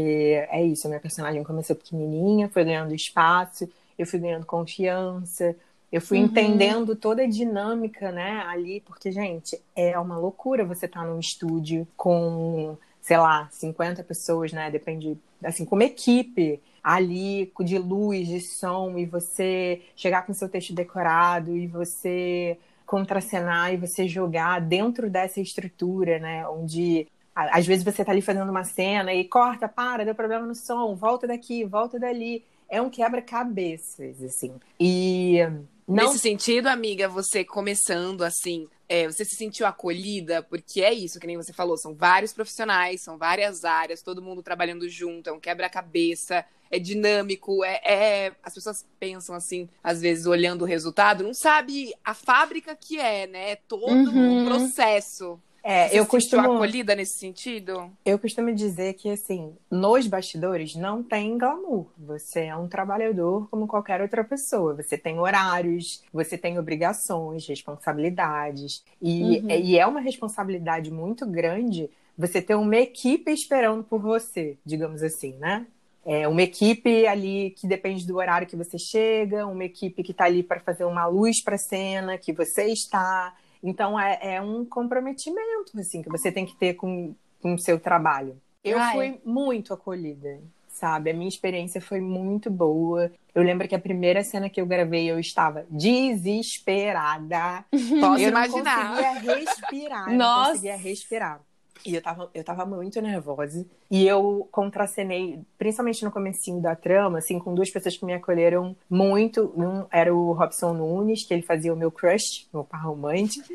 é 0.51 0.63
isso, 0.65 0.87
a 0.87 0.91
minha 0.91 1.01
personagem 1.01 1.43
começou 1.43 1.75
pequenininha, 1.77 2.49
foi 2.49 2.65
ganhando 2.65 2.95
espaço, 2.95 3.69
eu 3.99 4.07
fui 4.07 4.19
ganhando 4.19 4.47
confiança, 4.47 5.57
eu 5.91 6.01
fui 6.01 6.19
Uhum. 6.19 6.25
entendendo 6.27 6.95
toda 6.95 7.23
a 7.23 7.27
dinâmica, 7.27 8.13
né, 8.13 8.43
ali, 8.47 8.81
porque, 8.83 9.11
gente, 9.11 9.61
é 9.75 9.99
uma 9.99 10.17
loucura 10.19 10.65
você 10.65 10.87
estar 10.87 11.05
num 11.05 11.19
estúdio 11.19 11.87
com, 11.97 12.77
sei 13.01 13.17
lá, 13.17 13.49
50 13.51 14.05
pessoas, 14.05 14.53
né, 14.53 14.71
depende, 14.71 15.19
assim, 15.43 15.65
como 15.65 15.83
equipe, 15.83 16.61
ali, 16.83 17.53
de 17.61 17.79
luz, 17.79 18.29
de 18.29 18.41
som, 18.41 18.97
e 18.99 19.05
você 19.05 19.83
chegar 19.97 20.25
com 20.25 20.33
seu 20.33 20.49
texto 20.49 20.73
decorado, 20.75 21.57
e 21.57 21.67
você 21.67 22.57
contracenar, 22.91 23.73
e 23.73 23.77
você 23.77 24.09
jogar 24.09 24.61
dentro 24.61 25.09
dessa 25.09 25.41
estrutura, 25.41 26.19
né, 26.19 26.45
onde 26.49 27.07
às 27.33 27.65
vezes 27.65 27.85
você 27.85 28.05
tá 28.05 28.11
ali 28.11 28.21
fazendo 28.21 28.51
uma 28.51 28.65
cena 28.65 29.15
e 29.15 29.25
corta, 29.25 29.69
para, 29.69 30.05
deu 30.05 30.13
problema 30.13 30.45
no 30.45 30.57
som, 30.57 30.97
volta 30.97 31.25
daqui, 31.25 31.65
volta 31.65 32.01
dali. 32.01 32.45
É 32.69 32.83
um 32.83 32.91
quebra-cabeças, 32.91 34.21
assim. 34.23 34.55
E 34.79 35.39
não 35.87 36.07
Nesse 36.07 36.19
sentido, 36.19 36.67
amiga, 36.67 37.09
você 37.09 37.45
começando 37.45 38.23
assim, 38.23 38.67
é, 38.89 39.07
você 39.07 39.25
se 39.25 39.37
sentiu 39.37 39.67
acolhida? 39.67 40.43
Porque 40.43 40.83
é 40.83 40.93
isso, 40.93 41.21
que 41.21 41.29
nem 41.29 41.37
você 41.37 41.53
falou, 41.53 41.79
são 41.79 41.95
vários 41.95 42.33
profissionais, 42.33 43.03
são 43.05 43.17
várias 43.17 43.65
áreas, 43.65 44.03
todo 44.03 44.21
mundo 44.21 44.43
trabalhando 44.43 44.89
junto, 44.89 45.31
é 45.31 45.33
um 45.33 45.39
quebra-cabeça, 45.39 46.45
é 46.71 46.79
dinâmico, 46.79 47.65
é, 47.65 47.81
é- 47.85 48.33
As 48.43 48.55
pessoas 48.55 48.87
pensam 48.99 49.35
assim, 49.35 49.69
às 49.83 50.01
vezes, 50.01 50.27
olhando 50.27 50.63
o 50.63 50.67
resultado, 50.67 51.25
não 51.25 51.35
sabe 51.35 51.93
a 52.05 52.15
fábrica 52.15 52.77
que 52.77 52.99
é, 52.99 53.27
né? 53.27 53.51
É 53.53 53.57
todo 53.57 54.11
um 54.11 54.37
Uhum. 54.37 54.45
processo. 54.45 55.41
É, 55.63 55.89
Você 55.91 55.99
eu 56.01 56.07
costumo, 56.07 56.53
acolhida 56.55 56.95
nesse 56.95 57.19
sentido? 57.19 57.91
eu 58.03 58.19
costumo 58.19 58.51
dizer 58.55 58.95
que, 58.95 59.11
assim, 59.11 59.55
nos 59.71 60.07
bastidores 60.07 60.75
não 60.75 61.03
tem 61.03 61.37
glamour. 61.37 61.87
Você 61.99 62.45
é 62.45 62.57
um 62.57 62.67
trabalhador 62.67 63.47
como 63.51 63.67
qualquer 63.67 64.01
outra 64.01 64.25
pessoa. 64.25 64.75
Você 64.75 64.97
tem 64.97 65.19
horários, 65.19 66.03
você 66.11 66.39
tem 66.39 66.59
obrigações, 66.59 67.47
responsabilidades. 67.47 68.83
E, 69.03 69.43
e 69.47 69.79
é 69.79 69.87
uma 69.87 70.01
responsabilidade 70.01 70.91
muito 70.91 71.27
grande 71.27 71.91
você 72.17 72.41
ter 72.41 72.55
uma 72.55 72.77
equipe 72.77 73.31
esperando 73.31 73.85
por 73.85 74.01
você, 74.01 74.59
digamos 74.65 75.03
assim, 75.03 75.35
né? 75.37 75.67
É 76.05 76.27
uma 76.27 76.43
equipe 76.43 77.07
ali 77.07 77.51
que 77.51 77.67
depende 77.67 78.07
do 78.07 78.17
horário 78.17 78.47
que 78.47 78.57
você 78.57 78.79
chega, 78.79 79.47
uma 79.47 79.65
equipe 79.65 80.03
que 80.03 80.13
está 80.13 80.25
ali 80.25 80.43
para 80.43 80.61
fazer 80.61 80.85
uma 80.85 81.07
luz 81.07 81.43
para 81.43 81.57
a 81.57 81.59
cena, 81.59 82.17
que 82.17 82.33
você 82.33 82.67
está. 82.67 83.35
Então 83.63 84.01
é, 84.01 84.19
é 84.37 84.41
um 84.41 84.65
comprometimento 84.65 85.79
assim 85.79 86.01
que 86.03 86.09
você 86.09 86.33
tem 86.33 86.47
que 86.47 86.57
ter 86.57 86.75
com, 86.75 87.15
o 87.43 87.59
seu 87.59 87.79
trabalho. 87.79 88.41
Eu 88.65 88.79
Ah, 88.79 88.93
fui 88.93 89.21
muito 89.25 89.73
acolhida, 89.75 90.41
sabe? 90.69 91.11
A 91.11 91.15
minha 91.15 91.29
experiência 91.29 91.81
foi 91.81 92.01
muito 92.01 92.51
boa. 92.51 93.11
Eu 93.35 93.43
lembro 93.43 93.69
que 93.69 93.75
a 93.75 93.79
primeira 93.79 94.25
cena 94.25 94.49
que 94.49 94.61
eu 94.61 94.67
gravei 94.67 95.11
eu 95.11 95.19
estava 95.19 95.67
desesperada. 95.71 97.65
Posso 98.01 98.23
eu 98.23 98.29
imaginar. 98.31 98.85
não 98.85 98.97
conseguia 98.97 99.35
respirar. 99.35 100.15
Nossa. 100.15 100.17
não 100.17 100.51
conseguia 100.53 100.77
respirar. 100.77 101.41
E 101.85 101.95
eu 101.95 102.03
tava, 102.03 102.31
eu 102.35 102.45
tava 102.45 102.67
muito 102.67 103.01
nervosa. 103.01 103.67
E 103.91 104.07
eu 104.07 104.49
contracenei, 104.51 105.41
principalmente 105.59 106.05
no 106.05 106.11
comecinho 106.11 106.61
da 106.61 106.77
trama, 106.77 107.19
assim, 107.19 107.39
com 107.39 107.55
duas 107.55 107.71
pessoas 107.71 107.97
que 107.97 108.05
me 108.05 108.13
acolheram 108.13 108.77
muito. 108.89 109.53
Um 109.57 109.87
era 109.91 110.15
o 110.15 110.33
Robson 110.33 110.73
Nunes, 110.75 111.25
que 111.25 111.35
ele 111.35 111.43
fazia 111.43 111.73
o 111.73 111.77
meu 111.77 111.91
crush, 111.91 112.49
meu 112.53 112.65
par 112.65 112.85
romântico. 112.85 113.47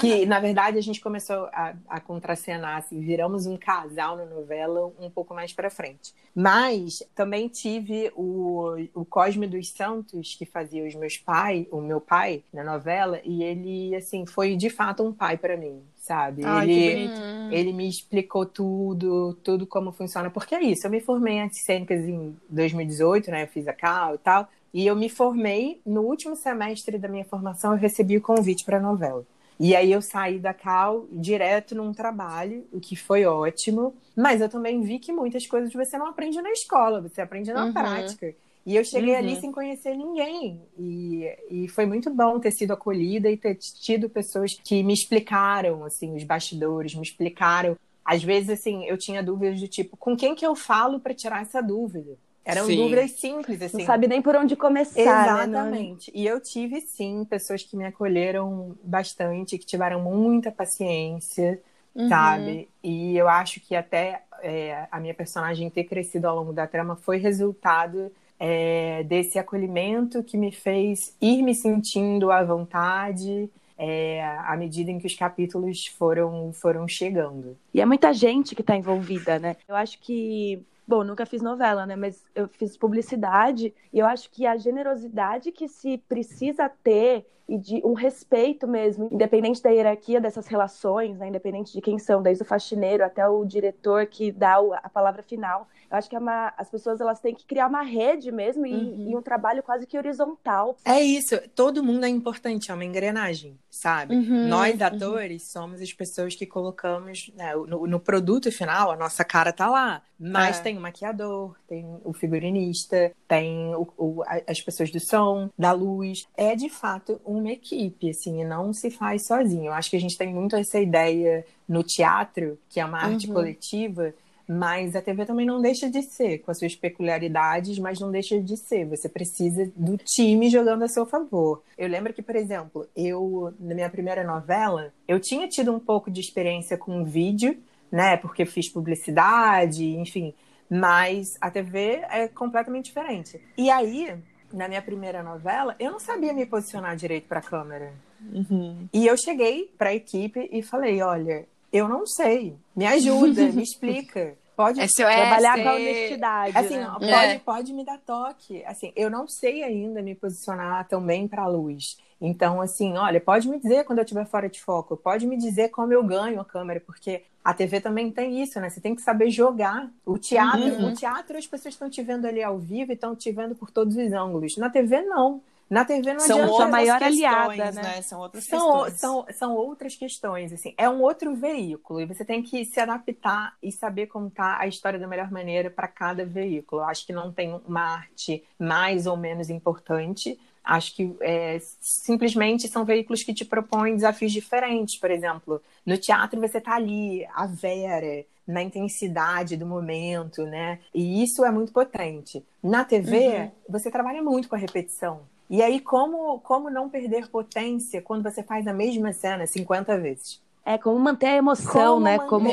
que, 0.00 0.24
na 0.26 0.40
verdade, 0.40 0.78
a 0.78 0.82
gente 0.82 1.00
começou 1.00 1.48
a, 1.52 1.74
a 1.88 2.00
contracenar, 2.00 2.78
assim, 2.78 3.00
viramos 3.00 3.46
um 3.46 3.56
casal 3.56 4.16
na 4.16 4.24
novela 4.24 4.92
um 4.98 5.10
pouco 5.10 5.34
mais 5.34 5.52
pra 5.52 5.70
frente. 5.70 6.14
Mas 6.34 7.02
também 7.14 7.48
tive 7.48 8.10
o, 8.16 8.76
o 8.94 9.04
Cosme 9.04 9.46
dos 9.46 9.70
Santos, 9.70 10.34
que 10.34 10.44
fazia 10.44 10.86
os 10.86 10.94
meus 10.94 11.16
pai, 11.16 11.68
o 11.70 11.80
meu 11.80 12.00
pai 12.00 12.42
na 12.52 12.64
novela, 12.64 13.20
e 13.24 13.42
ele, 13.42 13.94
assim, 13.94 14.26
foi 14.26 14.56
de 14.56 14.68
fato 14.68 15.04
um 15.04 15.12
pai 15.12 15.36
pra 15.36 15.56
mim, 15.56 15.82
sabe? 16.04 16.42
Ai, 16.44 16.66
ele, 16.68 16.90
bonito. 16.90 17.20
ele 17.48 17.72
me 17.72 17.88
explicou 17.88 18.46
tudo, 18.46 19.34
tudo 19.42 19.66
como 19.66 19.92
funciona. 19.92 20.30
Porque 20.30 20.54
é 20.54 20.62
isso, 20.62 20.86
eu 20.86 20.90
me 20.90 21.00
formei 21.00 21.34
em 21.34 21.42
artes 21.42 21.60
cênicas 21.60 22.00
em 22.08 22.36
2018, 22.48 23.30
né? 23.30 23.42
Eu 23.44 23.48
fiz 23.48 23.66
a 23.68 23.72
Cal 23.72 24.14
e 24.14 24.18
tal. 24.18 24.48
E 24.72 24.86
eu 24.86 24.96
me 24.96 25.08
formei, 25.08 25.80
no 25.86 26.02
último 26.02 26.34
semestre 26.36 26.98
da 26.98 27.08
minha 27.08 27.24
formação, 27.24 27.72
eu 27.72 27.78
recebi 27.78 28.16
o 28.16 28.20
convite 28.22 28.64
para 28.64 28.78
a 28.78 28.80
novela. 28.80 29.24
E 29.58 29.74
aí 29.76 29.92
eu 29.92 30.02
saí 30.02 30.38
da 30.40 30.52
Cal 30.52 31.06
direto 31.12 31.74
num 31.76 31.92
trabalho, 31.92 32.66
o 32.72 32.80
que 32.80 32.96
foi 32.96 33.24
ótimo. 33.24 33.94
Mas 34.16 34.40
eu 34.40 34.48
também 34.48 34.80
vi 34.82 34.98
que 34.98 35.12
muitas 35.12 35.46
coisas 35.46 35.72
você 35.72 35.96
não 35.96 36.06
aprende 36.08 36.40
na 36.42 36.50
escola, 36.50 37.00
você 37.00 37.20
aprende 37.20 37.52
na 37.52 37.66
Uhum. 37.66 37.72
prática. 37.72 38.34
E 38.66 38.76
eu 38.76 38.84
cheguei 38.84 39.14
Uhum. 39.14 39.18
ali 39.18 39.36
sem 39.36 39.52
conhecer 39.52 39.94
ninguém. 39.94 40.62
E, 40.78 41.36
e 41.50 41.68
foi 41.68 41.84
muito 41.86 42.10
bom 42.14 42.38
ter 42.40 42.50
sido 42.50 42.72
acolhida 42.72 43.30
e 43.30 43.36
ter 43.36 43.56
tido 43.56 44.08
pessoas 44.08 44.54
que 44.54 44.82
me 44.82 44.92
explicaram, 44.94 45.84
assim, 45.84 46.14
os 46.16 46.24
bastidores, 46.24 46.94
me 46.94 47.02
explicaram. 47.02 47.76
Às 48.04 48.22
vezes, 48.22 48.50
assim, 48.50 48.84
eu 48.86 48.96
tinha 48.96 49.22
dúvidas 49.22 49.60
do 49.60 49.68
tipo, 49.68 49.96
com 49.96 50.16
quem 50.16 50.34
que 50.34 50.46
eu 50.46 50.54
falo 50.54 50.98
para 51.00 51.14
tirar 51.14 51.42
essa 51.42 51.62
dúvida? 51.62 52.16
Eram 52.44 52.66
Sim. 52.66 52.76
dúvidas 52.76 53.10
simples, 53.12 53.60
assim. 53.62 53.78
Não 53.78 53.86
sabe 53.86 54.06
nem 54.06 54.22
por 54.22 54.36
onde 54.36 54.54
começar, 54.56 55.26
né? 55.28 55.40
Exatamente. 55.42 56.10
E 56.14 56.26
eu 56.26 56.40
tive, 56.40 56.80
sim, 56.82 57.24
pessoas 57.24 57.62
que 57.62 57.76
me 57.76 57.84
acolheram 57.84 58.76
bastante, 58.82 59.58
que 59.58 59.66
tiveram 59.66 60.00
muita 60.02 60.52
paciência, 60.52 61.60
Uhum. 61.94 62.08
sabe? 62.08 62.68
E 62.82 63.16
eu 63.16 63.28
acho 63.28 63.60
que 63.60 63.74
até 63.74 64.22
é, 64.42 64.86
a 64.90 65.00
minha 65.00 65.14
personagem 65.14 65.70
ter 65.70 65.84
crescido 65.84 66.28
ao 66.28 66.36
longo 66.36 66.52
da 66.52 66.66
trama 66.66 66.96
foi 66.96 67.16
resultado 67.18 68.12
é, 68.38 69.02
desse 69.04 69.38
acolhimento 69.38 70.22
que 70.22 70.36
me 70.36 70.50
fez 70.50 71.16
ir 71.20 71.42
me 71.42 71.54
sentindo 71.54 72.30
à 72.30 72.42
vontade 72.42 73.50
é, 73.76 74.24
à 74.46 74.56
medida 74.56 74.90
em 74.90 74.98
que 74.98 75.06
os 75.06 75.14
capítulos 75.14 75.86
foram, 75.86 76.52
foram 76.52 76.86
chegando. 76.86 77.56
E 77.72 77.80
é 77.80 77.86
muita 77.86 78.12
gente 78.12 78.54
que 78.54 78.62
tá 78.62 78.76
envolvida, 78.76 79.38
né? 79.38 79.56
Eu 79.68 79.76
acho 79.76 79.98
que. 80.00 80.62
Bom, 80.86 81.02
nunca 81.02 81.24
fiz 81.24 81.40
novela, 81.40 81.86
né? 81.86 81.96
Mas 81.96 82.22
eu 82.34 82.46
fiz 82.46 82.76
publicidade 82.76 83.72
e 83.92 83.98
eu 83.98 84.06
acho 84.06 84.30
que 84.30 84.46
a 84.46 84.56
generosidade 84.56 85.50
que 85.50 85.66
se 85.66 85.98
precisa 86.06 86.68
ter 86.68 87.26
e 87.48 87.58
de 87.58 87.80
um 87.84 87.92
respeito 87.92 88.66
mesmo, 88.66 89.08
independente 89.12 89.62
da 89.62 89.70
hierarquia 89.70 90.20
dessas 90.20 90.46
relações, 90.46 91.18
né? 91.18 91.28
independente 91.28 91.72
de 91.72 91.80
quem 91.80 91.98
são, 91.98 92.22
desde 92.22 92.42
o 92.42 92.46
faxineiro 92.46 93.04
até 93.04 93.26
o 93.28 93.44
diretor 93.44 94.06
que 94.06 94.32
dá 94.32 94.56
a 94.82 94.88
palavra 94.88 95.22
final. 95.22 95.68
Eu 95.90 95.96
acho 95.98 96.08
que 96.08 96.16
é 96.16 96.18
uma- 96.18 96.52
as 96.56 96.70
pessoas 96.70 97.00
elas 97.00 97.20
têm 97.20 97.34
que 97.34 97.46
criar 97.46 97.66
uma 97.68 97.82
rede 97.82 98.32
mesmo 98.32 98.66
e, 98.66 98.72
Uhum. 98.72 99.10
e 99.10 99.16
um 99.16 99.22
trabalho 99.22 99.62
quase 99.62 99.86
que 99.86 99.96
horizontal. 99.98 100.76
É 100.84 101.00
isso, 101.00 101.38
todo 101.54 101.82
mundo 101.84 102.04
é 102.04 102.08
importante, 102.08 102.70
é 102.70 102.74
uma 102.74 102.84
engrenagem, 102.84 103.58
sabe? 103.70 104.14
Uhum, 104.14 104.48
Nós, 104.48 104.80
atores, 104.80 105.50
somos 105.52 105.80
as 105.80 105.92
pessoas 105.92 106.34
que 106.34 106.46
colocamos 106.46 107.30
né, 107.36 107.54
no, 107.54 107.86
no 107.86 108.00
produto 108.00 108.50
final, 108.50 108.90
a 108.90 108.96
nossa 108.96 109.24
cara 109.24 109.52
tá 109.52 109.68
lá. 109.68 110.02
Mas 110.18 110.60
É. 110.60 110.62
tem 110.62 110.78
o 110.78 110.80
maquiador, 110.80 111.56
tem 111.66 111.84
o 112.04 112.12
figurinista, 112.12 113.12
tem 113.26 113.74
o- 113.74 113.88
o- 113.98 114.22
as 114.46 114.60
pessoas 114.60 114.90
do 114.90 115.00
som, 115.00 115.50
da 115.58 115.72
luz. 115.72 116.26
É 116.36 116.54
de 116.54 116.68
fato 116.68 117.20
uma 117.38 117.52
equipe, 117.52 118.10
assim, 118.10 118.40
e 118.40 118.44
não 118.44 118.72
se 118.72 118.90
faz 118.90 119.26
sozinho. 119.26 119.66
Eu 119.66 119.72
acho 119.72 119.90
que 119.90 119.96
a 119.96 120.00
gente 120.00 120.16
tem 120.16 120.32
muito 120.32 120.56
essa 120.56 120.80
ideia 120.80 121.44
no 121.68 121.82
teatro, 121.82 122.58
que 122.68 122.80
é 122.80 122.84
uma 122.84 122.98
arte 122.98 123.26
coletiva. 123.28 124.14
Mas 124.46 124.94
a 124.94 125.00
TV 125.00 125.24
também 125.24 125.46
não 125.46 125.60
deixa 125.60 125.88
de 125.88 126.02
ser, 126.02 126.38
com 126.40 126.50
as 126.50 126.58
suas 126.58 126.76
peculiaridades, 126.76 127.78
mas 127.78 127.98
não 127.98 128.10
deixa 128.10 128.38
de 128.38 128.56
ser. 128.56 128.84
Você 128.86 129.08
precisa 129.08 129.72
do 129.74 129.96
time 129.96 130.50
jogando 130.50 130.82
a 130.82 130.88
seu 130.88 131.06
favor. 131.06 131.62
Eu 131.78 131.88
lembro 131.88 132.12
que, 132.12 132.20
por 132.20 132.36
exemplo, 132.36 132.86
eu, 132.94 133.54
na 133.58 133.74
minha 133.74 133.88
primeira 133.88 134.22
novela, 134.22 134.92
eu 135.08 135.18
tinha 135.18 135.48
tido 135.48 135.72
um 135.72 135.80
pouco 135.80 136.10
de 136.10 136.20
experiência 136.20 136.76
com 136.76 137.04
vídeo, 137.04 137.56
né? 137.90 138.18
Porque 138.18 138.42
eu 138.42 138.46
fiz 138.46 138.68
publicidade, 138.68 139.96
enfim. 139.96 140.34
Mas 140.68 141.38
a 141.40 141.50
TV 141.50 142.02
é 142.10 142.28
completamente 142.28 142.86
diferente. 142.86 143.40
E 143.56 143.70
aí, 143.70 144.14
na 144.54 144.68
minha 144.68 144.80
primeira 144.80 145.22
novela, 145.22 145.74
eu 145.78 145.90
não 145.90 145.98
sabia 146.00 146.32
me 146.32 146.46
posicionar 146.46 146.96
direito 146.96 147.26
para 147.28 147.40
a 147.40 147.42
câmera. 147.42 147.92
Uhum. 148.32 148.88
E 148.92 149.06
eu 149.06 149.16
cheguei 149.16 149.70
para 149.76 149.90
a 149.90 149.94
equipe 149.94 150.48
e 150.52 150.62
falei: 150.62 151.02
olha, 151.02 151.46
eu 151.72 151.88
não 151.88 152.06
sei, 152.06 152.54
me 152.74 152.86
ajuda, 152.86 153.42
me 153.52 153.62
explica. 153.64 154.36
Pode 154.56 154.80
SOS. 154.80 154.94
Trabalhar 154.94 155.60
com 155.60 155.68
a 155.68 155.74
honestidade. 155.74 156.56
Assim, 156.56 156.76
né? 156.78 156.86
pode, 156.86 157.10
É. 157.12 157.38
pode 157.40 157.72
me 157.72 157.84
dar 157.84 157.98
toque. 157.98 158.64
Assim, 158.64 158.92
eu 158.94 159.10
não 159.10 159.26
sei 159.26 159.64
ainda 159.64 160.00
me 160.00 160.14
posicionar 160.14 160.86
tão 160.86 161.04
bem 161.04 161.26
para 161.26 161.42
a 161.42 161.48
luz. 161.48 161.82
Então, 162.20 162.60
assim, 162.60 162.96
olha, 162.96 163.20
pode 163.20 163.48
me 163.48 163.58
dizer 163.58 163.84
quando 163.84 163.98
eu 163.98 164.04
estiver 164.04 164.24
fora 164.26 164.48
de 164.48 164.62
foco, 164.62 164.96
pode 164.96 165.26
me 165.26 165.36
dizer 165.36 165.70
como 165.70 165.92
eu 165.92 166.04
ganho 166.04 166.40
a 166.40 166.44
câmera, 166.44 166.80
porque 166.80 167.24
a 167.44 167.52
TV 167.52 167.80
também 167.80 168.10
tem 168.10 168.42
isso, 168.42 168.58
né? 168.58 168.70
Você 168.70 168.80
tem 168.80 168.94
que 168.94 169.02
saber 169.02 169.30
jogar. 169.30 169.90
O 170.06 170.16
teatro, 170.18 170.62
Uhum. 170.64 170.88
o 170.88 170.94
teatro 170.94 171.36
as 171.36 171.46
pessoas 171.46 171.74
estão 171.74 171.90
te 171.90 172.02
vendo 172.02 172.26
ali 172.26 172.42
ao 172.42 172.58
vivo 172.58 172.90
e 172.90 172.94
estão 172.94 173.14
te 173.14 173.30
vendo 173.30 173.54
por 173.54 173.70
todos 173.70 173.96
os 173.96 174.12
ângulos. 174.12 174.56
Na 174.56 174.70
TV, 174.70 175.02
não. 175.02 175.42
Na 175.68 175.82
TV 175.84 176.12
não 176.12 176.20
São 176.20 176.36
adianta. 176.36 176.52
outras 176.52 176.70
maior 176.70 176.98
questões, 176.98 177.24
aliada, 177.24 177.72
né? 177.72 177.82
né? 177.82 178.02
São 178.02 178.20
outras 178.20 178.44
São, 178.44 178.72
questões. 178.84 179.00
são, 179.00 179.26
são 179.32 179.54
outras 179.56 179.94
questões, 179.96 180.52
assim. 180.52 180.74
É 180.76 180.88
um 180.88 181.00
outro 181.02 181.34
veículo 181.34 182.00
e 182.00 182.04
você 182.06 182.24
tem 182.24 182.42
que 182.42 182.64
se 182.66 182.78
adaptar 182.80 183.54
e 183.62 183.72
saber 183.72 184.06
contar 184.06 184.58
a 184.60 184.66
história 184.66 184.98
da 184.98 185.06
melhor 185.06 185.30
maneira 185.30 185.70
para 185.70 185.88
cada 185.88 186.24
veículo. 186.24 186.82
Eu 186.82 186.86
acho 186.86 187.06
que 187.06 187.12
não 187.14 187.32
tem 187.32 187.58
uma 187.66 187.80
arte 187.96 188.44
mais 188.58 189.06
ou 189.06 189.16
menos 189.16 189.48
importante. 189.50 190.38
Acho 190.64 190.94
que 190.94 191.14
é, 191.20 191.58
simplesmente 191.80 192.66
são 192.68 192.84
veículos 192.84 193.22
que 193.22 193.34
te 193.34 193.44
propõem 193.44 193.94
desafios 193.94 194.32
diferentes. 194.32 194.96
Por 194.96 195.10
exemplo, 195.10 195.60
no 195.84 195.98
teatro 195.98 196.40
você 196.40 196.60
tá 196.60 196.74
ali, 196.74 197.26
a 197.34 197.46
Vera, 197.46 198.24
na 198.46 198.62
intensidade 198.62 199.56
do 199.56 199.66
momento, 199.66 200.44
né? 200.44 200.78
E 200.94 201.22
isso 201.22 201.44
é 201.44 201.50
muito 201.50 201.72
potente. 201.72 202.44
Na 202.62 202.84
TV, 202.84 203.50
você 203.68 203.90
trabalha 203.90 204.22
muito 204.22 204.48
com 204.48 204.54
a 204.54 204.58
repetição. 204.58 205.20
E 205.48 205.62
aí, 205.62 205.80
como, 205.80 206.40
como 206.40 206.70
não 206.70 206.88
perder 206.88 207.28
potência 207.28 208.00
quando 208.00 208.22
você 208.22 208.42
faz 208.42 208.66
a 208.66 208.72
mesma 208.72 209.12
cena 209.12 209.46
50 209.46 209.98
vezes? 209.98 210.40
É 210.64 210.78
como 210.78 210.98
manter 210.98 211.26
a 211.26 211.36
emoção, 211.36 212.00
né? 212.00 212.16
manter, 212.16 212.28
Como 212.28 212.50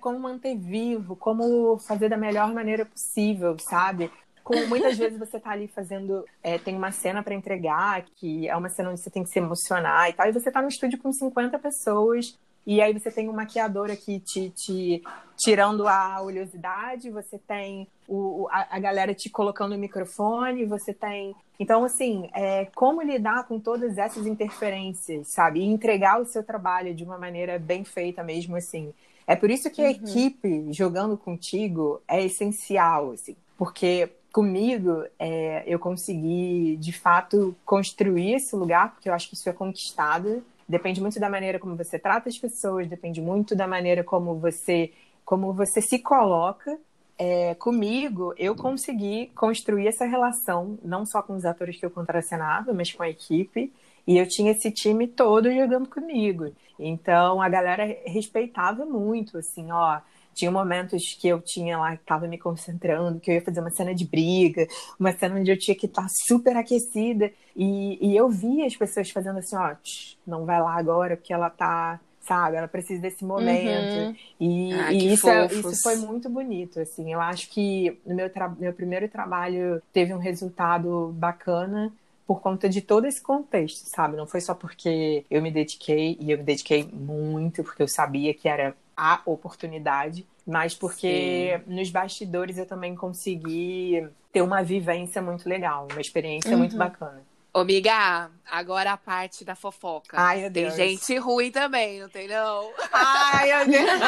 como 0.00 0.18
manter 0.20 0.56
vivo, 0.56 1.16
como 1.16 1.78
fazer 1.78 2.10
da 2.10 2.16
melhor 2.16 2.52
maneira 2.52 2.84
possível, 2.84 3.58
sabe? 3.58 4.10
Com, 4.46 4.64
muitas 4.68 4.96
vezes 4.96 5.18
você 5.18 5.40
tá 5.40 5.50
ali 5.50 5.66
fazendo. 5.66 6.24
é, 6.40 6.56
tem 6.56 6.76
uma 6.76 6.92
cena 6.92 7.20
para 7.20 7.34
entregar, 7.34 8.04
que 8.14 8.48
é 8.48 8.56
uma 8.56 8.68
cena 8.68 8.90
onde 8.90 9.00
você 9.00 9.10
tem 9.10 9.24
que 9.24 9.28
se 9.30 9.40
emocionar 9.40 10.08
e 10.08 10.12
tal, 10.12 10.28
e 10.28 10.32
você 10.32 10.50
tá 10.52 10.62
no 10.62 10.68
estúdio 10.68 10.98
com 11.00 11.12
50 11.12 11.58
pessoas 11.58 12.38
E 12.64 12.80
aí 12.80 12.92
você 12.92 13.10
tem 13.10 13.28
um 13.28 13.32
maquiador 13.32 13.90
aqui 13.90 14.20
te, 14.20 14.50
te 14.50 15.02
tirando 15.36 15.86
a 15.88 16.20
oleosidade, 16.22 17.10
você 17.10 17.38
tem 17.38 17.88
o, 18.08 18.46
a, 18.50 18.76
a 18.76 18.78
galera 18.78 19.14
te 19.14 19.28
colocando 19.30 19.74
o 19.74 19.78
microfone, 19.78 20.64
você 20.64 20.94
tem. 20.94 21.34
Então, 21.58 21.84
assim, 21.84 22.28
é, 22.34 22.66
como 22.74 23.02
lidar 23.02 23.48
com 23.48 23.58
todas 23.58 23.98
essas 23.98 24.26
interferências, 24.26 25.28
sabe? 25.28 25.60
E 25.60 25.64
entregar 25.64 26.20
o 26.20 26.24
seu 26.24 26.42
trabalho 26.44 26.94
de 26.94 27.02
uma 27.04 27.18
maneira 27.18 27.58
bem 27.58 27.84
feita 27.84 28.22
mesmo, 28.22 28.56
assim. 28.56 28.92
É 29.26 29.34
por 29.36 29.50
isso 29.50 29.70
que 29.70 29.82
a 29.82 29.90
Uhum. 29.90 29.90
equipe 29.90 30.72
jogando 30.72 31.16
contigo 31.16 32.00
é 32.08 32.24
essencial, 32.24 33.10
assim. 33.12 33.36
Porque 33.56 34.08
comigo 34.36 35.02
é, 35.18 35.64
eu 35.66 35.78
consegui, 35.78 36.76
de 36.76 36.92
fato, 36.92 37.56
construir 37.64 38.34
esse 38.34 38.54
lugar, 38.54 38.92
porque 38.92 39.08
eu 39.08 39.14
acho 39.14 39.30
que 39.30 39.34
isso 39.34 39.48
é 39.48 39.52
conquistado. 39.54 40.44
Depende 40.68 41.00
muito 41.00 41.18
da 41.18 41.30
maneira 41.30 41.58
como 41.58 41.74
você 41.74 41.98
trata 41.98 42.28
as 42.28 42.36
pessoas, 42.36 42.86
depende 42.86 43.18
muito 43.18 43.56
da 43.56 43.66
maneira 43.66 44.04
como 44.04 44.34
você, 44.34 44.92
como 45.24 45.54
você 45.54 45.80
se 45.80 45.98
coloca. 46.00 46.78
É, 47.18 47.54
comigo, 47.54 48.34
eu 48.36 48.54
consegui 48.54 49.32
construir 49.34 49.86
essa 49.86 50.04
relação, 50.04 50.78
não 50.84 51.06
só 51.06 51.22
com 51.22 51.34
os 51.34 51.46
atores 51.46 51.80
que 51.80 51.86
eu 51.86 51.90
contracenava, 51.90 52.74
mas 52.74 52.92
com 52.92 53.02
a 53.02 53.08
equipe. 53.08 53.72
E 54.06 54.18
eu 54.18 54.28
tinha 54.28 54.52
esse 54.52 54.70
time 54.70 55.08
todo 55.08 55.50
jogando 55.50 55.88
comigo. 55.88 56.52
Então 56.78 57.40
a 57.40 57.48
galera 57.48 57.86
respeitava 58.04 58.84
muito, 58.84 59.38
assim, 59.38 59.72
ó. 59.72 59.98
Tinha 60.36 60.50
momentos 60.50 61.14
que 61.20 61.28
eu 61.28 61.40
tinha 61.40 61.78
lá, 61.78 61.96
que 61.96 62.04
tava 62.04 62.28
me 62.28 62.38
concentrando, 62.38 63.18
que 63.20 63.30
eu 63.30 63.36
ia 63.36 63.42
fazer 63.42 63.60
uma 63.60 63.70
cena 63.70 63.94
de 63.94 64.04
briga, 64.06 64.66
uma 65.00 65.12
cena 65.12 65.40
onde 65.40 65.50
eu 65.50 65.58
tinha 65.58 65.76
que 65.76 65.86
estar 65.86 66.06
super 66.10 66.56
aquecida. 66.56 67.32
E, 67.56 67.98
e 68.12 68.16
eu 68.16 68.28
via 68.28 68.66
as 68.66 68.76
pessoas 68.76 69.10
fazendo 69.10 69.38
assim, 69.38 69.56
ó, 69.56 69.74
"Tch, 69.76 70.16
não 70.26 70.44
vai 70.44 70.60
lá 70.62 70.74
agora, 70.76 71.16
porque 71.16 71.32
ela 71.32 71.50
tá, 71.50 72.00
sabe, 72.20 72.56
ela 72.56 72.68
precisa 72.68 73.00
desse 73.02 73.24
momento. 73.24 73.98
E, 74.40 74.70
Ah, 74.74 74.92
e 74.92 75.12
isso, 75.14 75.28
é- 75.28 75.46
isso 75.46 75.76
foi 75.82 75.96
muito 75.96 76.28
bonito, 76.28 76.80
assim. 76.80 77.12
Eu 77.12 77.20
acho 77.20 77.48
que 77.50 77.98
no 78.06 78.14
meu, 78.14 78.30
meu 78.58 78.72
primeiro 78.74 79.08
trabalho 79.08 79.82
teve 79.92 80.12
um 80.14 80.18
resultado 80.18 81.12
bacana 81.16 81.92
por 82.26 82.40
conta 82.40 82.68
de 82.68 82.80
todo 82.82 83.06
esse 83.06 83.22
contexto, 83.22 83.86
sabe? 83.88 84.16
Não 84.16 84.26
foi 84.26 84.40
só 84.40 84.54
porque 84.54 85.24
eu 85.30 85.40
me 85.40 85.50
dediquei, 85.50 86.16
e 86.20 86.30
eu 86.32 86.38
me 86.38 86.44
dediquei 86.44 86.84
muito, 86.92 87.62
porque 87.62 87.82
eu 87.82 87.88
sabia 87.88 88.34
que 88.34 88.48
era 88.48 88.76
a 88.96 89.20
oportunidade, 89.26 90.26
mas 90.46 90.74
porque 90.74 91.60
nos 91.66 91.90
bastidores 91.90 92.56
eu 92.56 92.66
também 92.66 92.94
consegui 92.94 94.08
ter 94.32 94.42
uma 94.42 94.62
vivência 94.62 95.20
muito 95.20 95.48
legal, 95.48 95.86
uma 95.90 96.00
experiência 96.00 96.56
muito 96.56 96.76
bacana. 96.76 97.22
Ô, 97.56 97.64
miga, 97.64 98.30
agora 98.50 98.92
a 98.92 98.96
parte 98.98 99.42
da 99.42 99.54
fofoca. 99.54 100.14
Ai, 100.20 100.42
meu 100.42 100.52
Tem 100.52 100.64
Deus. 100.64 100.76
gente 100.76 101.16
ruim 101.16 101.50
também, 101.50 101.98
não 102.02 102.08
tem 102.10 102.28
não? 102.28 102.70
Ai, 102.92 103.64
meu 103.64 103.66
Deus! 103.66 104.00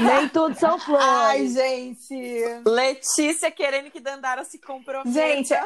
Nem 0.00 0.28
tudo 0.30 0.58
são 0.58 0.78
flores. 0.78 1.04
Ai, 1.04 1.46
gente! 1.46 2.42
Letícia 2.64 3.50
querendo 3.50 3.90
que 3.90 4.00
Dandara 4.00 4.44
se 4.44 4.58
comprometa. 4.58 5.10
Gente, 5.10 5.52
é. 5.52 5.60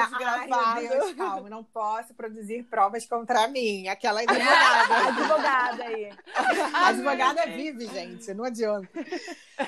Ai, 0.00 0.10
gravado. 0.18 0.80
meu 0.82 0.90
Deus, 0.90 1.12
calma, 1.14 1.48
não 1.48 1.64
posso 1.64 2.12
produzir 2.12 2.62
provas 2.64 3.06
contra 3.06 3.48
mim. 3.48 3.88
Aquela 3.88 4.20
advogada. 4.28 5.08
Advogada 5.08 5.84
aí. 5.84 6.12
A 6.74 6.88
advogada 6.88 7.46
vive, 7.46 7.86
gente, 7.86 8.34
não 8.34 8.44
adianta. 8.44 8.86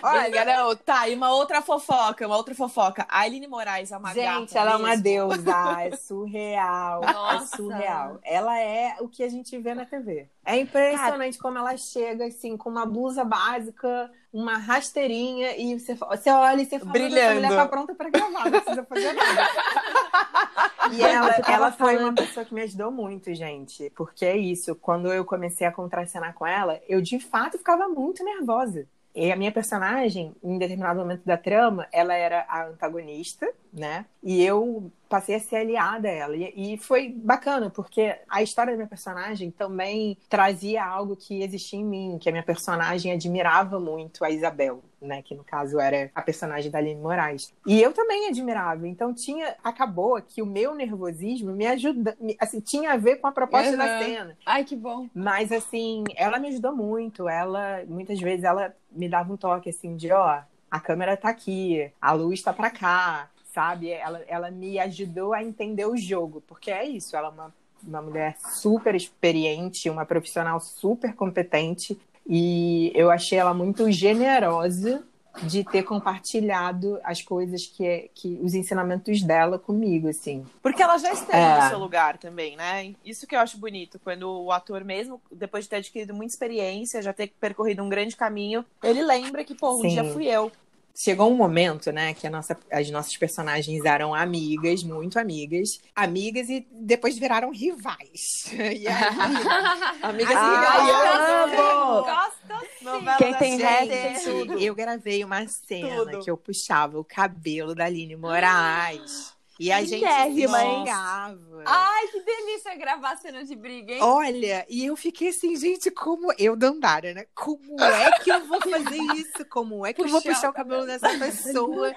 Olha, 0.03 0.45
não. 0.45 0.76
Tá, 0.76 1.09
e 1.09 1.14
uma 1.14 1.32
outra 1.34 1.62
fofoca, 1.62 2.26
uma 2.26 2.36
outra 2.36 2.55
fofoca. 2.55 3.07
A 3.09 3.20
Aline 3.20 3.47
Moraes 3.47 3.93
é 3.93 3.97
uma 3.97 4.12
Gente, 4.12 4.53
gata 4.53 4.59
ela 4.59 4.72
é 4.72 4.76
uma 4.76 4.97
deusa, 4.97 5.80
é 5.80 5.97
surreal, 5.97 6.82
Nossa. 6.91 7.55
é 7.55 7.57
surreal. 7.57 8.18
Ela 8.22 8.59
é 8.59 8.97
o 9.01 9.09
que 9.09 9.22
a 9.22 9.28
gente 9.28 9.57
vê 9.59 9.74
na 9.74 9.85
TV. 9.85 10.28
É 10.45 10.57
impressionante 10.59 11.39
como 11.39 11.59
ela 11.59 11.76
chega, 11.76 12.26
assim, 12.26 12.57
com 12.57 12.70
uma 12.70 12.85
blusa 12.85 13.24
básica, 13.24 14.11
uma 14.33 14.57
rasteirinha, 14.57 15.57
e 15.57 15.78
você, 15.78 15.95
você 15.95 16.30
olha 16.30 16.62
e 16.62 16.66
você 16.66 16.78
fala, 16.78 16.93
Brilhando. 16.93 17.35
mulher 17.35 17.57
tá 17.57 17.68
pronta 17.68 17.95
pra 17.95 18.11
gravar, 18.11 18.45
não 18.45 18.61
precisa 18.61 18.85
fazer 18.85 19.12
nada. 19.12 19.49
E 20.91 21.01
ela, 21.01 21.30
ela 21.49 21.72
foi 21.72 21.97
uma 21.97 22.12
pessoa 22.12 22.45
que 22.45 22.53
me 22.53 22.62
ajudou 22.62 22.91
muito, 22.91 23.33
gente. 23.35 23.91
Porque 23.97 24.26
é 24.26 24.37
isso, 24.37 24.74
quando 24.74 25.12
eu 25.12 25.24
comecei 25.24 25.66
a 25.66 25.72
contracenar 25.72 26.35
com 26.35 26.47
ela, 26.47 26.80
eu 26.89 27.01
de 27.01 27.18
fato 27.18 27.57
ficava 27.57 27.89
muito 27.89 28.22
nervosa. 28.24 28.87
E 29.14 29.30
a 29.30 29.37
minha 29.37 29.53
personagem, 29.53 30.35
em 30.43 30.59
determinado 30.59 31.01
momento 31.01 31.22
da 31.24 31.37
trama, 31.37 31.87
ela 31.93 32.14
era 32.14 32.45
a 32.49 32.66
antagonista, 32.66 33.49
né? 33.73 34.05
E 34.23 34.43
eu 34.45 34.91
passei 35.09 35.35
a 35.35 35.41
ser 35.41 35.57
aliada 35.57 36.09
a 36.09 36.11
ela. 36.11 36.37
E, 36.37 36.77
foi 36.79 37.09
bacana, 37.09 37.70
porque 37.70 38.14
a 38.29 38.43
história 38.43 38.73
da 38.73 38.77
minha 38.77 38.89
personagem 38.89 39.51
também 39.51 40.16
trazia 40.29 40.85
algo 40.85 41.16
que 41.16 41.43
existia 41.43 41.79
em 41.79 41.85
mim, 41.85 42.18
que 42.20 42.29
a 42.29 42.33
minha 42.33 42.43
personagem 42.45 43.12
admirava 43.12 43.79
muito 43.81 44.25
a 44.25 44.31
Isabel, 44.31 44.83
né? 45.01 45.23
Que 45.23 45.35
no 45.35 45.43
caso 45.45 45.79
era 45.81 46.11
a 46.14 46.23
personagem 46.23 46.70
da 46.70 46.79
Aline 46.79 47.01
Moraes. 47.01 47.53
E 47.66 47.81
eu 47.81 47.93
também 47.93 48.29
admirava. 48.29 48.87
Então 48.87 49.12
tinha. 49.14 49.55
Acabou 49.64 50.20
que 50.23 50.41
o 50.43 50.47
meu 50.47 50.75
nervosismo 50.75 51.53
me 51.53 51.66
ajuda. 51.66 52.16
me- 52.20 52.37
Assim, 52.39 52.61
tinha 52.61 52.93
a 52.93 52.97
ver 52.97 53.16
com 53.16 53.27
a 53.27 53.33
proposta 53.33 53.77
da 53.77 53.85
Uhum. 53.85 53.99
cena. 53.99 54.39
Ai, 54.47 54.64
que 54.64 54.77
bom. 54.77 55.09
Mas 55.14 55.51
assim, 55.53 56.05
ela 56.16 56.39
me 56.39 56.49
ajudou 56.49 56.75
muito. 56.75 57.29
Ela, 57.29 57.83
muitas 57.87 58.18
vezes, 58.20 58.45
ela 58.45 58.75
me 58.91 59.09
dava 59.09 59.33
um 59.33 59.37
toque 59.37 59.70
assim 59.70 59.97
de, 59.97 60.11
ó, 60.12 60.41
a 60.70 60.81
câmera 60.81 61.16
tá 61.18 61.29
aqui, 61.29 61.91
a 62.01 62.12
luz 62.12 62.41
tá 62.43 62.53
pra 62.53 62.70
cá, 62.70 63.29
sabe? 63.53 63.91
Ela, 63.91 64.23
ela 64.27 64.51
me 64.51 64.79
ajudou 64.79 65.33
a 65.33 65.43
entender 65.43 65.87
o 65.87 65.97
jogo, 65.97 66.43
porque 66.47 66.71
é 66.71 66.85
isso, 66.85 67.17
ela 67.17 67.29
é 67.29 67.31
uma, 67.31 67.55
uma 67.87 68.03
mulher 68.03 68.37
super 68.39 68.95
experiente, 68.95 69.91
uma 69.91 70.05
profissional 70.07 70.59
super 70.61 71.15
competente, 71.15 71.99
e 72.27 72.93
eu 72.95 73.11
achei 73.11 73.39
ela 73.39 73.53
muito 73.53 73.91
generosa 73.91 75.03
de 75.45 75.65
ter 75.65 75.83
compartilhado 75.83 77.01
as 77.03 77.23
coisas 77.23 77.67
que, 77.67 78.11
que 78.15 78.39
os 78.43 78.53
ensinamentos 78.55 79.23
dela 79.23 79.59
comigo, 79.59 80.07
assim. 80.09 80.45
Porque 80.63 80.83
ela 80.83 80.99
já 80.99 81.11
esteve 81.11 81.39
É. 81.39 81.63
no 81.63 81.69
seu 81.71 81.79
lugar 81.79 82.19
também, 82.19 82.55
né? 82.55 82.95
Isso 83.05 83.27
que 83.27 83.35
eu 83.35 83.41
acho 83.41 83.57
bonito, 83.57 83.99
quando 84.05 84.31
o 84.31 84.53
ator 84.53 84.85
mesmo, 84.85 85.21
depois 85.31 85.65
de 85.65 85.71
ter 85.71 85.77
adquirido 85.77 86.13
muita 86.13 86.35
experiência, 86.35 87.01
já 87.01 87.15
ter 87.15 87.33
percorrido 87.41 87.83
um 87.83 87.89
grande 87.89 88.15
caminho, 88.15 88.63
ele 88.83 89.03
lembra 89.03 89.43
que, 89.43 89.55
pô, 89.55 89.73
um 89.75 89.81
Sim. 89.81 89.89
dia 89.89 90.05
fui 90.05 90.27
eu. 90.27 90.53
Chegou 90.95 91.30
um 91.30 91.36
momento, 91.36 91.90
né, 91.90 92.12
que 92.12 92.26
a 92.26 92.30
nossa, 92.30 92.57
as 92.70 92.90
nossas 92.90 93.16
personagens 93.16 93.84
eram 93.84 94.14
amigas, 94.14 94.82
muito 94.82 95.18
amigas, 95.18 95.80
amigas 95.97 96.49
e 96.49 96.66
depois 96.70 97.18
viraram 97.18 97.51
rivais. 97.51 98.51
E 98.53 98.86
aí, 98.86 98.86
Amigas 100.03 100.36
Ai, 100.36 100.88
e 100.88 100.90
amo! 100.90 102.03
Gosto 102.03 103.18
Quem 103.18 103.34
tem 103.34 103.59
Gente. 103.59 104.24
tudo. 104.24 104.59
eu 104.59 104.74
gravei 104.74 105.24
uma 105.24 105.47
cena 105.47 105.97
Tudo. 105.97 106.20
que 106.20 106.30
eu 106.30 106.36
puxava 106.36 106.99
o 106.99 107.05
cabelo 107.05 107.74
da 107.74 107.86
Aline 107.86 108.16
Moraes. 108.16 109.32
E 109.61 109.71
a 109.71 109.85
gente 109.85 110.05
xingava. 110.05 111.63
Ai, 111.67 112.09
que 112.09 112.21
delícia 112.21 112.75
gravar 112.75 113.17
cena 113.17 113.45
de 113.45 113.55
briga, 113.55 113.93
hein? 113.93 114.03
Olha, 114.03 114.67
e 114.69 114.87
eu 114.87 114.97
fiquei 114.97 115.29
assim, 115.29 115.55
gente, 115.57 115.91
como 115.91 116.33
eu, 116.39 116.57
Dandara, 116.57 117.15
né? 117.15 117.27
Como 117.35 117.81
é 117.81 118.11
que 118.19 118.31
eu 118.31 118.45
vou 118.47 118.61
fazer 118.61 118.97
isso? 119.15 119.45
Como 119.49 119.87
é 119.87 119.93
que 119.93 120.01
eu 120.01 120.09
vou 120.09 120.21
Puxar 120.21 120.35
puxar 120.35 120.49
o 120.49 120.51
o 120.51 120.55
cabelo 120.55 120.87
dessa 120.87 121.09
pessoa? 121.19 121.95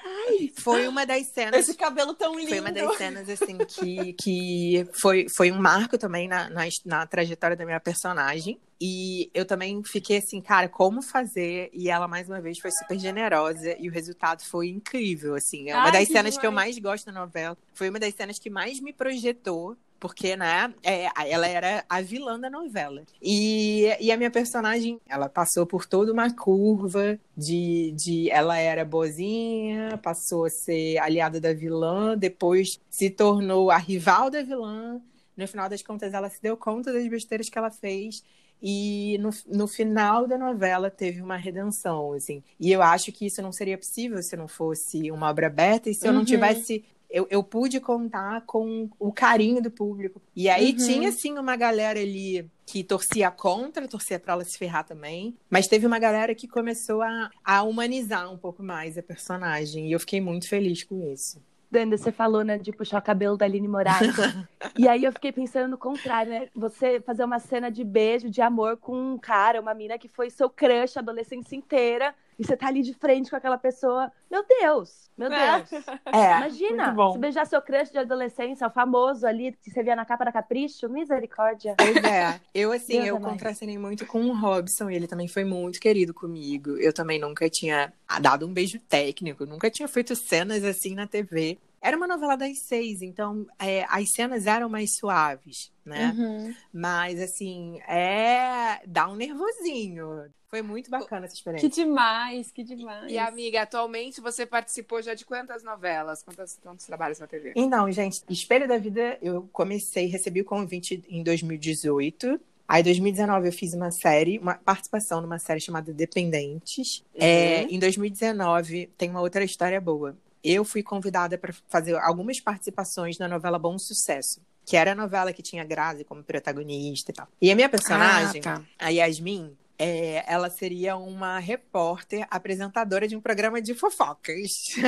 Foi 0.59 0.87
uma 0.87 1.05
das 1.05 1.27
cenas 1.27 1.61
Esse 1.61 1.75
cabelo 1.75 2.13
tão 2.13 2.35
lindo. 2.35 2.49
Foi 2.49 2.59
uma 2.59 2.71
das 2.71 2.97
cenas, 2.97 3.29
assim, 3.29 3.57
que, 3.57 4.13
que 4.13 4.87
foi, 4.93 5.27
foi 5.35 5.51
um 5.51 5.59
marco 5.59 5.97
também 5.97 6.27
na, 6.27 6.49
na, 6.49 6.63
na 6.85 7.07
trajetória 7.07 7.55
da 7.55 7.65
minha 7.65 7.79
personagem. 7.79 8.59
E 8.79 9.29
eu 9.33 9.45
também 9.45 9.81
fiquei 9.83 10.17
assim, 10.17 10.41
cara, 10.41 10.67
como 10.67 11.01
fazer? 11.01 11.69
E 11.73 11.89
ela, 11.89 12.07
mais 12.07 12.27
uma 12.27 12.41
vez, 12.41 12.59
foi 12.59 12.71
super 12.71 12.99
generosa 12.99 13.75
e 13.79 13.87
o 13.87 13.91
resultado 13.91 14.43
foi 14.43 14.67
incrível, 14.67 15.35
assim. 15.35 15.69
É 15.69 15.75
uma 15.75 15.85
Ai, 15.85 15.91
das 15.93 16.07
que 16.07 16.13
cenas 16.13 16.37
que 16.37 16.45
eu 16.45 16.51
mais 16.51 16.77
gosto 16.77 17.05
da 17.05 17.11
novela. 17.11 17.57
Foi 17.73 17.89
uma 17.89 17.99
das 17.99 18.13
cenas 18.13 18.37
que 18.37 18.49
mais 18.49 18.79
me 18.79 18.91
projetou. 18.91 19.77
Porque, 19.97 20.35
né, 20.35 20.71
é, 20.83 21.07
ela 21.25 21.47
era 21.47 21.83
a 21.89 22.01
vilã 22.01 22.39
da 22.39 22.49
novela. 22.49 23.01
E, 23.21 23.87
e 23.99 24.11
a 24.11 24.17
minha 24.17 24.29
personagem, 24.29 24.99
ela 25.07 25.29
passou 25.29 25.65
por 25.65 25.85
toda 25.85 26.11
uma 26.11 26.31
curva 26.31 27.17
de, 27.35 27.91
de. 27.95 28.29
Ela 28.29 28.57
era 28.57 28.85
boazinha, 28.85 29.97
passou 30.03 30.45
a 30.45 30.49
ser 30.49 30.97
aliada 30.99 31.39
da 31.39 31.53
vilã, 31.53 32.15
depois 32.15 32.79
se 32.89 33.09
tornou 33.09 33.71
a 33.71 33.77
rival 33.77 34.29
da 34.29 34.43
vilã. 34.43 35.01
No 35.35 35.47
final 35.47 35.67
das 35.67 35.81
contas, 35.81 36.13
ela 36.13 36.29
se 36.29 36.41
deu 36.41 36.55
conta 36.55 36.93
das 36.93 37.07
besteiras 37.07 37.49
que 37.49 37.57
ela 37.57 37.71
fez. 37.71 38.21
E 38.61 39.17
no, 39.19 39.29
no 39.47 39.67
final 39.67 40.27
da 40.27 40.37
novela 40.37 40.89
teve 40.89 41.21
uma 41.21 41.37
redenção, 41.37 42.13
assim. 42.13 42.43
E 42.59 42.71
eu 42.71 42.81
acho 42.81 43.11
que 43.11 43.25
isso 43.27 43.41
não 43.41 43.51
seria 43.51 43.77
possível 43.77 44.21
se 44.23 44.35
não 44.35 44.47
fosse 44.47 45.11
uma 45.11 45.29
obra 45.29 45.47
aberta 45.47 45.89
e 45.89 45.93
se 45.93 46.07
eu 46.07 46.13
não 46.13 46.19
Uhum. 46.21 46.25
tivesse 46.25 46.83
eu, 47.07 47.27
eu 47.29 47.43
pude 47.43 47.79
contar 47.79 48.41
com 48.45 48.89
o 48.99 49.13
carinho 49.13 49.61
do 49.61 49.69
público. 49.71 50.21
E 50.35 50.49
aí 50.49 50.71
Uhum. 50.71 50.75
tinha, 50.85 51.11
sim, 51.11 51.37
uma 51.37 51.55
galera 51.55 51.99
ali 51.99 52.49
que 52.65 52.83
torcia 52.83 53.29
contra, 53.31 53.87
torcia 53.87 54.19
pra 54.19 54.33
ela 54.33 54.43
se 54.43 54.57
ferrar 54.57 54.83
também. 54.85 55.37
Mas 55.49 55.67
teve 55.67 55.85
uma 55.85 55.99
galera 55.99 56.33
que 56.35 56.47
começou 56.47 57.01
a, 57.03 57.29
a 57.43 57.61
humanizar 57.63 58.29
um 58.33 58.37
pouco 58.37 58.61
mais 58.63 58.97
a 58.97 59.03
personagem. 59.03 59.87
E 59.87 59.91
eu 59.93 59.99
fiquei 59.99 60.19
muito 60.19 60.49
feliz 60.49 60.83
com 60.83 61.09
isso. 61.13 61.39
Danda, 61.75 61.97
você 61.97 62.09
falou, 62.09 62.41
né, 62.41 62.57
de 62.57 62.71
puxar 62.71 62.99
o 62.99 63.01
cabelo 63.01 63.35
da 63.35 63.43
Aline 63.43 63.67
Moraes. 63.67 64.15
e 64.79 64.87
aí 64.87 65.03
eu 65.03 65.11
fiquei 65.11 65.33
pensando 65.33 65.71
no 65.71 65.77
contrário, 65.77 66.31
né? 66.31 66.47
Você 66.55 67.01
fazer 67.01 67.25
uma 67.25 67.37
cena 67.37 67.69
de 67.69 67.83
beijo, 67.83 68.29
de 68.29 68.41
amor 68.41 68.77
com 68.77 68.97
um 68.97 69.17
cara, 69.17 69.59
uma 69.59 69.73
mina 69.73 69.97
que 69.97 70.07
foi 70.07 70.29
seu 70.29 70.49
crush 70.49 70.95
a 70.95 71.01
adolescência 71.01 71.53
inteira. 71.53 72.15
E 72.37 72.45
você 72.45 72.57
tá 72.57 72.67
ali 72.67 72.81
de 72.81 72.93
frente 72.93 73.29
com 73.29 73.35
aquela 73.35 73.57
pessoa. 73.57 74.11
Meu 74.29 74.43
Deus! 74.47 75.09
Meu 75.17 75.29
Deus! 75.29 75.69
É, 76.05 76.37
Imagina, 76.37 76.85
muito 76.85 76.95
bom. 76.95 77.11
se 77.13 77.19
beijar 77.19 77.45
seu 77.45 77.61
crush 77.61 77.91
de 77.91 77.97
adolescência, 77.97 78.67
o 78.67 78.69
famoso 78.69 79.25
ali, 79.25 79.51
que 79.63 79.71
você 79.71 79.83
via 79.83 79.95
na 79.95 80.05
capa 80.05 80.25
da 80.25 80.31
Capricho, 80.31 80.87
misericórdia. 80.87 81.75
Pois 81.77 81.95
é. 81.97 82.39
Eu, 82.53 82.71
assim, 82.71 82.93
Deus 82.93 83.07
eu 83.07 83.17
é 83.17 83.19
contracenei 83.19 83.77
muito 83.77 84.05
com 84.05 84.25
o 84.25 84.33
Robson. 84.33 84.89
Ele 84.89 85.07
também 85.07 85.27
foi 85.27 85.43
muito 85.43 85.79
querido 85.79 86.13
comigo. 86.13 86.77
Eu 86.77 86.93
também 86.93 87.19
nunca 87.19 87.49
tinha 87.49 87.91
dado 88.21 88.45
um 88.45 88.53
beijo 88.53 88.79
técnico. 88.87 89.45
Nunca 89.45 89.69
tinha 89.69 89.87
feito 89.87 90.15
cenas 90.15 90.63
assim 90.63 90.95
na 90.95 91.07
TV. 91.07 91.57
Era 91.85 91.95
uma 91.95 92.07
novela 92.07 92.35
das 92.35 92.57
seis, 92.57 93.03
então 93.03 93.45
é, 93.59 93.85
as 93.87 94.11
cenas 94.11 94.47
eram 94.47 94.67
mais 94.67 94.97
suaves, 94.97 95.71
né? 95.85 96.15
Uhum. 96.17 96.55
Mas, 96.73 97.21
assim, 97.21 97.79
é... 97.81 98.81
Dá 98.87 99.07
um 99.07 99.15
nervosinho. 99.15 100.25
Foi 100.49 100.63
muito 100.63 100.89
bacana 100.89 101.27
essa 101.27 101.33
Que 101.35 101.37
experiência. 101.37 101.69
demais, 101.69 102.51
que 102.51 102.63
demais. 102.63 103.11
E 103.11 103.19
amiga, 103.19 103.61
atualmente 103.61 104.19
você 104.19 104.47
participou 104.47 104.99
já 105.03 105.13
de 105.13 105.25
quantas 105.25 105.63
novelas? 105.63 106.23
Quantos, 106.23 106.57
quantos 106.63 106.87
trabalhos 106.87 107.19
na 107.19 107.27
TV? 107.27 107.53
Então, 107.55 107.91
gente, 107.91 108.23
Espelho 108.27 108.67
da 108.67 108.79
Vida, 108.79 109.19
eu 109.21 109.47
comecei, 109.53 110.07
recebi 110.07 110.41
o 110.41 110.45
convite 110.45 111.03
em 111.07 111.21
2018. 111.21 112.41
Aí, 112.67 112.81
em 112.81 112.83
2019, 112.83 113.47
eu 113.47 113.53
fiz 113.53 113.75
uma 113.75 113.91
série, 113.91 114.39
uma 114.39 114.55
participação 114.55 115.21
numa 115.21 115.37
série 115.37 115.59
chamada 115.59 115.93
Dependentes. 115.93 117.03
É, 117.13 117.61
em 117.65 117.77
2019, 117.77 118.89
tem 118.97 119.11
uma 119.11 119.21
outra 119.21 119.43
história 119.43 119.79
boa. 119.79 120.17
Eu 120.47 120.63
fui 120.63 120.83
convidada 120.83 121.37
para 121.39 121.51
fazer 121.67 121.95
algumas 121.97 122.39
participações 122.39 123.17
na 123.17 123.27
novela 123.27 123.57
Bom 123.57 123.79
Sucesso, 123.79 124.39
que 124.63 124.77
era 124.77 124.91
a 124.91 124.95
novela 124.95 125.33
que 125.33 125.41
tinha 125.41 125.63
Grazi 125.63 126.03
como 126.03 126.23
protagonista 126.23 127.09
e 127.09 127.13
tal. 127.15 127.27
E 127.41 127.51
a 127.51 127.55
minha 127.55 127.67
personagem, 127.67 128.41
Ah, 128.45 128.59
tá. 128.59 128.61
a 128.77 128.89
Yasmin, 128.89 129.57
é, 129.77 130.23
ela 130.31 130.49
seria 130.49 130.95
uma 130.95 131.39
repórter 131.39 132.25
apresentadora 132.29 133.07
de 133.07 133.15
um 133.15 133.21
programa 133.21 133.59
de 133.61 133.73
fofocas. 133.73 134.51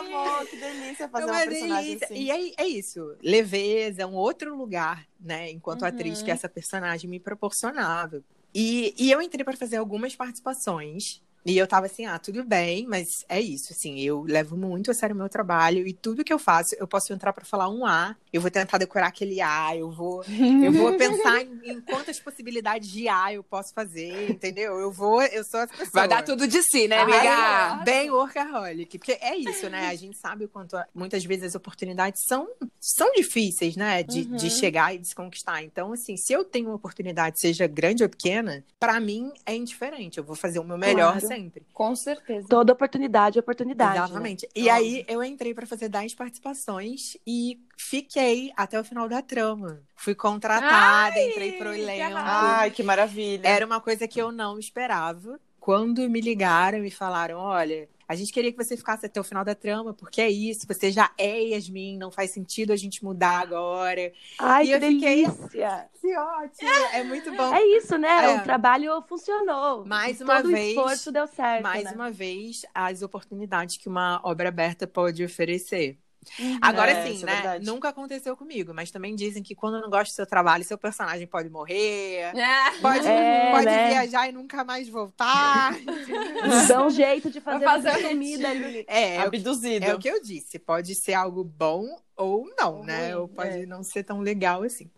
Amo, 0.00 0.46
que 0.46 0.56
delícia 0.56 1.08
fazer 1.08 1.24
É 1.24 1.26
uma, 1.26 1.38
uma 1.38 1.46
personagem 1.46 1.98
assim. 2.02 2.14
E 2.14 2.30
é, 2.30 2.62
é 2.64 2.66
isso. 2.66 3.16
Leveza, 3.22 4.02
é 4.02 4.06
um 4.06 4.14
outro 4.14 4.54
lugar, 4.56 5.06
né? 5.20 5.50
Enquanto 5.50 5.82
Uhum. 5.82 5.88
atriz 5.88 6.22
que 6.22 6.30
essa 6.30 6.48
personagem 6.48 7.08
me 7.08 7.20
proporcionava. 7.20 8.20
E, 8.54 8.94
e 8.98 9.10
eu 9.10 9.20
entrei 9.22 9.44
para 9.44 9.56
fazer 9.56 9.76
algumas 9.76 10.14
participações. 10.16 11.22
E 11.46 11.56
eu 11.56 11.66
tava 11.66 11.86
assim, 11.86 12.04
ah, 12.06 12.18
tudo 12.18 12.44
bem, 12.44 12.86
mas 12.88 13.06
é 13.28 13.40
isso, 13.40 13.72
assim, 13.72 14.00
eu 14.00 14.22
levo 14.22 14.56
muito 14.56 14.90
a 14.90 14.94
sério 14.94 15.14
o 15.14 15.18
meu 15.18 15.28
trabalho 15.28 15.86
e 15.86 15.92
tudo 15.92 16.24
que 16.24 16.32
eu 16.32 16.38
faço, 16.40 16.74
eu 16.78 16.86
posso 16.88 17.12
entrar 17.12 17.32
para 17.32 17.44
falar 17.44 17.68
um 17.68 17.86
A, 17.86 18.16
eu 18.32 18.40
vou 18.40 18.50
tentar 18.50 18.78
decorar 18.78 19.06
aquele 19.06 19.40
A, 19.40 19.76
eu 19.76 19.90
vou, 19.90 20.24
eu 20.62 20.72
vou 20.72 20.92
pensar 20.96 21.40
em, 21.42 21.60
em 21.62 21.80
quantas 21.80 22.18
possibilidades 22.18 22.90
de 22.90 23.08
A 23.08 23.32
eu 23.32 23.44
posso 23.44 23.72
fazer, 23.72 24.28
entendeu? 24.30 24.78
Eu 24.80 24.90
vou, 24.90 25.22
eu 25.22 25.44
sou 25.44 25.60
essa 25.60 25.72
pessoa. 25.72 25.90
Vai 25.92 26.08
dar 26.08 26.22
tudo 26.24 26.48
de 26.48 26.60
si, 26.62 26.88
né, 26.88 26.98
amiga? 26.98 27.84
Bem 27.84 28.10
workaholic. 28.10 28.98
Porque 28.98 29.12
é 29.20 29.36
isso, 29.36 29.68
né? 29.70 29.86
A 29.88 29.94
gente 29.94 30.18
sabe 30.18 30.46
o 30.46 30.48
quanto 30.48 30.76
muitas 30.94 31.24
vezes 31.24 31.44
as 31.44 31.54
oportunidades 31.54 32.22
são, 32.26 32.48
são 32.80 33.12
difíceis, 33.12 33.76
né? 33.76 34.02
De, 34.02 34.22
Uhum. 34.26 34.36
de 34.36 34.50
chegar 34.50 34.94
e 34.94 34.98
de 34.98 35.08
se 35.08 35.14
conquistar. 35.14 35.62
Então, 35.62 35.92
assim, 35.92 36.16
se 36.16 36.32
eu 36.32 36.44
tenho 36.44 36.66
uma 36.68 36.74
oportunidade, 36.76 37.38
seja 37.40 37.66
grande 37.66 38.02
ou 38.02 38.08
pequena, 38.08 38.64
pra 38.80 38.98
mim 38.98 39.30
é 39.44 39.54
indiferente. 39.54 40.18
Eu 40.18 40.24
vou 40.24 40.34
fazer 40.34 40.58
o 40.58 40.64
meu 40.64 40.76
melhor 40.78 41.12
Claro. 41.12 41.26
Sempre. 41.36 41.66
Com 41.72 41.94
certeza. 41.94 42.48
Toda 42.48 42.72
oportunidade 42.72 43.38
é 43.38 43.40
oportunidade. 43.40 43.98
né? 43.98 44.04
Exatamente. 44.04 44.48
E 44.54 44.68
aí 44.70 45.04
eu 45.08 45.22
entrei 45.22 45.54
pra 45.54 45.66
fazer 45.66 45.88
10 45.88 46.14
participações 46.14 47.16
e 47.26 47.60
fiquei 47.76 48.52
até 48.56 48.80
o 48.80 48.84
final 48.84 49.08
da 49.08 49.22
trama. 49.22 49.80
Fui 49.94 50.14
contratada, 50.14 51.18
entrei 51.18 51.52
pro 51.52 51.74
elenco. 51.74 52.16
Ai, 52.16 52.70
que 52.70 52.82
maravilha. 52.82 53.46
Era 53.46 53.66
uma 53.66 53.80
coisa 53.80 54.08
que 54.08 54.20
eu 54.20 54.32
não 54.32 54.58
esperava. 54.58 55.38
Quando 55.60 56.08
me 56.08 56.20
ligaram 56.20 56.84
e 56.84 56.90
falaram: 56.90 57.38
olha, 57.38 57.88
a 58.08 58.14
gente 58.14 58.32
queria 58.32 58.52
que 58.52 58.62
você 58.62 58.76
ficasse 58.76 59.06
até 59.06 59.20
o 59.20 59.24
final 59.24 59.44
da 59.44 59.54
trama, 59.54 59.92
porque 59.94 60.20
é 60.20 60.28
isso, 60.30 60.66
você 60.66 60.90
já 60.90 61.10
é 61.18 61.40
Yasmin, 61.50 61.98
não 61.98 62.10
faz 62.10 62.30
sentido 62.30 62.72
a 62.72 62.76
gente 62.76 63.02
mudar 63.04 63.40
agora. 63.40 64.12
Ai, 64.38 64.64
E 64.64 64.66
que 64.68 64.72
eu 64.74 64.80
fiquei- 64.80 65.26
delícia! 65.26 65.88
Que 66.06 66.16
ótimo! 66.16 66.70
É 66.92 67.02
muito 67.02 67.32
bom. 67.34 67.52
É 67.52 67.64
isso, 67.78 67.98
né? 67.98 68.26
É. 68.34 68.36
O 68.36 68.42
trabalho 68.44 69.02
funcionou. 69.08 69.84
Mais 69.84 70.20
uma 70.20 70.36
Todo 70.36 70.52
vez- 70.52 70.68
o 70.68 70.80
esforço 70.80 71.10
deu 71.10 71.26
certo. 71.26 71.62
Mais 71.64 71.82
né? 71.84 71.92
uma 71.92 72.12
vez, 72.12 72.64
as 72.72 73.02
oportunidades 73.02 73.76
que 73.76 73.88
uma 73.88 74.20
obra 74.22 74.48
aberta 74.48 74.86
pode 74.86 75.24
oferecer. 75.24 75.98
Agora 76.60 76.90
É, 76.90 77.06
sim, 77.06 77.22
é 77.22 77.26
né? 77.26 77.34
verdade. 77.34 77.66
Nunca 77.66 77.88
aconteceu 77.88 78.36
comigo, 78.36 78.72
mas 78.74 78.90
também 78.90 79.14
dizem 79.14 79.42
que 79.42 79.54
quando 79.54 79.80
não 79.80 79.88
gosta 79.90 80.12
do 80.12 80.16
seu 80.16 80.26
trabalho, 80.26 80.64
seu 80.64 80.78
personagem 80.78 81.26
pode 81.26 81.48
morrer, 81.48 82.32
É. 82.36 82.70
pode, 82.80 83.06
É, 83.06 83.50
pode 83.52 83.64
né? 83.66 83.88
viajar 83.90 84.28
e 84.28 84.32
nunca 84.32 84.64
mais 84.64 84.88
voltar. 84.88 85.72
Dá 86.68 86.86
um 86.86 86.90
jeito 86.90 87.30
de 87.30 87.40
fazer, 87.40 87.64
fazer 87.64 88.02
comida 88.02 88.48
ali. 88.50 88.84
É, 88.88 89.16
é 89.16 89.20
o 89.20 89.26
Abduzido. 89.26 89.84
É 89.84 89.94
o 89.94 89.98
que 89.98 90.08
eu 90.08 90.22
disse, 90.22 90.58
pode 90.58 90.94
ser 90.94 91.14
algo 91.14 91.42
bom 91.44 91.98
ou 92.16 92.48
não, 92.58 92.78
Ou 92.78 92.84
né? 92.84 93.08
ruim, 93.08 93.14
ou 93.22 93.28
pode 93.28 93.62
é. 93.62 93.66
não 93.66 93.82
ser 93.82 94.02
tão 94.02 94.20
legal 94.20 94.62
assim. 94.62 94.90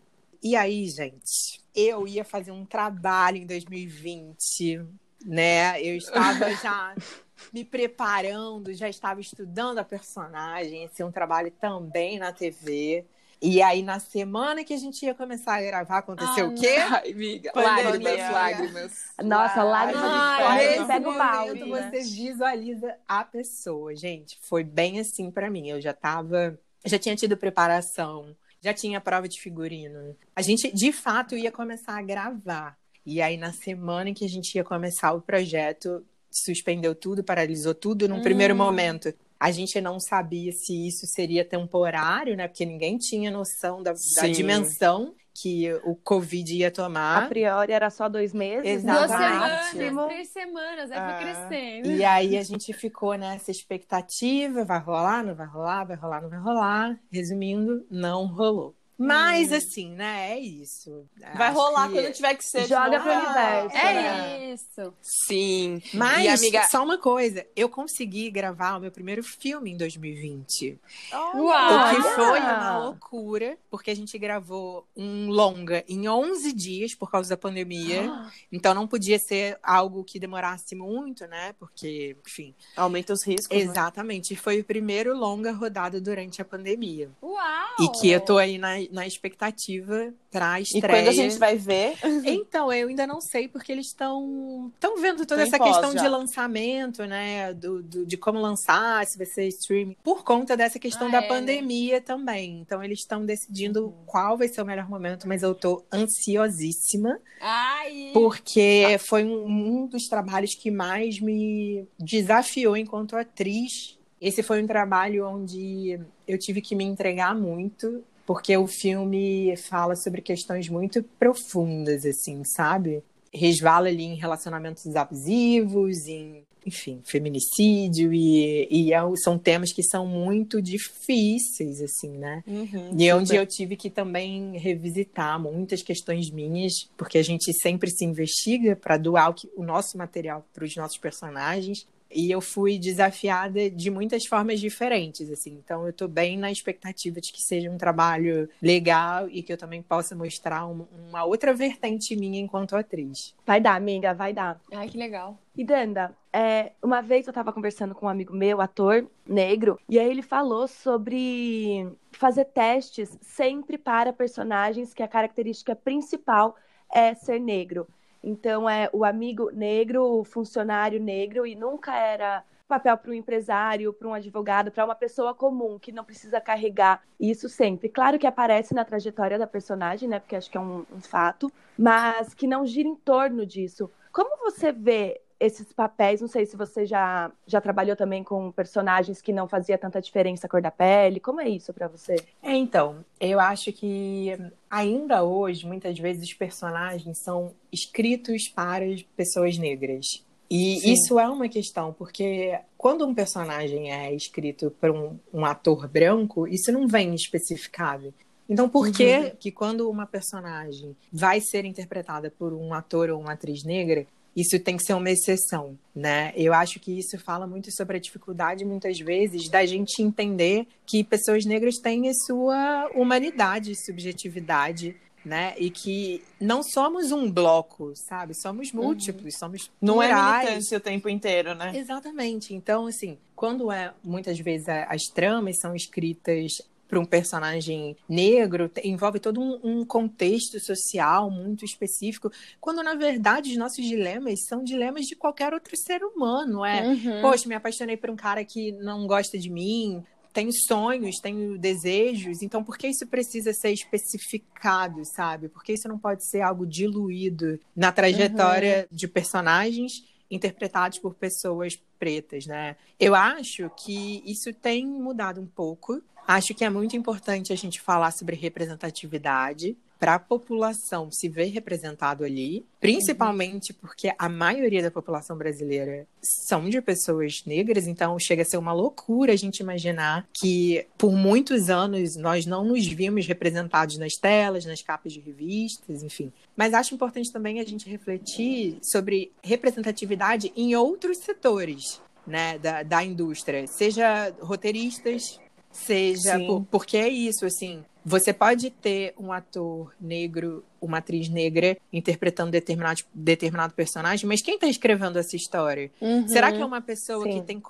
E 0.42 0.54
aí, 0.54 0.88
gente, 0.88 1.60
eu 1.74 2.06
ia 2.06 2.24
fazer 2.24 2.52
um 2.52 2.64
trabalho 2.64 3.38
em 3.38 3.46
2020, 3.46 4.80
né? 5.24 5.80
Eu 5.82 5.96
estava 5.96 6.54
já 6.54 6.94
me 7.52 7.64
preparando, 7.64 8.72
já 8.74 8.88
estava 8.88 9.20
estudando 9.20 9.78
a 9.78 9.84
personagem, 9.84 10.82
ia 10.82 10.88
ser 10.88 11.04
um 11.04 11.12
trabalho 11.12 11.50
também 11.60 12.18
na 12.18 12.32
TV. 12.32 13.04
E 13.40 13.62
aí, 13.62 13.82
na 13.84 14.00
semana 14.00 14.64
que 14.64 14.74
a 14.74 14.76
gente 14.76 15.04
ia 15.06 15.14
começar 15.14 15.54
a 15.54 15.62
gravar, 15.62 15.98
aconteceu 15.98 16.46
Ah, 16.46 16.48
o 16.48 16.54
quê? 16.56 16.74
Ai, 16.76 17.12
amiga. 17.12 17.52
Pandemia. 17.52 17.92
Lágrimas, 17.92 18.32
lágrimas. 18.32 18.92
Nossa, 19.22 19.62
lágrimas 19.62 20.02
de 20.02 20.08
Ai, 20.44 20.86
pega 20.86 21.08
o 21.08 21.14
pau. 21.16 21.46
momento, 21.46 21.68
você 21.68 22.00
visualiza 22.00 22.96
a 23.06 23.22
pessoa. 23.24 23.94
Gente, 23.94 24.38
foi 24.42 24.64
bem 24.64 24.98
assim 24.98 25.30
pra 25.30 25.48
mim. 25.48 25.68
Eu 25.68 25.80
já 25.80 25.92
tava. 25.92 26.58
Já 26.84 26.98
tinha 26.98 27.14
tido 27.14 27.36
preparação, 27.36 28.34
já 28.60 28.74
tinha 28.74 29.00
prova 29.00 29.28
de 29.28 29.40
figurino. 29.40 30.16
A 30.34 30.42
gente, 30.42 30.72
de 30.74 30.90
fato, 30.92 31.36
ia 31.36 31.52
começar 31.52 31.96
a 31.96 32.02
gravar. 32.02 32.76
E 33.06 33.22
aí, 33.22 33.36
na 33.36 33.52
semana 33.52 34.10
em 34.10 34.14
que 34.14 34.24
a 34.24 34.28
gente 34.28 34.52
ia 34.56 34.64
começar 34.64 35.12
o 35.12 35.20
projeto, 35.20 36.04
suspendeu 36.40 36.94
tudo, 36.94 37.22
paralisou 37.24 37.74
tudo. 37.74 38.08
Num 38.08 38.16
Hum. 38.18 38.22
primeiro 38.22 38.54
momento, 38.56 39.12
a 39.38 39.50
gente 39.50 39.80
não 39.80 40.00
sabia 40.00 40.52
se 40.52 40.86
isso 40.88 41.06
seria 41.06 41.44
temporário, 41.44 42.36
né? 42.36 42.48
Porque 42.48 42.64
ninguém 42.64 42.98
tinha 42.98 43.30
noção 43.30 43.82
da, 43.82 43.92
da 43.92 44.28
dimensão 44.28 45.14
que 45.40 45.72
o 45.84 45.94
Covid 45.94 46.52
ia 46.52 46.66
A 46.66 46.70
tomar. 46.72 47.28
priori 47.28 47.72
era 47.72 47.90
só 47.90 48.08
dois 48.08 48.32
meses. 48.32 48.82
Duas 48.82 49.04
Exatamente. 49.04 49.76
semanas, 49.76 50.06
três 50.12 50.28
semanas, 50.30 50.90
aí 50.90 50.98
Ah. 50.98 51.16
foi 51.16 51.24
crescendo. 51.24 51.90
E 51.92 52.04
aí 52.04 52.36
a 52.36 52.42
gente 52.42 52.72
ficou 52.72 53.14
nessa 53.14 53.52
expectativa, 53.52 54.64
vai 54.64 54.80
rolar, 54.80 55.24
não 55.24 55.36
vai 55.36 55.46
rolar, 55.46 55.84
vai 55.84 55.96
rolar, 55.96 56.22
não 56.22 56.28
vai 56.28 56.40
rolar. 56.40 56.98
Resumindo, 57.12 57.86
não 57.88 58.26
rolou. 58.26 58.74
Mas 58.98 59.52
assim, 59.52 59.90
né, 59.92 60.32
é 60.32 60.40
isso. 60.40 61.06
Vai 61.36 61.48
Acho 61.48 61.58
rolar 61.58 61.88
que- 61.88 61.94
quando 61.94 62.12
tiver 62.12 62.34
que 62.34 62.44
ser. 62.44 62.66
Joga 62.66 63.00
pro 63.00 63.12
universo, 63.12 63.76
É 63.76 63.94
né? 63.94 64.52
isso. 64.52 64.92
Sim. 65.00 65.80
Mas, 65.94 66.24
E, 66.24 66.28
amiga, 66.28 66.64
só 66.64 66.82
uma 66.82 66.98
coisa, 66.98 67.46
eu 67.54 67.68
consegui 67.68 68.30
gravar 68.30 68.76
o 68.76 68.80
meu 68.80 68.90
primeiro 68.90 69.22
filme 69.22 69.70
em 69.70 69.76
2020. 69.76 70.78
Uau! 71.12 71.92
O 71.92 71.94
que 71.94 72.02
foi 72.10 72.40
uma 72.40 72.78
loucura, 72.78 73.56
porque 73.70 73.90
a 73.90 73.94
gente 73.96 74.18
gravou 74.18 74.86
um 74.96 75.28
longa 75.30 75.84
em 75.88 76.08
11 76.08 76.52
dias 76.52 76.94
por 76.94 77.10
causa 77.10 77.28
da 77.30 77.36
pandemia. 77.36 78.08
Então 78.50 78.74
não 78.74 78.86
podia 78.88 79.18
ser 79.18 79.58
algo 79.62 80.02
que 80.02 80.18
demorasse 80.18 80.74
muito, 80.74 81.26
né? 81.26 81.54
Porque, 81.58 82.16
enfim, 82.26 82.54
Aumenta 82.76 83.12
os 83.12 83.22
riscos. 83.22 83.56
né? 83.56 83.62
Exatamente. 83.62 84.32
E 84.32 84.36
Foi 84.36 84.58
o 84.60 84.64
primeiro 84.64 85.14
longa 85.16 85.52
rodado 85.52 86.00
durante 86.00 86.40
a 86.40 86.44
pandemia. 86.44 87.10
Uau! 87.22 87.36
E 87.80 87.88
que 87.90 88.08
eu 88.10 88.20
tô 88.20 88.38
aí 88.38 88.56
na, 88.58 88.80
na 88.90 89.06
expectativa 89.06 90.12
pra 90.30 90.58
E 90.60 90.62
estreia. 90.62 90.88
quando 91.04 91.08
a 91.08 91.12
gente 91.12 91.38
vai 91.38 91.56
ver. 91.56 91.94
Então, 92.24 92.72
eu 92.72 92.88
ainda 92.88 93.06
não 93.06 93.20
sei, 93.20 93.48
porque 93.48 93.70
eles 93.72 93.86
estão 93.86 94.70
estão 94.74 94.96
vendo 95.00 95.18
toda 95.26 95.36
Tão 95.36 95.38
em 95.38 95.42
essa 95.48 95.58
questão 95.58 95.92
já. 95.92 96.02
de 96.02 96.08
lançamento, 96.08 97.04
né? 97.04 97.52
Do, 97.54 97.82
do- 97.82 98.06
de 98.06 98.16
como 98.16 98.38
lançar, 98.40 99.04
se 99.06 99.16
vai 99.18 99.26
ser 99.26 99.46
streaming, 99.48 99.96
por 100.02 100.24
conta 100.24 100.56
dessa 100.56 100.78
questão 100.78 101.08
Ah, 101.08 101.10
da 101.12 101.18
é, 101.18 101.20
né? 101.22 101.28
pandemia 101.28 102.00
também. 102.00 102.60
Então, 102.60 102.82
eles 102.82 103.00
estão 103.00 103.24
decidindo 103.24 103.94
qual 104.06 104.36
vai 104.36 104.48
ser 104.48 104.62
o 104.62 104.64
melhor 104.66 104.88
momento, 104.88 105.26
mas 105.28 105.42
eu 105.42 105.54
tô 105.54 105.84
ansiosíssima. 105.92 107.18
Ai! 107.40 108.10
Porque 108.12 108.96
foi 109.00 109.24
um, 109.24 109.46
um 109.46 109.86
dos 109.86 110.08
trabalhos 110.08 110.54
que 110.54 110.70
mais 110.70 111.20
me 111.20 111.86
desafiou 111.98 112.76
enquanto 112.76 113.16
atriz. 113.16 113.96
Esse 114.20 114.42
foi 114.42 114.62
um 114.62 114.66
trabalho 114.66 115.26
onde 115.28 116.00
eu 116.26 116.36
tive 116.38 116.60
que 116.60 116.74
me 116.74 116.84
entregar 116.84 117.34
muito, 117.34 118.02
porque 118.28 118.54
o 118.58 118.66
filme 118.66 119.56
fala 119.56 119.96
sobre 119.96 120.20
questões 120.20 120.68
muito 120.68 121.02
profundas, 121.18 122.04
assim, 122.04 122.44
sabe? 122.44 123.02
Resvala 123.32 123.88
ali 123.88 124.04
em 124.04 124.16
relacionamentos 124.16 124.94
abusivos, 124.94 126.06
em 126.06 126.44
enfim, 126.66 127.00
feminicídio 127.06 128.12
e, 128.12 128.68
e 128.70 128.92
é, 128.92 128.98
são 129.24 129.38
temas 129.38 129.72
que 129.72 129.82
são 129.82 130.06
muito 130.06 130.60
difíceis, 130.60 131.80
assim, 131.80 132.18
né? 132.18 132.44
Uhum, 132.46 132.94
e 132.98 133.10
onde 133.14 133.34
eu 133.34 133.46
tive 133.46 133.76
que 133.76 133.88
também 133.88 134.58
revisitar 134.58 135.40
muitas 135.40 135.80
questões 135.80 136.30
minhas, 136.30 136.74
porque 136.98 137.16
a 137.16 137.22
gente 137.22 137.50
sempre 137.54 137.90
se 137.90 138.04
investiga 138.04 138.76
para 138.76 138.98
doar 138.98 139.30
o, 139.30 139.34
que, 139.34 139.48
o 139.56 139.64
nosso 139.64 139.96
material 139.96 140.46
para 140.52 140.66
os 140.66 140.76
nossos 140.76 140.98
personagens. 140.98 141.86
E 142.10 142.30
eu 142.30 142.40
fui 142.40 142.78
desafiada 142.78 143.70
de 143.70 143.90
muitas 143.90 144.24
formas 144.26 144.60
diferentes, 144.60 145.30
assim. 145.30 145.60
Então 145.64 145.86
eu 145.86 145.92
tô 145.92 146.08
bem 146.08 146.38
na 146.38 146.50
expectativa 146.50 147.20
de 147.20 147.32
que 147.32 147.42
seja 147.42 147.70
um 147.70 147.78
trabalho 147.78 148.48
legal 148.62 149.28
e 149.28 149.42
que 149.42 149.52
eu 149.52 149.56
também 149.56 149.82
possa 149.82 150.16
mostrar 150.16 150.66
uma, 150.66 150.88
uma 151.08 151.24
outra 151.24 151.52
vertente 151.52 152.16
minha 152.16 152.40
enquanto 152.40 152.76
atriz. 152.76 153.34
Vai 153.46 153.60
dar, 153.60 153.74
amiga, 153.74 154.14
vai 154.14 154.32
dar. 154.32 154.60
Ai, 154.72 154.88
que 154.88 154.96
legal. 154.96 155.38
E 155.56 155.64
Danda, 155.64 156.16
é, 156.32 156.72
uma 156.82 157.00
vez 157.00 157.26
eu 157.26 157.32
tava 157.32 157.52
conversando 157.52 157.94
com 157.94 158.06
um 158.06 158.08
amigo 158.08 158.32
meu, 158.32 158.60
ator 158.60 159.06
negro, 159.26 159.78
e 159.88 159.98
aí 159.98 160.08
ele 160.08 160.22
falou 160.22 160.68
sobre 160.68 161.90
fazer 162.12 162.44
testes 162.46 163.18
sempre 163.20 163.76
para 163.76 164.12
personagens 164.12 164.94
que 164.94 165.02
a 165.02 165.08
característica 165.08 165.74
principal 165.74 166.56
é 166.92 167.14
ser 167.14 167.40
negro. 167.40 167.88
Então 168.22 168.68
é 168.68 168.88
o 168.92 169.04
amigo 169.04 169.50
negro, 169.50 170.02
o 170.02 170.24
funcionário 170.24 171.00
negro, 171.00 171.46
e 171.46 171.54
nunca 171.54 171.94
era 171.96 172.44
papel 172.68 172.98
para 172.98 173.10
um 173.10 173.14
empresário, 173.14 173.92
para 173.92 174.06
um 174.06 174.14
advogado, 174.14 174.70
para 174.70 174.84
uma 174.84 174.94
pessoa 174.94 175.34
comum 175.34 175.78
que 175.78 175.90
não 175.90 176.04
precisa 176.04 176.40
carregar 176.40 177.02
isso 177.18 177.48
sempre. 177.48 177.88
Claro 177.88 178.18
que 178.18 178.26
aparece 178.26 178.74
na 178.74 178.84
trajetória 178.84 179.38
da 179.38 179.46
personagem, 179.46 180.08
né? 180.08 180.20
Porque 180.20 180.36
acho 180.36 180.50
que 180.50 180.58
é 180.58 180.60
um, 180.60 180.84
um 180.92 181.00
fato, 181.00 181.50
mas 181.76 182.34
que 182.34 182.46
não 182.46 182.66
gira 182.66 182.88
em 182.88 182.94
torno 182.94 183.46
disso. 183.46 183.90
Como 184.12 184.36
você 184.38 184.70
vê 184.70 185.20
esses 185.40 185.72
papéis, 185.72 186.20
não 186.20 186.28
sei 186.28 186.44
se 186.46 186.56
você 186.56 186.84
já, 186.84 187.30
já 187.46 187.60
trabalhou 187.60 187.94
também 187.94 188.24
com 188.24 188.50
personagens 188.50 189.22
que 189.22 189.32
não 189.32 189.46
fazia 189.48 189.78
tanta 189.78 190.00
diferença 190.00 190.46
a 190.46 190.50
cor 190.50 190.60
da 190.60 190.70
pele. 190.70 191.20
Como 191.20 191.40
é 191.40 191.48
isso 191.48 191.72
para 191.72 191.86
você? 191.86 192.16
É, 192.42 192.54
então, 192.54 193.04
eu 193.20 193.38
acho 193.38 193.72
que 193.72 194.36
ainda 194.68 195.22
hoje, 195.22 195.66
muitas 195.66 195.98
vezes, 195.98 196.24
os 196.24 196.34
personagens 196.34 197.18
são 197.22 197.52
escritos 197.72 198.48
para 198.48 198.84
pessoas 199.16 199.56
negras. 199.58 200.24
E 200.50 200.80
Sim. 200.80 200.92
isso 200.92 201.20
é 201.20 201.28
uma 201.28 201.48
questão, 201.48 201.92
porque 201.92 202.58
quando 202.76 203.06
um 203.06 203.14
personagem 203.14 203.92
é 203.92 204.14
escrito 204.14 204.70
por 204.80 204.90
um, 204.90 205.18
um 205.32 205.44
ator 205.44 205.86
branco, 205.86 206.48
isso 206.48 206.72
não 206.72 206.88
vem 206.88 207.14
especificado. 207.14 208.14
Então, 208.48 208.66
por 208.66 208.86
uhum. 208.86 208.92
que 208.92 209.30
que 209.38 209.52
quando 209.52 209.90
uma 209.90 210.06
personagem 210.06 210.96
vai 211.12 211.38
ser 211.38 211.66
interpretada 211.66 212.30
por 212.30 212.54
um 212.54 212.72
ator 212.72 213.10
ou 213.10 213.20
uma 213.20 213.32
atriz 213.32 213.62
negra, 213.62 214.06
isso 214.36 214.58
tem 214.60 214.76
que 214.76 214.84
ser 214.84 214.94
uma 214.94 215.10
exceção, 215.10 215.78
né? 215.94 216.32
Eu 216.36 216.54
acho 216.54 216.78
que 216.78 216.96
isso 216.98 217.18
fala 217.18 217.46
muito 217.46 217.70
sobre 217.72 217.96
a 217.96 218.00
dificuldade, 218.00 218.64
muitas 218.64 218.98
vezes, 218.98 219.48
da 219.48 219.64
gente 219.66 220.02
entender 220.02 220.66
que 220.86 221.02
pessoas 221.02 221.44
negras 221.44 221.76
têm 221.76 222.08
a 222.08 222.14
sua 222.14 222.88
humanidade, 222.94 223.74
subjetividade, 223.84 224.96
né? 225.24 225.54
E 225.58 225.70
que 225.70 226.22
não 226.40 226.62
somos 226.62 227.12
um 227.12 227.30
bloco, 227.30 227.92
sabe? 227.94 228.34
Somos 228.34 228.72
múltiplos, 228.72 229.34
uhum. 229.34 229.38
somos 229.38 229.70
Não 229.80 229.94
plurais. 229.94 230.72
é 230.72 230.76
o 230.76 230.80
tempo 230.80 231.08
inteiro, 231.08 231.54
né? 231.54 231.72
Exatamente. 231.76 232.54
Então, 232.54 232.86
assim, 232.86 233.18
quando 233.34 233.70
é 233.70 233.92
muitas 234.02 234.38
vezes 234.38 234.68
as 234.68 235.02
tramas 235.14 235.58
são 235.60 235.74
escritas 235.74 236.62
para 236.88 236.98
um 236.98 237.04
personagem 237.04 237.96
negro 238.08 238.70
envolve 238.82 239.20
todo 239.20 239.40
um, 239.40 239.60
um, 239.62 239.84
contexto 239.84 240.58
social 240.58 241.30
muito 241.30 241.64
específico, 241.64 242.32
quando 242.60 242.82
na 242.82 242.94
verdade 242.94 243.50
os 243.50 243.56
nossos 243.56 243.84
dilemas 243.84 244.46
são 244.46 244.64
dilemas 244.64 245.04
de 245.04 245.14
qualquer 245.14 245.52
outro 245.52 245.76
ser 245.76 246.02
humano. 246.02 246.64
É, 246.64 246.82
uhum. 246.82 247.20
poxa, 247.20 247.48
me 247.48 247.54
apaixonei 247.54 247.96
por 247.96 248.10
um 248.10 248.16
cara 248.16 248.42
que 248.44 248.72
não 248.72 249.06
gosta 249.06 249.38
de 249.38 249.50
mim, 249.50 250.02
tenho 250.32 250.52
sonhos, 250.52 251.16
tenho 251.20 251.58
desejos, 251.58 252.42
então 252.42 252.62
por 252.64 252.78
que 252.78 252.88
isso 252.88 253.06
precisa 253.06 253.52
ser 253.52 253.72
especificado, 253.72 255.04
sabe? 255.04 255.48
Porque 255.48 255.72
isso 255.72 255.88
não 255.88 255.98
pode 255.98 256.24
ser 256.24 256.40
algo 256.40 256.66
diluído 256.66 257.58
na 257.74 257.92
trajetória 257.92 258.86
uhum. 258.90 258.96
de 258.96 259.08
personagens 259.08 260.04
interpretados 260.30 260.98
por 260.98 261.14
pessoas 261.14 261.78
pretas, 261.98 262.46
né? 262.46 262.76
Eu 263.00 263.14
acho 263.14 263.70
que 263.70 264.22
isso 264.24 264.52
tem 264.52 264.86
mudado 264.86 265.40
um 265.40 265.46
pouco 265.46 266.02
Acho 266.28 266.54
que 266.54 266.62
é 266.62 266.68
muito 266.68 266.94
importante 266.94 267.54
a 267.54 267.56
gente 267.56 267.80
falar 267.80 268.10
sobre 268.10 268.36
representatividade 268.36 269.74
para 269.98 270.16
a 270.16 270.18
população 270.18 271.10
se 271.10 271.26
ver 271.26 271.46
representado 271.46 272.22
ali, 272.22 272.66
principalmente 272.78 273.72
uhum. 273.72 273.78
porque 273.80 274.12
a 274.18 274.28
maioria 274.28 274.82
da 274.82 274.90
população 274.90 275.38
brasileira 275.38 276.06
são 276.20 276.68
de 276.68 276.82
pessoas 276.82 277.42
negras, 277.46 277.86
então 277.86 278.18
chega 278.18 278.42
a 278.42 278.44
ser 278.44 278.58
uma 278.58 278.74
loucura 278.74 279.32
a 279.32 279.36
gente 279.36 279.60
imaginar 279.60 280.28
que 280.34 280.86
por 280.98 281.12
muitos 281.12 281.70
anos 281.70 282.14
nós 282.14 282.44
não 282.44 282.62
nos 282.62 282.86
vimos 282.86 283.26
representados 283.26 283.96
nas 283.96 284.12
telas, 284.12 284.66
nas 284.66 284.82
capas 284.82 285.14
de 285.14 285.20
revistas, 285.20 286.02
enfim. 286.02 286.30
Mas 286.54 286.74
acho 286.74 286.94
importante 286.94 287.32
também 287.32 287.58
a 287.58 287.64
gente 287.64 287.88
refletir 287.88 288.78
sobre 288.82 289.32
representatividade 289.42 290.52
em 290.54 290.76
outros 290.76 291.16
setores. 291.24 292.00
Né, 292.26 292.58
da, 292.58 292.82
da 292.82 293.02
indústria, 293.02 293.66
seja 293.66 294.30
roteiristas, 294.42 295.40
seja 295.86 296.38
por, 296.38 296.64
porque 296.70 296.96
é 296.96 297.08
isso 297.08 297.46
assim 297.46 297.84
você 298.04 298.32
pode 298.32 298.70
ter 298.70 299.12
um 299.18 299.32
ator 299.32 299.92
negro 300.00 300.64
uma 300.80 300.98
atriz 300.98 301.28
negra 301.28 301.76
interpretando 301.92 302.50
determinado 302.50 303.02
determinado 303.12 303.74
personagem 303.74 304.26
mas 304.26 304.40
quem 304.40 304.54
está 304.54 304.66
escrevendo 304.66 305.18
essa 305.18 305.36
história 305.36 305.90
uhum. 306.00 306.26
será 306.28 306.50
que 306.52 306.60
é 306.60 306.64
uma 306.64 306.80
pessoa 306.80 307.24
Sim. 307.24 307.40
que 307.40 307.46
tem 307.46 307.60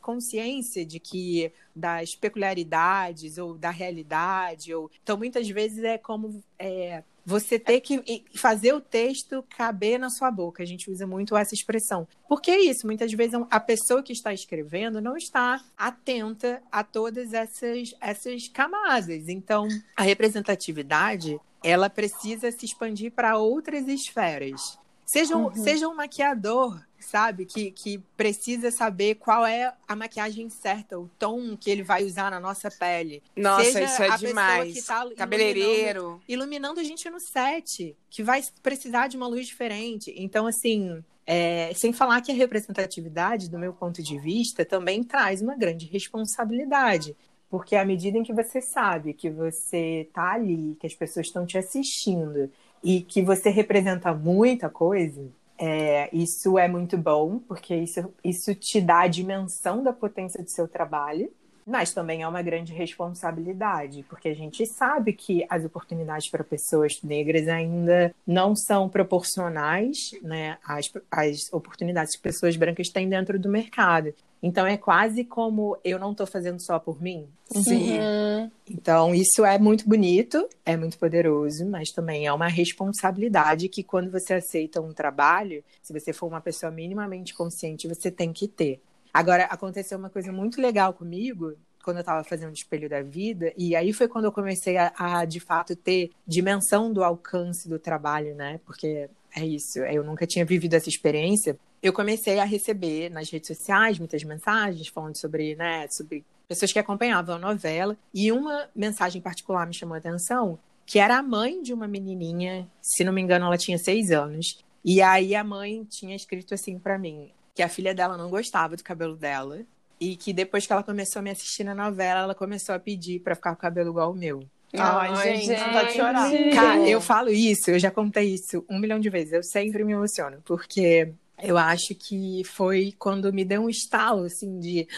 consciência 0.00 0.84
de 0.84 0.98
que 0.98 1.52
das 1.74 2.14
peculiaridades 2.14 3.38
ou 3.38 3.54
da 3.54 3.70
realidade 3.70 4.74
ou 4.74 4.90
então 5.02 5.16
muitas 5.16 5.48
vezes 5.48 5.82
é 5.84 5.98
como 5.98 6.42
é, 6.58 7.02
você 7.24 7.58
ter 7.58 7.80
que 7.80 8.24
fazer 8.34 8.72
o 8.72 8.80
texto 8.80 9.44
caber 9.56 9.98
na 9.98 10.10
sua 10.10 10.30
boca. 10.30 10.62
A 10.62 10.66
gente 10.66 10.90
usa 10.90 11.06
muito 11.06 11.36
essa 11.36 11.54
expressão. 11.54 12.06
Porque 12.28 12.50
é 12.50 12.60
isso, 12.60 12.86
muitas 12.86 13.12
vezes 13.12 13.34
a 13.50 13.60
pessoa 13.60 14.02
que 14.02 14.12
está 14.12 14.32
escrevendo 14.32 15.00
não 15.00 15.16
está 15.16 15.62
atenta 15.76 16.62
a 16.70 16.82
todas 16.82 17.32
essas, 17.32 17.94
essas 18.00 18.48
camadas. 18.48 19.28
Então, 19.28 19.68
a 19.96 20.02
representatividade, 20.02 21.38
ela 21.62 21.88
precisa 21.88 22.50
se 22.50 22.66
expandir 22.66 23.12
para 23.12 23.38
outras 23.38 23.86
esferas. 23.86 24.78
Seja, 25.12 25.36
uhum. 25.36 25.54
seja 25.54 25.86
um 25.86 25.94
maquiador, 25.94 26.82
sabe? 26.98 27.44
Que, 27.44 27.70
que 27.70 27.98
precisa 28.16 28.70
saber 28.70 29.16
qual 29.16 29.44
é 29.44 29.70
a 29.86 29.94
maquiagem 29.94 30.48
certa, 30.48 30.98
o 30.98 31.06
tom 31.18 31.54
que 31.54 31.70
ele 31.70 31.82
vai 31.82 32.02
usar 32.02 32.30
na 32.30 32.40
nossa 32.40 32.70
pele. 32.70 33.22
Nossa, 33.36 33.62
seja 33.62 33.84
isso 33.84 34.02
é 34.02 34.16
demais. 34.16 34.86
Tá 34.86 35.06
Cabeleireiro. 35.14 36.00
Iluminando, 36.00 36.22
iluminando 36.26 36.80
a 36.80 36.82
gente 36.82 37.10
no 37.10 37.20
set, 37.20 37.94
que 38.08 38.22
vai 38.22 38.42
precisar 38.62 39.08
de 39.08 39.18
uma 39.18 39.26
luz 39.26 39.46
diferente. 39.46 40.14
Então, 40.16 40.46
assim, 40.46 41.04
é, 41.26 41.74
sem 41.74 41.92
falar 41.92 42.22
que 42.22 42.32
a 42.32 42.34
representatividade, 42.34 43.50
do 43.50 43.58
meu 43.58 43.74
ponto 43.74 44.02
de 44.02 44.18
vista, 44.18 44.64
também 44.64 45.04
traz 45.04 45.42
uma 45.42 45.54
grande 45.54 45.84
responsabilidade. 45.84 47.14
Porque 47.50 47.76
à 47.76 47.84
medida 47.84 48.16
em 48.16 48.22
que 48.22 48.32
você 48.32 48.62
sabe 48.62 49.12
que 49.12 49.28
você 49.28 50.08
tá 50.14 50.32
ali, 50.32 50.74
que 50.80 50.86
as 50.86 50.94
pessoas 50.94 51.26
estão 51.26 51.44
te 51.44 51.58
assistindo 51.58 52.50
e 52.82 53.00
que 53.02 53.22
você 53.22 53.50
representa 53.50 54.12
muita 54.12 54.68
coisa, 54.68 55.22
é, 55.58 56.08
isso 56.12 56.58
é 56.58 56.66
muito 56.66 56.98
bom, 56.98 57.38
porque 57.38 57.74
isso, 57.74 58.12
isso 58.24 58.54
te 58.54 58.80
dá 58.80 59.02
a 59.02 59.08
dimensão 59.08 59.82
da 59.82 59.92
potência 59.92 60.42
do 60.42 60.50
seu 60.50 60.66
trabalho, 60.66 61.30
mas 61.64 61.94
também 61.94 62.22
é 62.22 62.28
uma 62.28 62.42
grande 62.42 62.72
responsabilidade, 62.72 64.04
porque 64.08 64.28
a 64.28 64.34
gente 64.34 64.66
sabe 64.66 65.12
que 65.12 65.46
as 65.48 65.64
oportunidades 65.64 66.28
para 66.28 66.42
pessoas 66.42 67.00
negras 67.02 67.46
ainda 67.46 68.12
não 68.26 68.56
são 68.56 68.88
proporcionais 68.88 70.10
né, 70.22 70.58
às, 70.66 70.92
às 71.10 71.52
oportunidades 71.52 72.16
que 72.16 72.22
pessoas 72.22 72.56
brancas 72.56 72.88
têm 72.88 73.08
dentro 73.08 73.38
do 73.38 73.48
mercado. 73.48 74.12
Então 74.42 74.66
é 74.66 74.76
quase 74.76 75.24
como 75.24 75.78
eu 75.84 75.98
não 75.98 76.10
estou 76.10 76.26
fazendo 76.26 76.60
só 76.60 76.78
por 76.78 77.00
mim. 77.00 77.28
Sim. 77.52 77.98
Uhum. 77.98 78.50
Então 78.68 79.14
isso 79.14 79.44
é 79.44 79.58
muito 79.58 79.88
bonito, 79.88 80.48
é 80.66 80.76
muito 80.76 80.98
poderoso, 80.98 81.64
mas 81.66 81.90
também 81.90 82.26
é 82.26 82.32
uma 82.32 82.48
responsabilidade 82.48 83.68
que 83.68 83.84
quando 83.84 84.10
você 84.10 84.34
aceita 84.34 84.80
um 84.80 84.92
trabalho, 84.92 85.62
se 85.80 85.92
você 85.92 86.12
for 86.12 86.26
uma 86.26 86.40
pessoa 86.40 86.72
minimamente 86.72 87.34
consciente, 87.34 87.86
você 87.86 88.10
tem 88.10 88.32
que 88.32 88.48
ter. 88.48 88.80
Agora 89.14 89.44
aconteceu 89.44 89.96
uma 89.96 90.10
coisa 90.10 90.32
muito 90.32 90.60
legal 90.60 90.92
comigo 90.92 91.54
quando 91.84 91.96
eu 91.98 92.02
estava 92.02 92.24
fazendo 92.24 92.50
o 92.50 92.54
espelho 92.54 92.88
da 92.88 93.02
vida, 93.02 93.52
e 93.58 93.74
aí 93.74 93.92
foi 93.92 94.06
quando 94.06 94.26
eu 94.26 94.32
comecei 94.32 94.76
a, 94.76 94.92
a, 94.96 95.24
de 95.24 95.40
fato 95.40 95.74
ter 95.74 96.10
dimensão 96.24 96.92
do 96.92 97.02
alcance 97.02 97.68
do 97.68 97.76
trabalho, 97.76 98.36
né? 98.36 98.60
Porque 98.64 99.08
é 99.34 99.44
isso, 99.44 99.80
eu 99.80 100.04
nunca 100.04 100.24
tinha 100.24 100.44
vivido 100.44 100.74
essa 100.74 100.88
experiência 100.88 101.58
eu 101.82 101.92
comecei 101.92 102.38
a 102.38 102.44
receber 102.44 103.10
nas 103.10 103.28
redes 103.28 103.48
sociais 103.48 103.98
muitas 103.98 104.22
mensagens 104.22 104.86
falando 104.88 105.16
sobre, 105.16 105.56
né, 105.56 105.88
sobre 105.90 106.24
pessoas 106.46 106.72
que 106.72 106.78
acompanhavam 106.78 107.36
a 107.36 107.38
novela. 107.38 107.96
E 108.14 108.30
uma 108.30 108.68
mensagem 108.74 109.20
particular 109.20 109.66
me 109.66 109.74
chamou 109.74 109.94
a 109.94 109.98
atenção, 109.98 110.58
que 110.86 110.98
era 110.98 111.18
a 111.18 111.22
mãe 111.22 111.60
de 111.60 111.72
uma 111.72 111.88
menininha, 111.88 112.68
se 112.80 113.02
não 113.02 113.12
me 113.12 113.20
engano, 113.20 113.46
ela 113.46 113.58
tinha 113.58 113.78
seis 113.78 114.10
anos. 114.10 114.62
E 114.84 115.02
aí 115.02 115.34
a 115.34 115.42
mãe 115.42 115.84
tinha 115.84 116.14
escrito 116.14 116.54
assim 116.54 116.78
para 116.78 116.98
mim: 116.98 117.30
que 117.54 117.62
a 117.62 117.68
filha 117.68 117.94
dela 117.94 118.16
não 118.16 118.30
gostava 118.30 118.76
do 118.76 118.84
cabelo 118.84 119.16
dela. 119.16 119.60
E 120.00 120.16
que 120.16 120.32
depois 120.32 120.66
que 120.66 120.72
ela 120.72 120.82
começou 120.82 121.20
a 121.20 121.22
me 121.22 121.30
assistir 121.30 121.62
na 121.62 121.76
novela, 121.76 122.22
ela 122.22 122.34
começou 122.34 122.74
a 122.74 122.78
pedir 122.78 123.20
pra 123.20 123.36
ficar 123.36 123.50
com 123.50 123.58
o 123.58 123.60
cabelo 123.60 123.90
igual 123.90 124.10
o 124.10 124.16
meu. 124.16 124.44
Ai, 124.74 125.10
Ai, 125.10 125.36
gente, 125.36 125.60
vontade 125.60 125.88
de 125.88 125.94
chorar. 125.94 126.32
Cara, 126.54 126.88
eu 126.88 127.00
falo 127.00 127.28
isso, 127.28 127.70
eu 127.70 127.78
já 127.78 127.90
contei 127.90 128.34
isso 128.34 128.64
um 128.68 128.80
milhão 128.80 128.98
de 128.98 129.08
vezes. 129.08 129.32
Eu 129.32 129.42
sempre 129.44 129.84
me 129.84 129.92
emociono, 129.92 130.38
porque 130.44 131.12
eu 131.42 131.58
acho 131.58 131.94
que 131.94 132.42
foi 132.44 132.94
quando 132.98 133.32
me 133.32 133.44
deu 133.44 133.62
um 133.62 133.68
estalo, 133.68 134.24
assim, 134.24 134.58
de... 134.58 134.88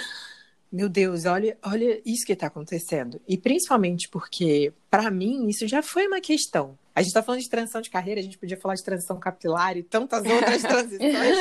Meu 0.70 0.88
Deus, 0.88 1.24
olha, 1.24 1.56
olha 1.64 2.02
isso 2.04 2.26
que 2.26 2.34
tá 2.34 2.48
acontecendo. 2.48 3.20
E 3.28 3.38
principalmente 3.38 4.08
porque, 4.08 4.72
pra 4.90 5.08
mim, 5.08 5.46
isso 5.48 5.68
já 5.68 5.82
foi 5.82 6.06
uma 6.08 6.20
questão. 6.20 6.76
A 6.94 7.02
gente 7.02 7.12
tá 7.12 7.22
falando 7.22 7.40
de 7.40 7.48
transição 7.48 7.80
de 7.80 7.90
carreira, 7.90 8.20
a 8.20 8.22
gente 8.22 8.38
podia 8.38 8.56
falar 8.56 8.74
de 8.74 8.84
transição 8.84 9.18
capilar 9.18 9.76
e 9.76 9.82
tantas 9.82 10.24
outras 10.24 10.62
transições 10.62 11.36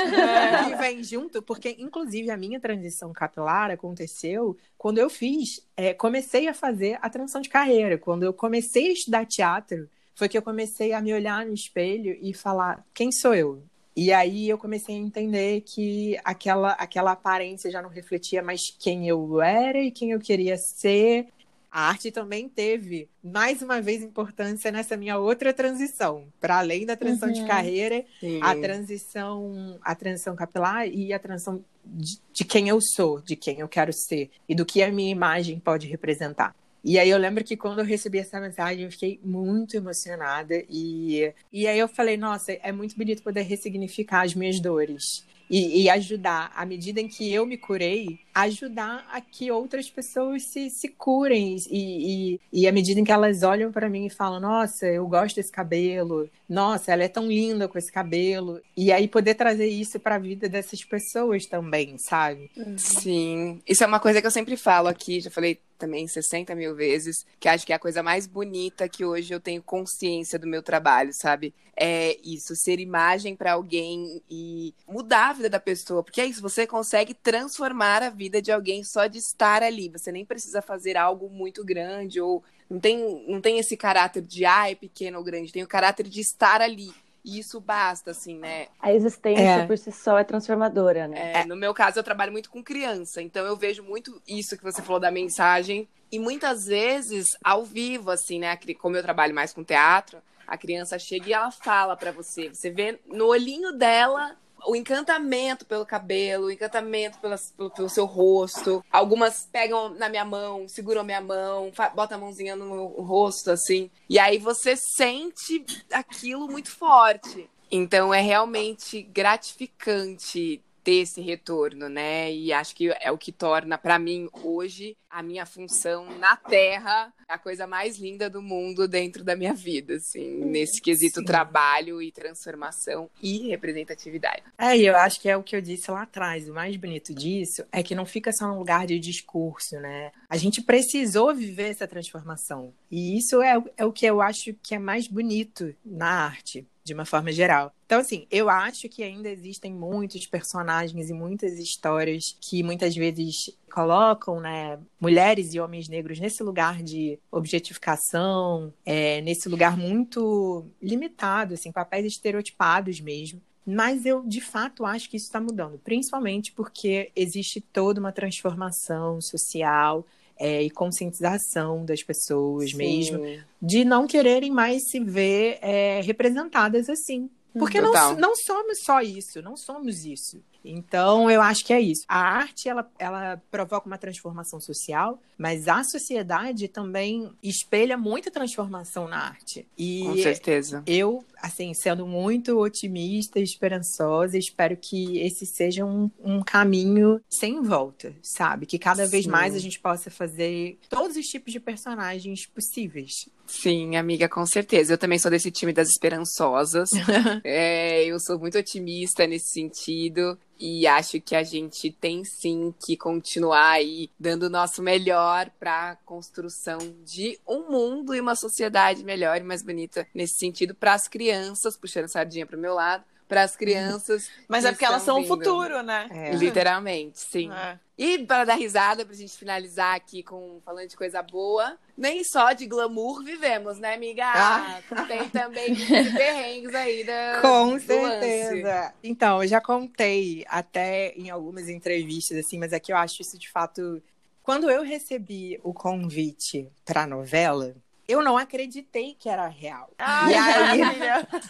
que 0.68 0.76
vêm 0.78 1.04
junto, 1.04 1.41
porque, 1.43 1.76
inclusive, 1.80 2.32
a 2.32 2.38
minha 2.38 2.60
transição 2.60 3.12
capilar 3.12 3.70
aconteceu 3.70 4.58
quando 4.78 4.97
eu 4.97 5.10
fiz, 5.10 5.62
é, 5.76 5.93
comecei 5.93 6.47
a 6.47 6.54
fazer 6.54 6.97
a 7.01 7.10
transição 7.10 7.41
de 7.41 7.49
carreira. 7.49 7.99
Quando 7.99 8.24
eu 8.24 8.34
comecei 8.34 8.89
a 8.89 8.93
estudar 8.93 9.26
teatro, 9.26 9.88
foi 10.16 10.28
que 10.28 10.38
eu 10.38 10.41
comecei 10.41 10.91
a 10.91 11.01
me 11.01 11.14
olhar 11.14 11.45
no 11.45 11.54
espelho 11.54 12.18
e 12.22 12.34
falar: 12.34 12.84
quem 12.93 13.12
sou 13.12 13.36
eu? 13.36 13.64
E 13.96 14.12
aí 14.12 14.50
eu 14.50 14.58
comecei 14.58 14.96
a 14.96 15.00
entender 15.00 15.62
que 15.62 16.18
aquela, 16.24 16.72
aquela 16.72 17.12
aparência 17.12 17.70
já 17.70 17.82
não 17.82 17.89
refletia 17.89 18.41
mais 18.41 18.62
quem 18.80 19.08
eu 19.08 19.41
era 19.41 19.80
e 19.80 19.91
quem 19.91 20.12
eu 20.12 20.20
queria 20.20 20.58
ser. 20.58 21.28
A 21.72 21.89
arte 21.89 22.12
também 22.12 22.48
teve, 22.48 23.10
mais 23.24 23.64
uma 23.64 23.82
vez, 23.82 24.04
importância 24.04 24.72
nessa 24.72 24.96
minha 24.96 25.18
outra 25.18 25.52
transição. 25.52 26.26
Para 26.39 26.60
além 26.60 26.86
da 26.86 26.96
transição 26.96 27.32
de 27.32 27.44
carreira, 27.46 28.06
a 28.41 28.56
transição, 28.56 29.80
a 29.82 29.96
transição 29.96 30.36
capilar 30.36 30.88
e 30.88 31.12
a 31.12 31.18
transição 31.18 31.64
de, 31.84 32.20
de 32.32 32.46
quem 32.46 32.70
eu 32.70 32.80
sou, 32.80 33.22
de 33.22 33.36
quem 33.36 33.60
eu 33.60 33.68
quero 33.68 33.91
ser 33.91 34.30
e 34.48 34.54
do 34.54 34.66
que 34.66 34.84
a 34.84 34.91
minha 34.91 35.12
imagem 35.12 35.60
pode 35.60 35.88
representar. 35.88 36.56
E 36.84 37.00
aí 37.00 37.10
eu 37.10 37.18
lembro 37.18 37.44
que 37.44 37.56
quando 37.56 37.80
eu 37.80 37.86
recebi 37.86 38.20
essa 38.20 38.40
mensagem, 38.42 38.84
eu 38.84 38.92
fiquei 38.92 39.20
muito 39.24 39.78
emocionada. 39.78 40.64
E, 40.70 41.34
e 41.52 41.66
aí 41.66 41.80
eu 41.80 41.88
falei, 41.88 42.18
nossa, 42.18 42.52
é 42.52 42.72
muito 42.72 42.98
bonito 42.98 43.24
poder 43.24 43.44
ressignificar 43.44 44.24
as 44.24 44.36
minhas 44.36 44.60
dores. 44.60 45.26
E, 45.50 45.84
e 45.84 45.90
ajudar, 45.90 46.52
à 46.56 46.66
medida 46.66 47.00
em 47.00 47.08
que 47.08 47.32
eu 47.32 47.46
me 47.46 47.58
curei, 47.58 48.20
ajudar 48.34 49.06
a 49.12 49.22
que 49.22 49.52
outras 49.52 49.90
pessoas 49.90 50.44
se, 50.44 50.70
se 50.70 50.88
curem. 50.88 51.58
E, 51.70 52.34
e, 52.34 52.40
e 52.52 52.68
à 52.68 52.72
medida 52.72 53.00
em 53.00 53.04
que 53.04 53.12
elas 53.12 53.44
olham 53.44 53.72
para 53.72 53.90
mim 53.90 54.06
e 54.06 54.10
falam, 54.10 54.40
nossa, 54.40 54.88
eu 54.88 55.08
gosto 55.08 55.36
desse 55.36 55.52
cabelo, 55.52 56.30
nossa, 56.50 56.92
ela 56.92 57.04
é 57.04 57.08
tão 57.08 57.28
linda 57.28 57.68
com 57.68 57.78
esse 57.78 57.92
cabelo. 57.92 58.60
E 58.76 58.92
aí 58.92 59.08
poder 59.08 59.36
trazer 59.36 59.68
isso 59.68 60.00
para 60.00 60.16
a 60.16 60.20
vida 60.20 60.50
dessas 60.50 60.84
pessoas 60.84 61.46
também, 61.46 61.98
sabe? 61.98 62.50
Sim. 62.78 63.62
Isso 63.68 63.84
é 63.84 63.88
uma 63.88 64.00
coisa 64.00 64.22
que 64.22 64.28
eu 64.28 64.32
sempre 64.32 64.58
falo 64.58 64.88
aqui, 64.88 65.20
já 65.20 65.30
falei 65.30 65.60
também 65.84 66.08
60 66.08 66.56
mil 66.56 66.74
vezes, 66.76 67.26
que 67.40 67.50
acho 67.50 67.66
que 67.66 67.74
é 67.74 67.76
a 67.76 67.80
coisa 67.80 68.02
mais 68.02 68.26
bonita 68.26 68.88
que 68.88 69.04
hoje 69.04 69.34
eu 69.34 69.40
tenho 69.40 69.62
consciência 69.62 70.40
do 70.40 70.48
meu 70.48 70.64
trabalho, 70.64 71.12
sabe? 71.14 71.54
É 71.76 72.18
isso, 72.24 72.56
ser 72.56 72.80
imagem 72.80 73.36
para 73.36 73.54
alguém 73.54 74.22
e 74.30 74.74
mudar 74.88 75.32
a 75.32 75.34
vida 75.34 75.50
da 75.50 75.60
pessoa, 75.60 76.04
porque 76.04 76.22
é 76.22 76.26
isso, 76.26 76.42
você 76.42 76.66
consegue 76.66 77.14
transformar 77.14 78.02
a 78.02 78.10
vida 78.10 78.23
de 78.30 78.52
alguém 78.52 78.84
só 78.84 79.08
de 79.08 79.18
estar 79.18 79.64
ali. 79.64 79.90
Você 79.90 80.12
nem 80.12 80.26
precisa 80.26 80.62
fazer 80.62 80.98
algo 80.98 81.30
muito 81.30 81.64
grande 81.64 82.20
ou 82.20 82.44
não 82.70 82.80
tem, 82.80 83.26
não 83.28 83.40
tem 83.42 83.60
esse 83.60 83.78
caráter 83.78 84.22
de 84.22 84.46
ah, 84.46 84.70
é 84.70 84.76
pequeno 84.76 85.18
ou 85.18 85.24
grande, 85.24 85.52
tem 85.52 85.64
o 85.64 85.68
caráter 85.68 86.08
de 86.08 86.22
estar 86.22 86.62
ali. 86.62 86.92
E 87.26 87.40
isso 87.40 87.62
basta, 87.62 88.12
assim, 88.12 88.38
né? 88.38 88.68
A 88.82 88.94
existência 88.94 89.42
É. 89.42 89.66
por 89.66 89.78
si 89.78 89.94
só 89.94 90.18
é 90.18 90.26
transformadora, 90.26 91.08
né? 91.08 91.34
É, 91.36 91.46
no 91.46 91.56
meu 91.56 91.74
caso, 91.74 91.98
eu 91.98 92.04
trabalho 92.04 92.34
muito 92.34 92.50
com 92.50 92.62
criança, 92.62 93.22
então 93.22 93.46
eu 93.46 93.56
vejo 93.56 93.82
muito 93.82 94.22
isso 94.28 94.58
que 94.58 94.64
você 94.64 94.82
falou 94.82 95.00
da 95.00 95.10
mensagem. 95.10 95.88
E 96.12 96.20
muitas 96.20 96.66
vezes, 96.66 97.28
ao 97.42 97.64
vivo, 97.64 98.12
assim, 98.12 98.40
né? 98.40 98.58
Como 98.78 98.98
eu 98.98 99.02
trabalho 99.02 99.34
mais 99.34 99.54
com 99.54 99.64
teatro, 99.64 100.22
a 100.46 100.58
criança 100.58 101.00
chega 101.00 101.30
e 101.30 101.34
ela 101.34 101.50
fala 101.50 101.96
pra 101.96 102.12
você. 102.12 102.50
Você 102.50 102.70
vê 102.70 103.00
no 103.08 103.28
olhinho 103.28 103.72
dela 103.72 104.36
o 104.66 104.76
encantamento 104.76 105.66
pelo 105.66 105.86
cabelo, 105.86 106.45
o 106.45 106.51
encantamento 106.51 107.18
pelo, 107.20 107.36
pelo 107.72 107.89
seu 107.89 108.05
rosto. 108.05 108.84
Algumas 108.91 109.47
pegam 109.51 109.89
na 109.89 110.09
minha 110.09 110.26
mão, 110.26 110.68
seguram 110.68 111.03
minha 111.03 111.22
mão, 111.22 111.72
botam 111.95 112.18
a 112.18 112.22
mãozinha 112.22 112.55
no 112.55 112.66
meu 112.66 112.86
rosto, 112.88 113.51
assim. 113.51 113.89
E 114.09 114.20
aí 114.20 114.38
você 114.38 114.76
sente 114.76 115.66
aquilo 115.91 116.47
muito 116.47 116.70
forte. 116.70 117.49
Então 117.72 118.14
é 118.14 118.22
realmente 118.22 119.01
gratificante 119.01 120.61
ter 120.84 121.02
esse 121.02 121.22
retorno, 121.22 121.88
né? 121.88 122.32
E 122.32 122.52
acho 122.52 122.76
que 122.76 122.94
é 123.00 123.12
o 123.12 123.18
que 123.18 123.32
torna 123.32 123.78
pra 123.78 123.98
mim 123.98 124.30
hoje 124.44 124.98
a 125.10 125.22
minha 125.22 125.46
função 125.46 126.06
na 126.18 126.36
Terra 126.36 127.14
a 127.28 127.38
coisa 127.38 127.66
mais 127.66 127.98
linda 127.98 128.30
do 128.30 128.42
mundo 128.42 128.88
dentro 128.88 129.24
da 129.24 129.36
minha 129.36 129.54
vida, 129.54 129.96
assim, 129.96 130.46
nesse 130.46 130.82
quesito 130.82 131.20
Sim. 131.20 131.26
trabalho 131.26 132.02
e 132.02 132.12
transformação 132.12 133.10
e 133.22 133.48
representatividade. 133.50 134.44
É, 134.58 134.78
e 134.78 134.86
eu 134.86 134.96
acho 134.96 135.20
que 135.20 135.30
é 135.30 135.36
o 135.36 135.44
que 135.44 135.56
eu 135.56 135.62
disse 135.62 135.90
lá 135.90 136.04
atrás. 136.04 136.48
O 136.48 136.54
mais 136.54 136.76
bonito 136.76 137.14
disso 137.14 137.64
é 137.72 137.82
que 137.82 137.96
não 137.96 138.06
fica 138.06 138.32
só 138.32 138.48
num 138.48 138.60
lugar 138.60 138.86
de 138.86 139.00
discurso, 139.00 139.80
né? 139.80 140.12
A 140.30 140.38
gente 140.38 140.62
precisou 140.62 141.34
viver 141.34 141.70
essa 141.70 141.88
transformação. 141.88 142.74
E 142.92 143.18
isso 143.18 143.42
é, 143.42 143.56
é 143.78 143.86
o 143.86 143.92
que 143.92 144.06
eu 144.06 144.22
acho 144.22 144.54
que 144.62 144.76
é 144.76 144.80
mais 144.80 145.08
bonito 145.08 145.74
na 145.84 146.26
arte, 146.26 146.68
de 146.84 146.94
uma 146.94 147.06
forma 147.06 147.32
geral. 147.32 147.74
Então, 147.86 148.00
assim, 148.00 148.28
eu 148.30 148.50
acho 148.50 148.90
que 148.90 149.04
ainda 149.04 149.30
existem 149.30 149.74
muitos 149.74 150.26
personagens 150.28 151.10
e 151.10 151.14
muitas 151.14 151.58
histórias 151.58 152.36
que 152.42 152.62
muitas 152.62 152.96
vezes 152.96 153.58
colocam, 153.72 154.40
né, 154.40 154.80
mulheres 155.00 155.54
e 155.54 155.60
homens 155.60 155.88
negros 155.88 156.20
nesse 156.20 156.44
lugar 156.44 156.84
de 156.84 157.20
objetificação, 157.32 158.74
é, 158.86 159.22
nesse 159.22 159.48
lugar 159.48 159.78
muito 159.78 160.66
limitado, 160.82 161.54
assim, 161.54 161.72
papéis 161.72 162.06
estereotipados 162.06 163.00
mesmo. 163.00 163.42
Mas 163.66 164.06
eu, 164.06 164.24
de 164.26 164.42
fato, 164.42 164.86
acho 164.86 165.10
que 165.10 165.16
isso 165.16 165.28
está 165.28 165.40
mudando, 165.40 165.80
principalmente 165.80 166.52
porque 166.52 167.12
existe 167.16 167.62
toda 167.62 168.00
uma 168.00 168.12
transformação 168.12 169.22
social 169.22 170.06
é, 170.40 170.62
e 170.62 170.70
conscientização 170.70 171.86
das 171.86 172.04
pessoas 172.04 172.74
mesmo, 172.74 173.24
de 173.62 173.86
não 173.86 174.08
quererem 174.08 174.52
mais 174.52 174.90
se 174.90 175.00
ver 175.00 175.60
é, 175.62 176.02
representadas 176.02 176.90
assim. 176.90 177.30
Porque 177.58 177.80
não, 177.80 177.94
não 178.16 178.36
somos 178.36 178.80
só 178.84 179.02
isso, 179.02 179.42
não 179.42 179.56
somos 179.56 180.06
isso. 180.06 180.42
Então, 180.64 181.30
eu 181.30 181.41
acho 181.41 181.66
que 181.66 181.74
é 181.74 181.82
isso. 181.82 182.03
A 182.07 182.20
arte, 182.20 182.70
ela, 182.70 182.89
ela 182.97 183.41
provoca 183.51 183.88
uma 183.88 183.97
transformação 183.97 184.59
social, 184.59 185.22
mas 185.38 185.68
a 185.68 185.84
sociedade 185.84 186.68
também 186.68 187.32
espelha 187.41 187.97
muita 187.97 188.32
transformação 188.32 189.07
na 189.07 189.18
arte. 189.18 189.68
E 189.78 190.03
Com 190.05 190.18
certeza. 190.18 190.84
eu, 190.86 191.24
assim, 191.41 191.74
sendo 191.74 192.07
muito 192.07 192.59
otimista 192.59 193.39
e 193.39 193.43
esperançosa, 193.43 194.38
espero 194.38 194.78
que 194.78 195.20
esse 195.20 195.45
seja 195.45 195.86
um, 195.86 196.09
um 196.24 196.41
caminho 196.41 197.20
sem 197.30 197.61
volta, 197.61 198.14
sabe? 198.22 198.66
Que 198.66 198.80
cada 198.80 199.05
vez 199.05 199.26
Sim. 199.26 199.32
mais 199.32 199.55
a 199.55 199.59
gente 199.59 199.80
possa 199.80 200.09
fazer 200.09 200.78
todos 200.89 201.18
os 201.18 201.26
tipos 201.26 201.51
de 201.51 201.59
personagens 201.59 202.45
possíveis. 202.47 203.11
Sim, 203.45 203.97
amiga, 203.97 204.30
com 204.30 204.45
certeza. 204.45 204.93
Eu 204.93 204.97
também 204.97 205.20
sou 205.20 205.30
desse 205.30 205.51
time 205.51 205.74
das 205.74 205.89
esperançosas. 205.89 206.89
É, 207.43 208.05
eu 208.05 208.20
sou 208.20 208.39
muito 208.39 208.57
otimista 208.57 209.28
nesse 209.28 209.51
sentido. 209.53 210.38
E 210.66 210.88
acho 210.88 211.20
que 211.20 211.36
a 211.36 211.43
gente 211.43 211.91
tem 211.91 212.24
sim 212.24 212.74
que 212.80 212.95
continuar 212.95 213.72
aí 213.72 214.09
dando 214.18 214.43
o 214.43 214.49
nosso 214.49 214.82
melhor 214.82 215.49
para 215.59 215.89
a 215.89 215.95
construção 215.97 216.78
de 217.03 217.38
um 217.45 217.70
mundo 217.70 218.16
e 218.16 218.22
uma 218.22 218.34
sociedade 218.34 219.03
melhor 219.03 219.41
e 219.41 219.43
mais 219.43 219.61
bonita 219.61 220.07
nesse 220.16 220.36
sentido 220.36 220.74
para 220.74 220.93
as 220.93 221.05
crianças, 221.05 221.76
puxando 221.76 222.07
sardinha 222.07 222.45
para 222.45 222.55
o 222.55 222.61
meu 222.61 222.76
lado, 222.76 223.03
para 223.28 223.43
as 223.43 223.57
crianças. 223.57 224.32
Mas 224.47 224.64
é 224.64 224.72
porque 224.72 224.86
elas 224.86 225.01
são 225.01 225.20
o 225.20 225.26
futuro, 225.26 225.84
né? 225.84 226.07
É. 226.09 226.34
Literalmente, 226.34 227.20
sim. 227.20 227.51
É. 227.51 227.78
E 227.97 228.20
para 228.20 228.45
dar 228.45 228.55
risada, 228.55 229.05
pra 229.05 229.14
gente 229.14 229.38
finalizar 229.38 229.93
aqui 229.93 230.24
com 230.24 230.61
falando 230.64 230.88
de 230.88 230.95
coisa 230.95 231.22
boa, 231.22 231.78
nem 231.98 232.24
só 232.24 232.54
de 232.54 232.66
glamour 232.66 233.24
vivemos, 233.24 233.78
né, 233.80 233.94
amiga? 233.94 234.26
Ah. 234.26 234.82
Tem 235.08 235.30
também 235.30 235.76
perrengues 236.16 236.74
aí 236.74 237.04
da, 237.04 237.39
Com 237.41 237.80
certeza. 237.80 238.68
lance. 238.68 238.94
Então, 239.04 239.44
eu 239.44 239.48
já 239.48 239.62
contei 239.62 240.44
até 240.48 241.14
em 241.16 241.30
algumas 241.30 241.70
entrevistas, 241.70 242.38
assim, 242.38 242.58
mas 242.58 242.74
aqui 242.74 242.91
eu 242.91 242.98
acho 242.98 243.22
isso 243.22 243.38
de 243.38 243.50
fato. 243.50 244.02
Quando 244.41 244.70
eu 244.70 244.84
recebi 244.84 245.60
o 245.64 245.74
convite 245.74 246.68
para 246.84 247.04
a 247.04 247.08
novela, 247.08 247.76
eu 248.08 248.22
não 248.22 248.38
acreditei 248.38 249.16
que 249.18 249.30
era 249.30 249.48
real. 249.48 249.89
Ai, 249.98 250.34
e 250.34 250.36
aí, 250.36 250.82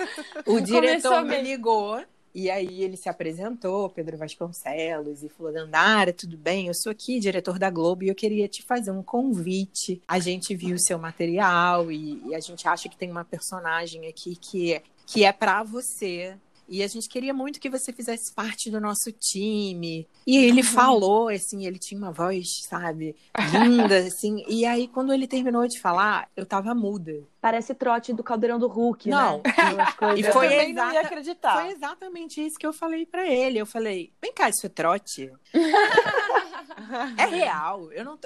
o 0.46 0.60
diretor 0.60 1.24
me 1.24 1.42
ligou. 1.42 2.04
E 2.34 2.50
aí 2.50 2.84
ele 2.84 2.98
se 2.98 3.08
apresentou, 3.08 3.90
Pedro 3.90 4.18
Vasconcelos, 4.18 5.24
e 5.24 5.30
falou: 5.30 5.54
Dandara, 5.54 6.12
tudo 6.12 6.36
bem? 6.36 6.68
Eu 6.68 6.74
sou 6.74 6.92
aqui, 6.92 7.20
diretor 7.20 7.60
da 7.60 7.70
Globo, 7.70 8.04
e 8.04 8.08
eu 8.08 8.16
queria 8.16 8.48
te 8.48 8.64
fazer 8.64 8.92
um 8.92 9.04
convite. 9.04 10.02
A 10.08 10.18
gente 10.20 10.56
viu 10.56 10.76
o 10.76 10.80
seu 10.80 10.98
material 10.98 11.92
e, 11.92 12.22
e 12.26 12.34
a 12.36 12.40
gente 12.40 12.68
acha 12.68 12.90
que 12.90 12.98
tem 12.98 13.12
uma 13.12 13.24
personagem 13.24 14.08
aqui 14.08 14.36
que, 14.36 14.82
que 15.06 15.24
é 15.24 15.32
para 15.32 15.62
você. 15.64 16.36
E 16.68 16.82
a 16.82 16.88
gente 16.88 17.08
queria 17.10 17.34
muito 17.34 17.60
que 17.60 17.70
você 17.70 17.92
fizesse 17.94 18.34
parte 18.34 18.72
do 18.72 18.80
nosso 18.80 19.12
time. 19.12 20.08
E 20.26 20.38
ele 20.38 20.64
falou, 20.64 21.28
assim, 21.30 21.66
ele 21.66 21.78
tinha 21.78 21.98
uma 22.00 22.12
voz, 22.12 22.48
sabe, 22.68 23.16
linda, 23.52 23.98
assim. 24.08 24.44
E 24.48 24.66
aí, 24.66 24.88
quando 24.88 25.14
ele 25.14 25.28
terminou 25.28 25.68
de 25.68 25.80
falar, 25.80 26.30
eu 26.36 26.46
tava 26.46 26.74
muda. 26.74 27.22
Parece 27.42 27.76
trote 27.76 28.14
do 28.14 28.24
caldeirão 28.24 28.58
do 28.58 28.68
Hulk, 28.68 29.10
Não. 29.10 29.42
né? 29.46 29.74
Umas 29.74 29.94
coisas- 29.96 30.20
E 30.20 30.24
Eu 30.28 30.34
foi 30.34 30.48
também 30.50 30.74
não 30.74 30.86
ia 30.86 30.90
exata- 30.92 31.08
acreditar. 31.08 31.54
Foi 31.62 31.72
exatamente 31.72 32.46
isso 32.46 32.58
que 32.58 32.66
eu 32.66 32.74
falei 32.74 33.06
pra 33.06 33.28
ele. 33.30 33.60
Eu 33.60 33.66
falei, 33.66 34.12
vem 34.22 34.34
cá, 34.34 34.50
isso 34.50 34.66
é 34.66 34.70
trote? 34.70 35.30
é 37.18 37.26
real. 37.26 37.92
Eu 37.92 38.06
não, 38.06 38.20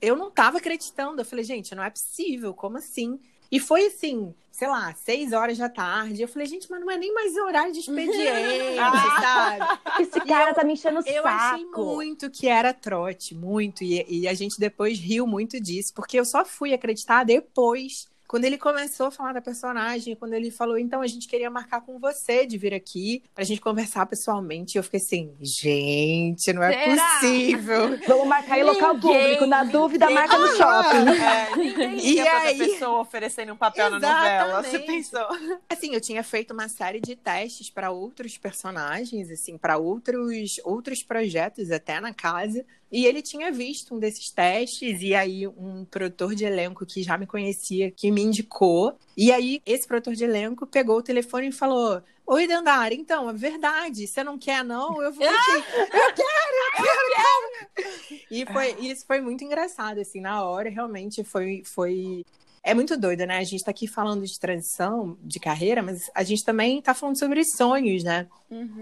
eu 0.00 0.16
não 0.16 0.30
tava 0.30 0.58
acreditando. 0.58 1.20
Eu 1.20 1.24
falei, 1.26 1.44
gente, 1.44 1.74
não 1.74 1.82
é 1.82 1.90
possível, 1.90 2.54
como 2.54 2.78
assim? 2.78 3.18
E 3.50 3.60
foi 3.60 3.86
assim, 3.86 4.34
sei 4.50 4.68
lá, 4.68 4.94
seis 4.94 5.32
horas 5.32 5.58
da 5.58 5.68
tarde. 5.68 6.22
Eu 6.22 6.28
falei, 6.28 6.46
gente, 6.46 6.70
mas 6.70 6.80
não 6.80 6.90
é 6.90 6.96
nem 6.96 7.12
mais 7.12 7.36
horário 7.36 7.72
de 7.72 7.80
expediente, 7.80 8.76
sabe? 9.20 9.64
Esse 10.00 10.20
cara 10.20 10.54
tá 10.54 10.64
me 10.64 10.72
enchendo 10.72 11.00
o 11.00 11.06
Eu 11.06 11.22
saco. 11.22 11.28
achei 11.28 11.64
muito 11.66 12.30
que 12.30 12.48
era 12.48 12.72
trote, 12.72 13.34
muito. 13.34 13.84
E, 13.84 14.04
e 14.08 14.28
a 14.28 14.34
gente 14.34 14.58
depois 14.58 14.98
riu 14.98 15.26
muito 15.26 15.60
disso, 15.60 15.92
porque 15.94 16.18
eu 16.18 16.24
só 16.24 16.44
fui 16.44 16.72
acreditar 16.72 17.24
depois. 17.24 18.08
Quando 18.28 18.44
ele 18.44 18.58
começou 18.58 19.06
a 19.06 19.10
falar 19.10 19.32
da 19.34 19.40
personagem, 19.40 20.16
quando 20.16 20.32
ele 20.34 20.50
falou, 20.50 20.76
então 20.78 21.00
a 21.00 21.06
gente 21.06 21.28
queria 21.28 21.48
marcar 21.50 21.80
com 21.80 21.98
você 21.98 22.44
de 22.46 22.58
vir 22.58 22.74
aqui 22.74 23.22
pra 23.34 23.44
gente 23.44 23.60
conversar 23.60 24.04
pessoalmente, 24.06 24.76
eu 24.76 24.82
fiquei 24.82 24.98
assim, 25.00 25.34
gente, 25.40 26.52
não 26.52 26.62
é 26.62 26.72
Será? 26.72 27.08
possível. 27.20 27.98
Vamos 28.06 28.26
marcar 28.26 28.58
em 28.58 28.64
local 28.64 28.94
Ninguém- 28.94 29.20
público. 29.22 29.46
Na 29.46 29.64
dúvida, 29.64 30.10
marca 30.10 30.38
no 30.38 30.48
shopping. 30.56 31.06
É, 31.26 31.56
ninguém 31.56 31.96
E 32.16 32.20
aí? 32.20 32.58
pessoa 32.58 33.00
oferecendo 33.00 33.52
um 33.52 33.56
papel 33.56 33.90
na 33.90 33.98
novela. 33.98 34.62
Você 34.62 34.78
pensou? 34.80 35.26
Assim, 35.68 35.94
eu 35.94 36.00
tinha 36.00 36.22
feito 36.22 36.52
uma 36.52 36.68
série 36.68 37.00
de 37.00 37.14
testes 37.16 37.70
para 37.70 37.90
outros 37.90 38.36
personagens, 38.36 39.30
assim, 39.30 39.56
para 39.56 39.78
outros 39.78 40.60
outros 40.64 41.02
projetos 41.02 41.70
até 41.70 42.00
na 42.00 42.12
casa. 42.12 42.64
E 42.90 43.04
ele 43.04 43.20
tinha 43.20 43.50
visto 43.50 43.94
um 43.94 43.98
desses 43.98 44.30
testes, 44.30 45.02
e 45.02 45.14
aí 45.14 45.46
um 45.46 45.84
produtor 45.84 46.34
de 46.34 46.44
elenco 46.44 46.86
que 46.86 47.02
já 47.02 47.18
me 47.18 47.26
conhecia, 47.26 47.90
que 47.90 48.10
me 48.10 48.22
indicou. 48.22 48.96
E 49.16 49.32
aí, 49.32 49.60
esse 49.66 49.86
produtor 49.86 50.14
de 50.14 50.24
elenco 50.24 50.66
pegou 50.66 50.98
o 50.98 51.02
telefone 51.02 51.48
e 51.48 51.52
falou: 51.52 52.02
Oi, 52.26 52.46
Dandara, 52.46 52.92
então, 52.92 53.30
é 53.30 53.32
verdade. 53.32 54.06
Você 54.06 54.24
não 54.24 54.36
quer, 54.36 54.64
não? 54.64 55.00
Eu 55.00 55.12
vou 55.12 55.26
aqui. 55.26 55.36
Eu 55.96 56.14
quero, 56.14 56.56
eu 56.56 56.84
quero, 56.84 56.88
eu 56.88 57.14
quero. 57.14 58.22
E 58.30 58.46
foi, 58.46 58.86
isso 58.86 59.06
foi 59.06 59.20
muito 59.20 59.44
engraçado, 59.44 60.00
assim, 60.00 60.20
na 60.20 60.44
hora, 60.44 60.68
realmente 60.68 61.22
foi. 61.22 61.62
foi... 61.64 62.24
É 62.68 62.74
muito 62.74 62.96
doido, 62.96 63.24
né? 63.26 63.36
A 63.38 63.44
gente 63.44 63.62
tá 63.64 63.70
aqui 63.70 63.86
falando 63.86 64.24
de 64.26 64.38
transição 64.40 65.16
de 65.22 65.38
carreira, 65.38 65.82
mas 65.84 66.10
a 66.12 66.24
gente 66.24 66.44
também 66.44 66.82
tá 66.82 66.92
falando 66.94 67.16
sobre 67.16 67.44
sonhos, 67.44 68.02
né? 68.02 68.26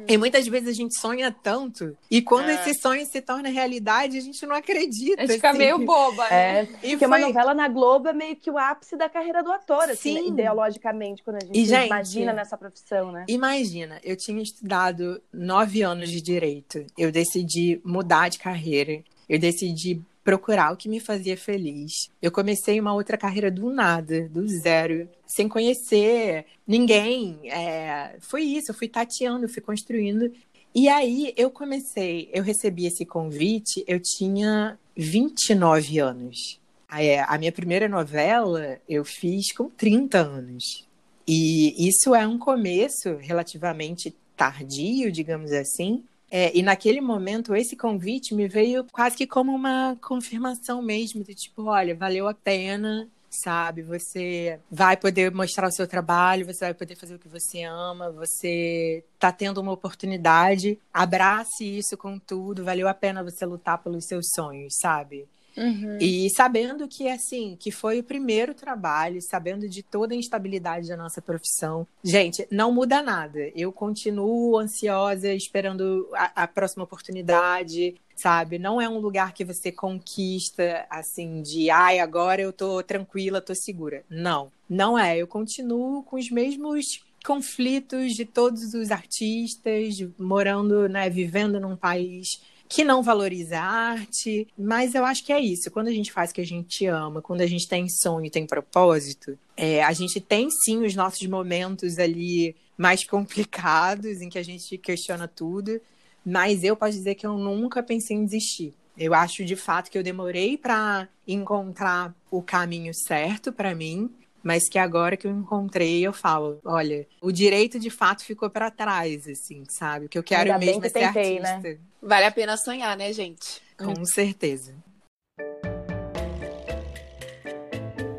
E 0.09 0.17
muitas 0.17 0.47
vezes 0.47 0.69
a 0.69 0.73
gente 0.73 0.99
sonha 0.99 1.31
tanto, 1.31 1.95
e 2.11 2.23
quando 2.23 2.49
É. 2.49 2.55
esse 2.55 2.81
sonho 2.81 3.05
se 3.05 3.21
torna 3.21 3.49
realidade, 3.51 4.17
a 4.17 4.21
gente 4.21 4.45
não 4.47 4.55
acredita. 4.57 5.23
A 5.23 5.27
gente 5.27 5.35
fica 5.37 5.51
assim. 5.51 5.59
meio 5.59 5.79
boba, 5.85 6.29
né? 6.31 6.61
É, 6.61 6.63
E 6.83 6.91
porque 6.93 7.05
uma 7.07 7.19
foi- 7.19 7.27
novela 7.27 7.53
na 7.55 7.69
Globo 7.69 8.09
é 8.09 8.13
meio 8.15 8.37
que 8.37 8.51
o 8.51 8.57
ápice 8.57 8.97
da 8.97 9.09
carreira 9.09 9.43
do 9.43 9.53
ator, 9.53 9.85
assim, 9.85 10.15
Sim. 10.15 10.15
né? 10.15 10.29
ideologicamente, 10.29 11.23
quando 11.23 11.37
a 11.37 11.45
gente, 11.47 11.59
E, 11.59 11.65
gente, 11.67 11.87
imagina 11.87 12.33
nessa 12.33 12.57
profissão, 12.57 13.13
né? 13.13 13.25
Imagina, 13.29 14.01
eu 14.03 14.17
tinha 14.17 14.43
estudado 14.43 15.21
nove 15.33 15.83
anos 15.83 16.11
de 16.11 16.21
direito. 16.23 16.85
Eu 16.97 17.13
decidi 17.13 17.81
mudar 17.85 18.29
de 18.31 18.39
carreira. 18.39 19.03
Eu 19.29 19.39
decidi 19.39 20.01
procurar 20.25 20.73
o 20.73 20.77
que 20.77 20.89
me 20.89 20.99
fazia 20.99 21.37
feliz. 21.37 22.11
Eu 22.21 22.33
comecei 22.33 22.81
uma 22.81 22.95
outra 22.95 23.19
carreira 23.19 23.51
do 23.51 23.71
nada, 23.71 24.27
do 24.31 24.49
zero, 24.49 25.07
sem 25.27 25.47
conhecer 25.47 26.47
ninguém. 26.67 27.39
É, 27.45 28.17
foi 28.21 28.43
isso, 28.43 28.71
eu 28.71 28.75
fui 28.75 28.89
tateando, 28.89 29.49
fui 29.49 29.61
construindo. 29.61 30.33
E 30.75 30.89
aí 30.89 31.33
eu 31.37 31.51
comecei, 31.51 32.31
eu 32.33 32.43
recebi 32.43 32.87
esse 32.87 33.05
convite, 33.05 33.85
eu 33.87 34.01
tinha 34.01 34.79
29 34.97 35.99
anos. 35.99 36.59
Aí, 36.89 37.19
a 37.19 37.37
minha 37.39 37.53
primeira 37.53 37.89
novela 37.89 38.79
eu 38.89 39.05
fiz 39.05 39.53
com 39.53 39.69
30 39.69 40.19
anos. 40.19 40.87
E 41.27 41.89
isso 41.89 42.15
é 42.15 42.27
um 42.27 42.39
começo 42.39 43.17
relativamente 43.17 44.15
tardio, 44.37 45.11
digamos 45.11 45.53
assim. 45.53 46.05
É, 46.37 46.51
e 46.53 46.65
naquele 46.65 47.01
momento, 47.01 47.55
esse 47.55 47.77
convite 47.77 48.35
me 48.35 48.49
veio 48.49 48.85
quase 48.91 49.17
que 49.17 49.25
como 49.25 49.55
uma 49.55 49.97
confirmação 50.03 50.83
mesmo, 50.83 51.23
de 51.23 51.33
tipo, 51.33 51.67
olha, 51.67 51.95
valeu 51.95 52.27
a 52.27 52.35
pena, 52.35 53.09
sabe? 53.31 53.83
Você 53.83 54.59
vai 54.69 54.97
poder 54.97 55.31
mostrar 55.31 55.69
o 55.69 55.71
seu 55.71 55.87
trabalho, 55.87 56.45
você 56.45 56.65
vai 56.65 56.75
poder 56.75 56.97
fazer 56.97 57.15
o 57.15 57.21
que 57.21 57.29
você 57.29 57.63
ama, 57.63 58.11
você 58.11 59.05
tá 59.17 59.31
tendo 59.31 59.61
uma 59.61 59.71
oportunidade, 59.71 60.77
abrace 60.93 61.65
isso 61.65 61.97
com 61.97 62.19
tudo, 62.19 62.65
valeu 62.65 62.89
a 62.89 62.95
pena 62.95 63.23
você 63.23 63.47
lutar 63.47 63.79
pelos 63.79 64.05
seus 64.05 64.27
sonhos, 64.35 64.75
sabe? 64.81 65.29
Uhum. 65.57 65.99
E 66.01 66.29
sabendo 66.31 66.87
que, 66.89 67.09
assim, 67.09 67.57
que 67.59 67.71
foi 67.71 68.01
o 68.01 68.05
primeiro 68.05 68.55
trabalho, 68.55 69.21
sabendo 69.23 69.69
de 69.69 69.83
toda 69.83 70.15
a 70.15 70.17
instabilidade 70.17 70.89
da 70.89 70.97
nossa 70.97 71.23
profissão. 71.23 71.87
Gente, 72.03 72.47
não 72.51 72.73
muda 72.73 73.03
nada. 73.03 73.51
Eu 73.55 73.73
continuo 73.73 74.59
ansiosa, 74.59 75.33
esperando 75.33 76.09
a, 76.15 76.43
a 76.43 76.47
próxima 76.49 76.85
oportunidade, 76.85 77.95
sabe? 78.17 78.59
Não 78.59 78.81
é 78.81 78.89
um 78.89 78.99
lugar 78.99 79.33
que 79.33 79.45
você 79.45 79.71
conquista, 79.71 80.87
assim, 80.91 81.43
de, 81.43 81.71
ai, 81.71 81.99
agora 81.99 82.41
eu 82.41 82.53
tô 82.53 82.83
tranquila, 82.83 83.41
tô 83.41 83.55
segura. 83.55 84.05
Não, 84.09 84.51
não 84.69 84.99
é. 84.99 85.17
Eu 85.17 85.27
continuo 85.27 86.03
com 86.03 86.17
os 86.17 86.31
mesmos 86.31 87.03
conflitos 87.25 88.13
de 88.13 88.25
todos 88.25 88.75
os 88.75 88.91
artistas, 88.91 89.97
morando, 90.19 90.89
né, 90.89 91.09
vivendo 91.09 91.59
num 91.59 91.75
país 91.75 92.41
que 92.69 92.85
não 92.85 93.03
valoriza 93.03 93.59
a 93.59 93.65
arte, 93.65 94.49
mas 94.59 94.95
eu 94.95 95.05
acho 95.05 95.25
que 95.25 95.33
é 95.33 95.41
isso. 95.41 95.71
Quando 95.71 95.89
a 95.89 95.93
gente 95.93 96.13
faz 96.13 96.31
o 96.31 96.35
que 96.35 96.41
a 96.41 96.47
gente 96.47 96.87
ama, 96.87 97.21
quando 97.23 97.43
a 97.43 97.47
gente 97.47 97.69
tem 97.69 97.89
sonho, 97.89 98.31
tem 98.31 98.47
propósito, 98.47 99.39
é, 99.57 99.83
a 99.83 99.93
gente 99.93 100.21
tem 100.21 100.49
sim 100.51 100.85
os 100.85 100.95
nossos 100.95 101.27
momentos 101.27 101.99
ali 101.99 102.57
mais 102.77 103.05
complicados, 103.07 104.21
em 104.21 104.29
que 104.29 104.39
a 104.39 104.43
gente 104.43 104.77
questiona 104.79 105.29
tudo, 105.29 105.81
mas 106.25 106.65
eu 106.65 106.77
posso 106.77 106.93
dizer 106.93 107.15
que 107.15 107.27
eu 107.27 107.37
nunca 107.37 107.83
pensei 107.83 108.17
em 108.17 108.25
desistir. 108.25 108.75
Eu 108.97 109.13
acho 109.13 109.45
de 109.45 109.57
fato 109.57 109.91
que 109.91 109.99
eu 109.99 110.03
demorei 110.03 110.57
para 110.57 111.09
encontrar 111.27 112.15
o 112.31 112.41
caminho 112.41 112.95
certo 112.95 113.53
para 113.53 113.75
mim, 113.75 114.11
mas 114.45 114.69
que 114.69 114.79
agora 114.79 115.17
que 115.17 115.27
eu 115.27 115.31
encontrei, 115.31 116.07
eu 116.07 116.13
falo, 116.13 116.61
olha, 116.65 117.07
o 117.21 117.33
direito 117.33 117.81
de 117.81 117.89
fato 117.89 118.23
ficou 118.23 118.51
para 118.51 118.71
trás, 118.71 119.27
assim, 119.27 119.65
sabe? 119.71 120.05
O 120.05 120.09
que 120.09 120.19
eu 120.19 120.23
quero 120.23 120.53
Ainda 120.53 120.59
mesmo 120.65 120.83
que 120.83 120.89
é 120.89 120.91
ser 120.91 120.99
tentei, 120.99 121.41
né? 121.41 121.55
artista. 121.55 121.81
Vale 122.03 122.27
a 122.27 122.31
pena 122.31 122.57
sonhar, 122.59 122.95
né, 122.95 123.11
gente? 123.13 123.63
Com 123.79 124.05
certeza. 124.05 124.75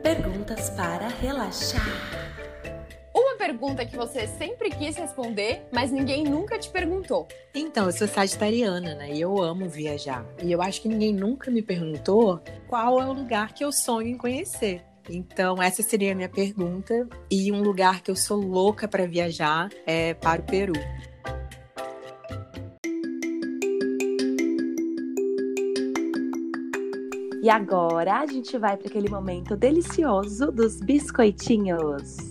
Perguntas 0.02 0.72
para 0.72 1.08
relaxar. 1.08 1.86
Uma 3.14 3.36
pergunta 3.38 3.86
que 3.86 3.96
você 3.96 4.28
sempre 4.28 4.72
quis 4.72 4.98
responder, 4.98 5.68
mas 5.72 5.92
ninguém 5.92 6.24
nunca 6.24 6.58
te 6.58 6.70
perguntou. 6.70 7.28
Então, 7.54 7.86
eu 7.86 7.92
sou 7.92 8.08
sagitariana, 8.08 8.96
né? 8.96 9.14
E 9.14 9.22
eu 9.22 9.42
amo 9.42 9.70
viajar. 9.70 10.26
E 10.44 10.52
eu 10.52 10.62
acho 10.62 10.82
que 10.82 10.88
ninguém 10.90 11.14
nunca 11.14 11.52
me 11.52 11.62
perguntou 11.62 12.42
qual 12.68 13.00
é 13.00 13.06
o 13.06 13.14
lugar 13.14 13.54
que 13.54 13.64
eu 13.64 13.72
sonho 13.72 14.08
em 14.08 14.18
conhecer. 14.18 14.84
Então, 15.10 15.62
essa 15.62 15.84
seria 15.84 16.12
a 16.12 16.16
minha 16.16 16.30
pergunta. 16.30 17.08
E 17.30 17.52
um 17.52 17.62
lugar 17.62 18.02
que 18.02 18.10
eu 18.10 18.16
sou 18.16 18.40
louca 18.40 18.88
para 18.88 19.06
viajar 19.06 19.70
é 19.86 20.14
para 20.14 20.42
o 20.42 20.44
Peru. 20.44 20.74
E 27.46 27.50
agora 27.50 28.22
a 28.22 28.26
gente 28.26 28.58
vai 28.58 28.76
para 28.76 28.88
aquele 28.88 29.08
momento 29.08 29.56
delicioso 29.56 30.52
dos 30.52 30.80
biscoitinhos. 30.82 32.25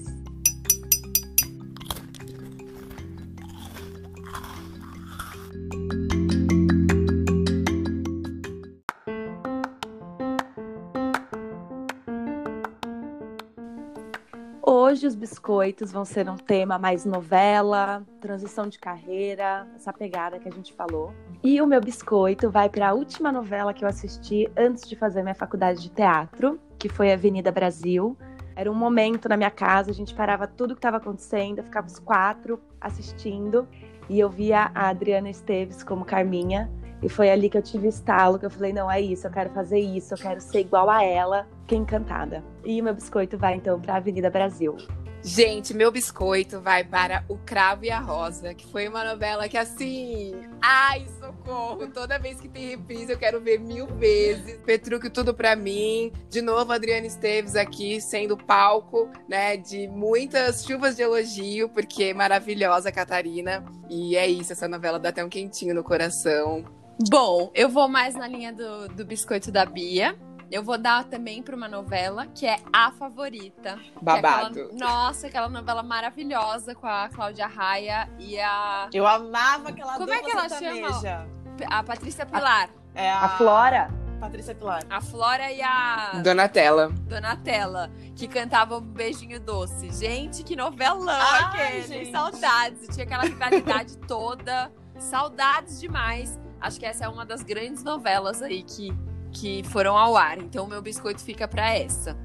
Hoje 15.04 15.08
os 15.08 15.14
biscoitos 15.16 15.92
vão 15.92 16.02
ser 16.02 16.30
um 16.30 16.36
tema 16.38 16.78
mais 16.78 17.04
novela, 17.04 18.02
transição 18.22 18.70
de 18.70 18.78
carreira, 18.78 19.68
essa 19.76 19.92
pegada 19.92 20.38
que 20.38 20.48
a 20.48 20.50
gente 20.50 20.72
falou. 20.72 21.12
E 21.42 21.60
o 21.60 21.66
meu 21.66 21.78
biscoito 21.78 22.50
vai 22.50 22.70
para 22.70 22.88
a 22.88 22.94
última 22.94 23.30
novela 23.30 23.74
que 23.74 23.84
eu 23.84 23.88
assisti 23.88 24.50
antes 24.56 24.88
de 24.88 24.96
fazer 24.96 25.22
minha 25.22 25.34
faculdade 25.34 25.82
de 25.82 25.90
teatro, 25.90 26.58
que 26.78 26.88
foi 26.88 27.12
Avenida 27.12 27.52
Brasil. 27.52 28.16
Era 28.56 28.72
um 28.72 28.74
momento 28.74 29.28
na 29.28 29.36
minha 29.36 29.50
casa, 29.50 29.90
a 29.90 29.94
gente 29.94 30.14
parava 30.14 30.46
tudo 30.46 30.74
que 30.74 30.78
estava 30.78 30.96
acontecendo, 30.96 31.62
ficava 31.62 31.86
os 31.86 31.98
quatro 31.98 32.58
assistindo 32.80 33.68
e 34.08 34.18
eu 34.18 34.30
via 34.30 34.70
a 34.74 34.88
Adriana 34.88 35.28
Esteves 35.28 35.82
como 35.82 36.06
Carminha. 36.06 36.70
E 37.04 37.08
foi 37.10 37.28
ali 37.30 37.50
que 37.50 37.58
eu 37.58 37.62
tive 37.62 37.86
estalo, 37.86 38.38
que 38.38 38.46
eu 38.46 38.50
falei, 38.50 38.72
não, 38.72 38.90
é 38.90 38.98
isso, 38.98 39.26
eu 39.26 39.30
quero 39.30 39.50
fazer 39.50 39.78
isso, 39.78 40.14
eu 40.14 40.18
quero 40.18 40.40
ser 40.40 40.60
igual 40.60 40.88
a 40.88 41.04
ela, 41.04 41.46
fiquei 41.60 41.76
encantada. 41.76 42.42
E 42.64 42.80
meu 42.80 42.94
biscoito 42.94 43.36
vai 43.36 43.56
então 43.56 43.78
para 43.78 43.96
Avenida 43.96 44.30
Brasil. 44.30 44.74
Gente, 45.22 45.74
meu 45.74 45.90
biscoito 45.90 46.60
vai 46.60 46.82
para 46.82 47.24
O 47.28 47.36
Cravo 47.36 47.84
e 47.84 47.90
a 47.90 47.98
Rosa, 47.98 48.54
que 48.54 48.66
foi 48.66 48.88
uma 48.88 49.04
novela 49.04 49.48
que, 49.48 49.56
assim, 49.56 50.34
ai, 50.62 51.06
socorro. 51.18 51.86
Toda 51.88 52.18
vez 52.18 52.40
que 52.40 52.48
tem 52.48 52.70
reprise, 52.70 53.12
eu 53.12 53.18
quero 53.18 53.40
ver 53.40 53.58
mil 53.58 53.86
vezes. 53.86 54.58
Petrúquio, 54.64 55.10
tudo 55.10 55.34
pra 55.34 55.56
mim. 55.56 56.12
De 56.30 56.40
novo, 56.42 56.72
Adriana 56.72 57.06
Esteves 57.06 57.54
aqui, 57.56 58.00
sendo 58.00 58.36
palco, 58.36 59.10
né, 59.28 59.56
de 59.56 59.88
muitas 59.88 60.64
chuvas 60.64 60.96
de 60.96 61.02
elogio, 61.02 61.68
porque 61.70 62.04
é 62.04 62.14
maravilhosa 62.14 62.88
a 62.88 62.92
Catarina. 62.92 63.64
E 63.90 64.16
é 64.16 64.26
isso, 64.26 64.52
essa 64.52 64.68
novela 64.68 64.98
dá 64.98 65.10
até 65.10 65.24
um 65.24 65.28
quentinho 65.30 65.74
no 65.74 65.84
coração. 65.84 66.64
Bom, 67.10 67.50
eu 67.54 67.68
vou 67.68 67.88
mais 67.88 68.14
na 68.14 68.26
linha 68.26 68.52
do, 68.52 68.88
do 68.88 69.04
biscoito 69.04 69.50
da 69.50 69.64
Bia. 69.66 70.16
Eu 70.50 70.62
vou 70.62 70.78
dar 70.78 71.04
também 71.04 71.42
para 71.42 71.56
uma 71.56 71.66
novela 71.66 72.26
que 72.26 72.46
é 72.46 72.58
A 72.72 72.92
Favorita. 72.92 73.76
que 73.76 73.88
é 73.98 74.00
Babado. 74.00 74.60
aquela- 74.60 74.72
nossa, 74.74 75.26
aquela 75.26 75.48
novela 75.48 75.82
maravilhosa 75.82 76.74
com 76.74 76.86
a 76.86 77.08
Cláudia 77.08 77.46
Raia 77.46 78.08
e 78.18 78.38
a, 78.38 78.88
Eu 78.92 79.06
amava 79.06 79.70
aquela 79.70 79.94
Como 79.94 80.12
é 80.12 80.20
que 80.22 80.30
ela 80.30 80.48
sertaneja. 80.48 81.26
a 81.68 81.82
Patrícia 81.82 82.24
Pilar. 82.26 82.68
É 82.94 83.10
a, 83.10 83.24
A 83.24 83.28
Flora. 83.30 83.88
Patrícia 84.20 84.54
Pilar. 84.54 84.82
A 84.88 85.00
Flora 85.00 85.50
e 85.50 85.60
a 85.60 86.12
Donatella. 86.22 86.88
Donatella, 86.90 87.90
que 88.14 88.28
cantavam 88.28 88.78
um 88.78 88.82
beijinho 88.82 89.40
doce. 89.40 89.90
Gente, 89.92 90.44
que 90.44 90.54
novelão 90.54 91.08
Ai, 91.08 91.42
aquele. 91.42 91.82
gente. 91.82 92.12
Saudades. 92.12 92.88
Tinha 92.94 93.04
aquela 93.04 93.24
rivalidade 93.24 93.98
toda. 94.06 94.70
Saudades 94.98 95.80
demais. 95.80 96.38
Acho 96.64 96.80
que 96.80 96.86
essa 96.86 97.04
é 97.04 97.08
uma 97.08 97.26
das 97.26 97.42
grandes 97.42 97.84
novelas 97.84 98.40
aí 98.40 98.62
que, 98.62 98.90
que 99.30 99.62
foram 99.64 99.98
ao 99.98 100.16
ar. 100.16 100.38
Então, 100.38 100.64
o 100.64 100.68
meu 100.68 100.80
biscoito 100.80 101.22
fica 101.22 101.46
pra 101.46 101.74
essa. 101.74 102.16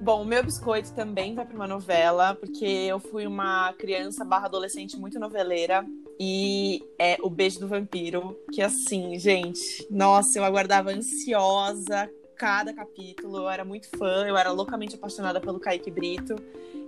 Bom, 0.00 0.22
o 0.22 0.24
meu 0.24 0.42
biscoito 0.42 0.90
também 0.94 1.34
vai 1.34 1.44
para 1.44 1.54
uma 1.54 1.66
novela, 1.66 2.34
porque 2.34 2.64
eu 2.64 2.98
fui 2.98 3.26
uma 3.26 3.74
criança 3.74 4.24
barra 4.24 4.46
adolescente 4.46 4.96
muito 4.96 5.20
noveleira. 5.20 5.84
E 6.18 6.82
é 6.98 7.18
O 7.20 7.28
Beijo 7.28 7.60
do 7.60 7.68
Vampiro, 7.68 8.38
que 8.50 8.62
assim, 8.62 9.18
gente, 9.18 9.86
nossa, 9.90 10.38
eu 10.38 10.44
aguardava 10.44 10.90
ansiosa 10.90 12.10
cada 12.36 12.72
capítulo. 12.72 13.36
Eu 13.36 13.50
era 13.50 13.66
muito 13.66 13.86
fã, 13.98 14.26
eu 14.26 14.36
era 14.38 14.50
loucamente 14.50 14.94
apaixonada 14.94 15.42
pelo 15.42 15.60
Kaique 15.60 15.90
Brito. 15.90 16.36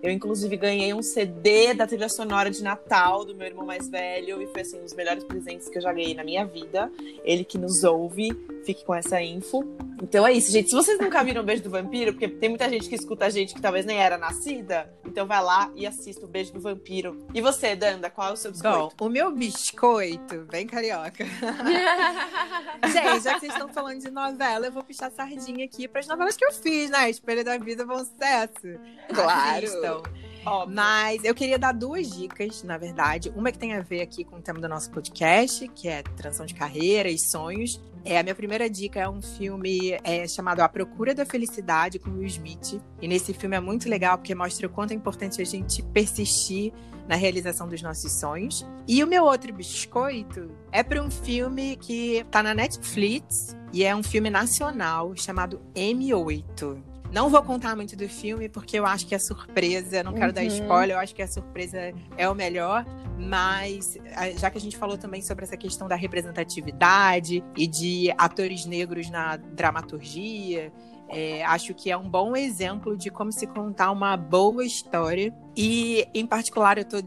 Eu, 0.02 0.10
inclusive, 0.10 0.56
ganhei 0.56 0.94
um 0.94 1.02
CD 1.02 1.74
da 1.74 1.86
trilha 1.86 2.08
sonora 2.08 2.50
de 2.50 2.62
Natal 2.62 3.24
do 3.24 3.34
meu 3.34 3.46
irmão 3.46 3.66
mais 3.66 3.88
velho. 3.88 4.40
E 4.40 4.46
foi, 4.46 4.62
assim, 4.62 4.78
um 4.78 4.82
dos 4.82 4.94
melhores 4.94 5.24
presentes 5.24 5.68
que 5.68 5.78
eu 5.78 5.82
já 5.82 5.92
ganhei 5.92 6.14
na 6.14 6.24
minha 6.24 6.44
vida. 6.44 6.90
Ele 7.24 7.44
que 7.44 7.58
nos 7.58 7.84
ouve, 7.84 8.30
fique 8.64 8.84
com 8.84 8.94
essa 8.94 9.20
info. 9.22 9.64
Então 10.02 10.26
é 10.26 10.32
isso, 10.32 10.50
gente. 10.50 10.70
Se 10.70 10.74
vocês 10.74 10.98
nunca 10.98 11.22
viram 11.22 11.42
o 11.42 11.44
Beijo 11.44 11.62
do 11.62 11.70
Vampiro, 11.70 12.12
porque 12.12 12.28
tem 12.28 12.48
muita 12.48 12.68
gente 12.68 12.88
que 12.88 12.94
escuta 12.94 13.26
a 13.26 13.30
gente 13.30 13.54
que 13.54 13.60
talvez 13.60 13.84
nem 13.84 13.98
era 13.98 14.16
nascida, 14.16 14.90
então 15.04 15.26
vai 15.26 15.42
lá 15.42 15.70
e 15.74 15.86
assista 15.86 16.24
o 16.24 16.28
Beijo 16.28 16.52
do 16.52 16.60
Vampiro. 16.60 17.26
E 17.34 17.40
você, 17.40 17.76
Danda, 17.76 18.08
qual 18.08 18.30
é 18.30 18.32
o 18.32 18.36
seu 18.36 18.50
biscoito? 18.50 18.94
Bom, 18.96 19.06
o 19.06 19.08
meu 19.10 19.30
biscoito, 19.30 20.46
bem 20.50 20.66
carioca. 20.66 21.24
Gente, 22.90 23.24
já 23.24 23.34
que 23.34 23.40
vocês 23.40 23.52
estão 23.52 23.68
falando 23.68 24.00
de 24.00 24.10
novela, 24.10 24.66
eu 24.66 24.72
vou 24.72 24.82
puxar 24.82 25.10
sardinha 25.10 25.66
aqui 25.66 25.86
para 25.86 26.00
as 26.00 26.06
novelas 26.06 26.36
que 26.36 26.44
eu 26.44 26.52
fiz, 26.52 26.90
né? 26.90 27.10
Espelho 27.10 27.44
da 27.44 27.58
Vida, 27.58 27.84
bom 27.84 27.98
sucesso. 27.98 28.80
Claro. 29.12 29.66
Assistam. 29.96 30.20
Óbvio. 30.44 30.74
Mas 30.74 31.22
eu 31.22 31.34
queria 31.34 31.58
dar 31.58 31.72
duas 31.72 32.10
dicas, 32.10 32.62
na 32.62 32.78
verdade. 32.78 33.30
Uma 33.36 33.52
que 33.52 33.58
tem 33.58 33.74
a 33.74 33.80
ver 33.80 34.00
aqui 34.00 34.24
com 34.24 34.36
o 34.36 34.40
tema 34.40 34.58
do 34.58 34.68
nosso 34.68 34.90
podcast, 34.90 35.68
que 35.68 35.88
é 35.88 36.02
transição 36.02 36.46
de 36.46 36.54
carreira 36.54 37.08
e 37.08 37.18
sonhos. 37.18 37.80
É, 38.02 38.18
a 38.18 38.22
minha 38.22 38.34
primeira 38.34 38.68
dica 38.70 38.98
é 38.98 39.08
um 39.08 39.20
filme 39.20 39.98
é, 40.02 40.26
chamado 40.26 40.60
A 40.60 40.68
Procura 40.68 41.14
da 41.14 41.26
Felicidade 41.26 41.98
com 41.98 42.10
Will 42.10 42.26
Smith. 42.26 42.80
E 43.02 43.06
nesse 43.06 43.34
filme 43.34 43.56
é 43.56 43.60
muito 43.60 43.88
legal 43.88 44.16
porque 44.16 44.34
mostra 44.34 44.66
o 44.66 44.70
quanto 44.70 44.92
é 44.92 44.94
importante 44.94 45.42
a 45.42 45.44
gente 45.44 45.82
persistir 45.82 46.72
na 47.06 47.16
realização 47.16 47.68
dos 47.68 47.82
nossos 47.82 48.10
sonhos. 48.12 48.66
E 48.88 49.04
o 49.04 49.06
meu 49.06 49.24
outro 49.24 49.52
biscoito 49.52 50.50
é 50.72 50.82
para 50.82 51.02
um 51.02 51.10
filme 51.10 51.76
que 51.76 52.24
tá 52.30 52.42
na 52.42 52.54
Netflix 52.54 53.54
e 53.72 53.84
é 53.84 53.94
um 53.94 54.02
filme 54.02 54.30
nacional 54.30 55.14
chamado 55.14 55.60
M8. 55.74 56.89
Não 57.12 57.28
vou 57.28 57.42
contar 57.42 57.74
muito 57.74 57.96
do 57.96 58.08
filme 58.08 58.48
porque 58.48 58.78
eu 58.78 58.86
acho 58.86 59.04
que 59.06 59.14
é 59.14 59.18
surpresa, 59.18 60.02
não 60.04 60.12
quero 60.12 60.32
dar 60.32 60.42
Uhum. 60.42 60.46
spoiler, 60.46 60.96
eu 60.96 61.00
acho 61.00 61.12
que 61.14 61.20
a 61.22 61.26
surpresa 61.26 61.92
é 62.16 62.28
o 62.28 62.34
melhor, 62.36 62.86
mas 63.18 63.98
a- 64.14 64.30
já 64.30 64.48
que 64.48 64.56
a 64.56 64.60
gente 64.60 64.76
falou 64.76 64.96
também 64.96 65.20
sobre 65.20 65.44
essa 65.44 65.56
questão 65.56 65.88
da 65.88 65.96
representatividade 65.96 67.42
e 67.56 67.66
de 67.66 68.14
atores 68.16 68.64
negros 68.64 69.10
na 69.10 69.36
dramaturgia, 69.36 70.72
é, 71.08 71.44
acho 71.44 71.74
que 71.74 71.90
é 71.90 71.96
um 71.96 72.08
bom 72.08 72.36
exemplo 72.36 72.96
de 72.96 73.10
como 73.10 73.32
se 73.32 73.44
contar 73.44 73.90
uma 73.90 74.16
boa 74.16 74.64
história. 74.64 75.34
E, 75.56 76.06
em 76.14 76.24
particular, 76.24 76.78
eu 76.78 76.82
estou 76.82 77.00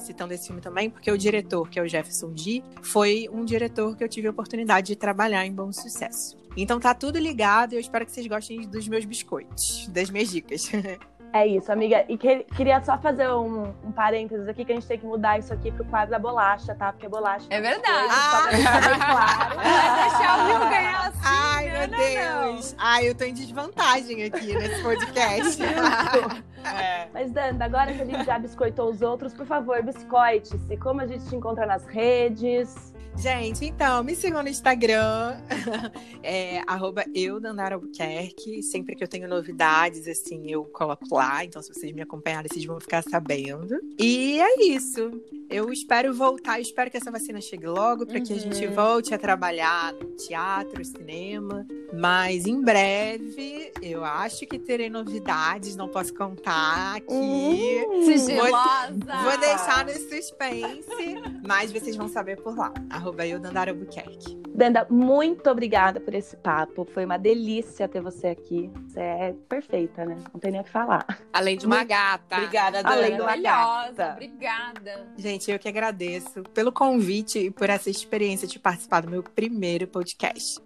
citando 0.00 0.34
esse 0.34 0.48
filme 0.48 0.60
também 0.60 0.90
porque 0.90 1.10
o 1.10 1.16
diretor, 1.16 1.66
que 1.70 1.78
é 1.78 1.82
o 1.82 1.88
Jefferson 1.88 2.36
G, 2.36 2.62
foi 2.82 3.26
um 3.32 3.42
diretor 3.42 3.96
que 3.96 4.04
eu 4.04 4.08
tive 4.10 4.28
a 4.28 4.30
oportunidade 4.30 4.88
de 4.88 4.96
trabalhar 4.96 5.46
em 5.46 5.52
Bom 5.54 5.72
Sucesso. 5.72 6.36
Então 6.56 6.80
tá 6.80 6.94
tudo 6.94 7.18
ligado 7.18 7.72
e 7.72 7.76
eu 7.76 7.80
espero 7.80 8.04
que 8.06 8.12
vocês 8.12 8.26
gostem 8.26 8.62
dos 8.68 8.88
meus 8.88 9.04
biscoitos, 9.04 9.86
das 9.88 10.10
minhas 10.10 10.30
dicas. 10.30 10.70
É 11.32 11.44
isso, 11.46 11.70
amiga. 11.70 12.02
E 12.08 12.16
que- 12.16 12.44
queria 12.56 12.80
só 12.82 12.96
fazer 12.96 13.28
um, 13.28 13.64
um 13.84 13.92
parênteses 13.92 14.48
aqui 14.48 14.64
que 14.64 14.72
a 14.72 14.74
gente 14.76 14.86
tem 14.86 14.98
que 14.98 15.04
mudar 15.04 15.38
isso 15.38 15.52
aqui 15.52 15.70
pro 15.70 15.84
quadro 15.84 16.12
da 16.12 16.18
bolacha, 16.18 16.74
tá? 16.74 16.92
Porque 16.92 17.08
bolacha. 17.08 17.44
É 17.50 17.60
verdade. 17.60 18.08
Ah! 18.10 18.30
Só 18.30 18.42
pra 18.42 18.50
deixar 18.56 18.80
bem 18.88 18.98
claro. 18.98 19.56
Vai 19.56 20.08
deixar 20.08 20.38
o 20.38 20.46
Rio 20.46 20.58
ganhar 20.70 21.00
assim. 21.08 21.20
Ai, 21.24 21.64
não, 21.66 21.72
meu 21.78 21.88
não, 21.88 22.52
Deus! 22.52 22.74
Ai, 22.78 23.08
eu 23.08 23.14
tô 23.14 23.24
em 23.24 23.34
desvantagem 23.34 24.22
aqui 24.22 24.54
nesse 24.54 24.82
podcast. 24.82 25.62
É. 26.66 27.06
Mas, 27.14 27.30
Danda, 27.30 27.64
agora 27.64 27.92
que 27.92 28.02
a 28.02 28.04
gente 28.04 28.24
já 28.24 28.38
biscoitou 28.40 28.90
os 28.90 29.00
outros, 29.00 29.32
por 29.32 29.46
favor, 29.46 29.80
biscoite-se. 29.84 30.76
Como 30.78 31.00
a 31.00 31.06
gente 31.06 31.24
te 31.28 31.36
encontra 31.36 31.64
nas 31.64 31.84
redes? 31.86 32.92
Gente, 33.18 33.64
então, 33.64 34.04
me 34.04 34.14
sigam 34.14 34.42
no 34.42 34.48
Instagram, 34.48 35.40
é, 36.22 36.62
arroba 36.66 37.04
eu, 37.14 37.40
Albuquerque. 37.72 38.62
Sempre 38.62 38.94
que 38.94 39.02
eu 39.02 39.08
tenho 39.08 39.26
novidades, 39.26 40.06
assim, 40.06 40.50
eu 40.50 40.64
coloco 40.64 41.06
lá. 41.14 41.42
Então, 41.42 41.62
se 41.62 41.72
vocês 41.72 41.92
me 41.92 42.02
acompanharem, 42.02 42.48
vocês 42.52 42.64
vão 42.64 42.78
ficar 42.78 43.02
sabendo. 43.02 43.80
E 43.98 44.38
é 44.38 44.66
isso. 44.66 45.10
Eu 45.48 45.72
espero 45.72 46.12
voltar, 46.12 46.58
eu 46.58 46.62
espero 46.62 46.90
que 46.90 46.96
essa 46.96 47.10
vacina 47.10 47.40
chegue 47.40 47.66
logo, 47.66 48.04
para 48.04 48.20
que 48.20 48.32
a 48.32 48.38
gente 48.38 48.66
volte 48.66 49.14
a 49.14 49.18
trabalhar 49.18 49.94
no 49.94 50.16
teatro, 50.16 50.84
cinema. 50.84 51.66
Mas 51.94 52.46
em 52.46 52.60
breve, 52.60 53.72
eu 53.80 54.04
acho 54.04 54.44
que 54.46 54.58
terei 54.58 54.90
novidades, 54.90 55.74
não 55.76 55.88
posso 55.88 56.12
contar 56.12 56.96
aqui. 56.96 57.86
Sigilosa. 58.04 58.92
Vou 59.22 59.38
deixar 59.38 59.86
no 59.86 59.92
suspense, 59.92 61.14
mas 61.46 61.72
vocês 61.72 61.96
vão 61.96 62.08
saber 62.08 62.36
por 62.42 62.56
lá. 62.56 62.72
Arroba 62.90 63.05
eu, 63.26 63.38
Dandara 63.40 63.70
Albuquerque. 63.70 64.36
Danda, 64.54 64.86
muito 64.88 65.50
obrigada 65.50 66.00
por 66.00 66.14
esse 66.14 66.36
papo. 66.36 66.84
Foi 66.92 67.04
uma 67.04 67.18
delícia 67.18 67.86
ter 67.86 68.00
você 68.00 68.28
aqui. 68.28 68.70
Você 68.86 69.00
é 69.00 69.34
perfeita, 69.48 70.04
né? 70.04 70.16
Não 70.32 70.40
tem 70.40 70.50
nem 70.50 70.60
o 70.60 70.64
que 70.64 70.70
falar. 70.70 71.04
Além 71.32 71.58
de 71.58 71.66
uma 71.66 71.84
gata. 71.84 72.36
Obrigada, 72.36 72.82
Danda. 72.82 72.94
Além 72.94 73.16
do- 73.16 73.24
Maravilhosa. 73.24 73.92
gata. 73.92 74.12
Obrigada. 74.14 75.06
Gente, 75.16 75.50
eu 75.50 75.58
que 75.58 75.68
agradeço 75.68 76.42
pelo 76.54 76.72
convite 76.72 77.38
e 77.38 77.50
por 77.50 77.68
essa 77.68 77.90
experiência 77.90 78.48
de 78.48 78.58
participar 78.58 79.02
do 79.02 79.10
meu 79.10 79.22
primeiro 79.22 79.86
podcast. 79.86 80.58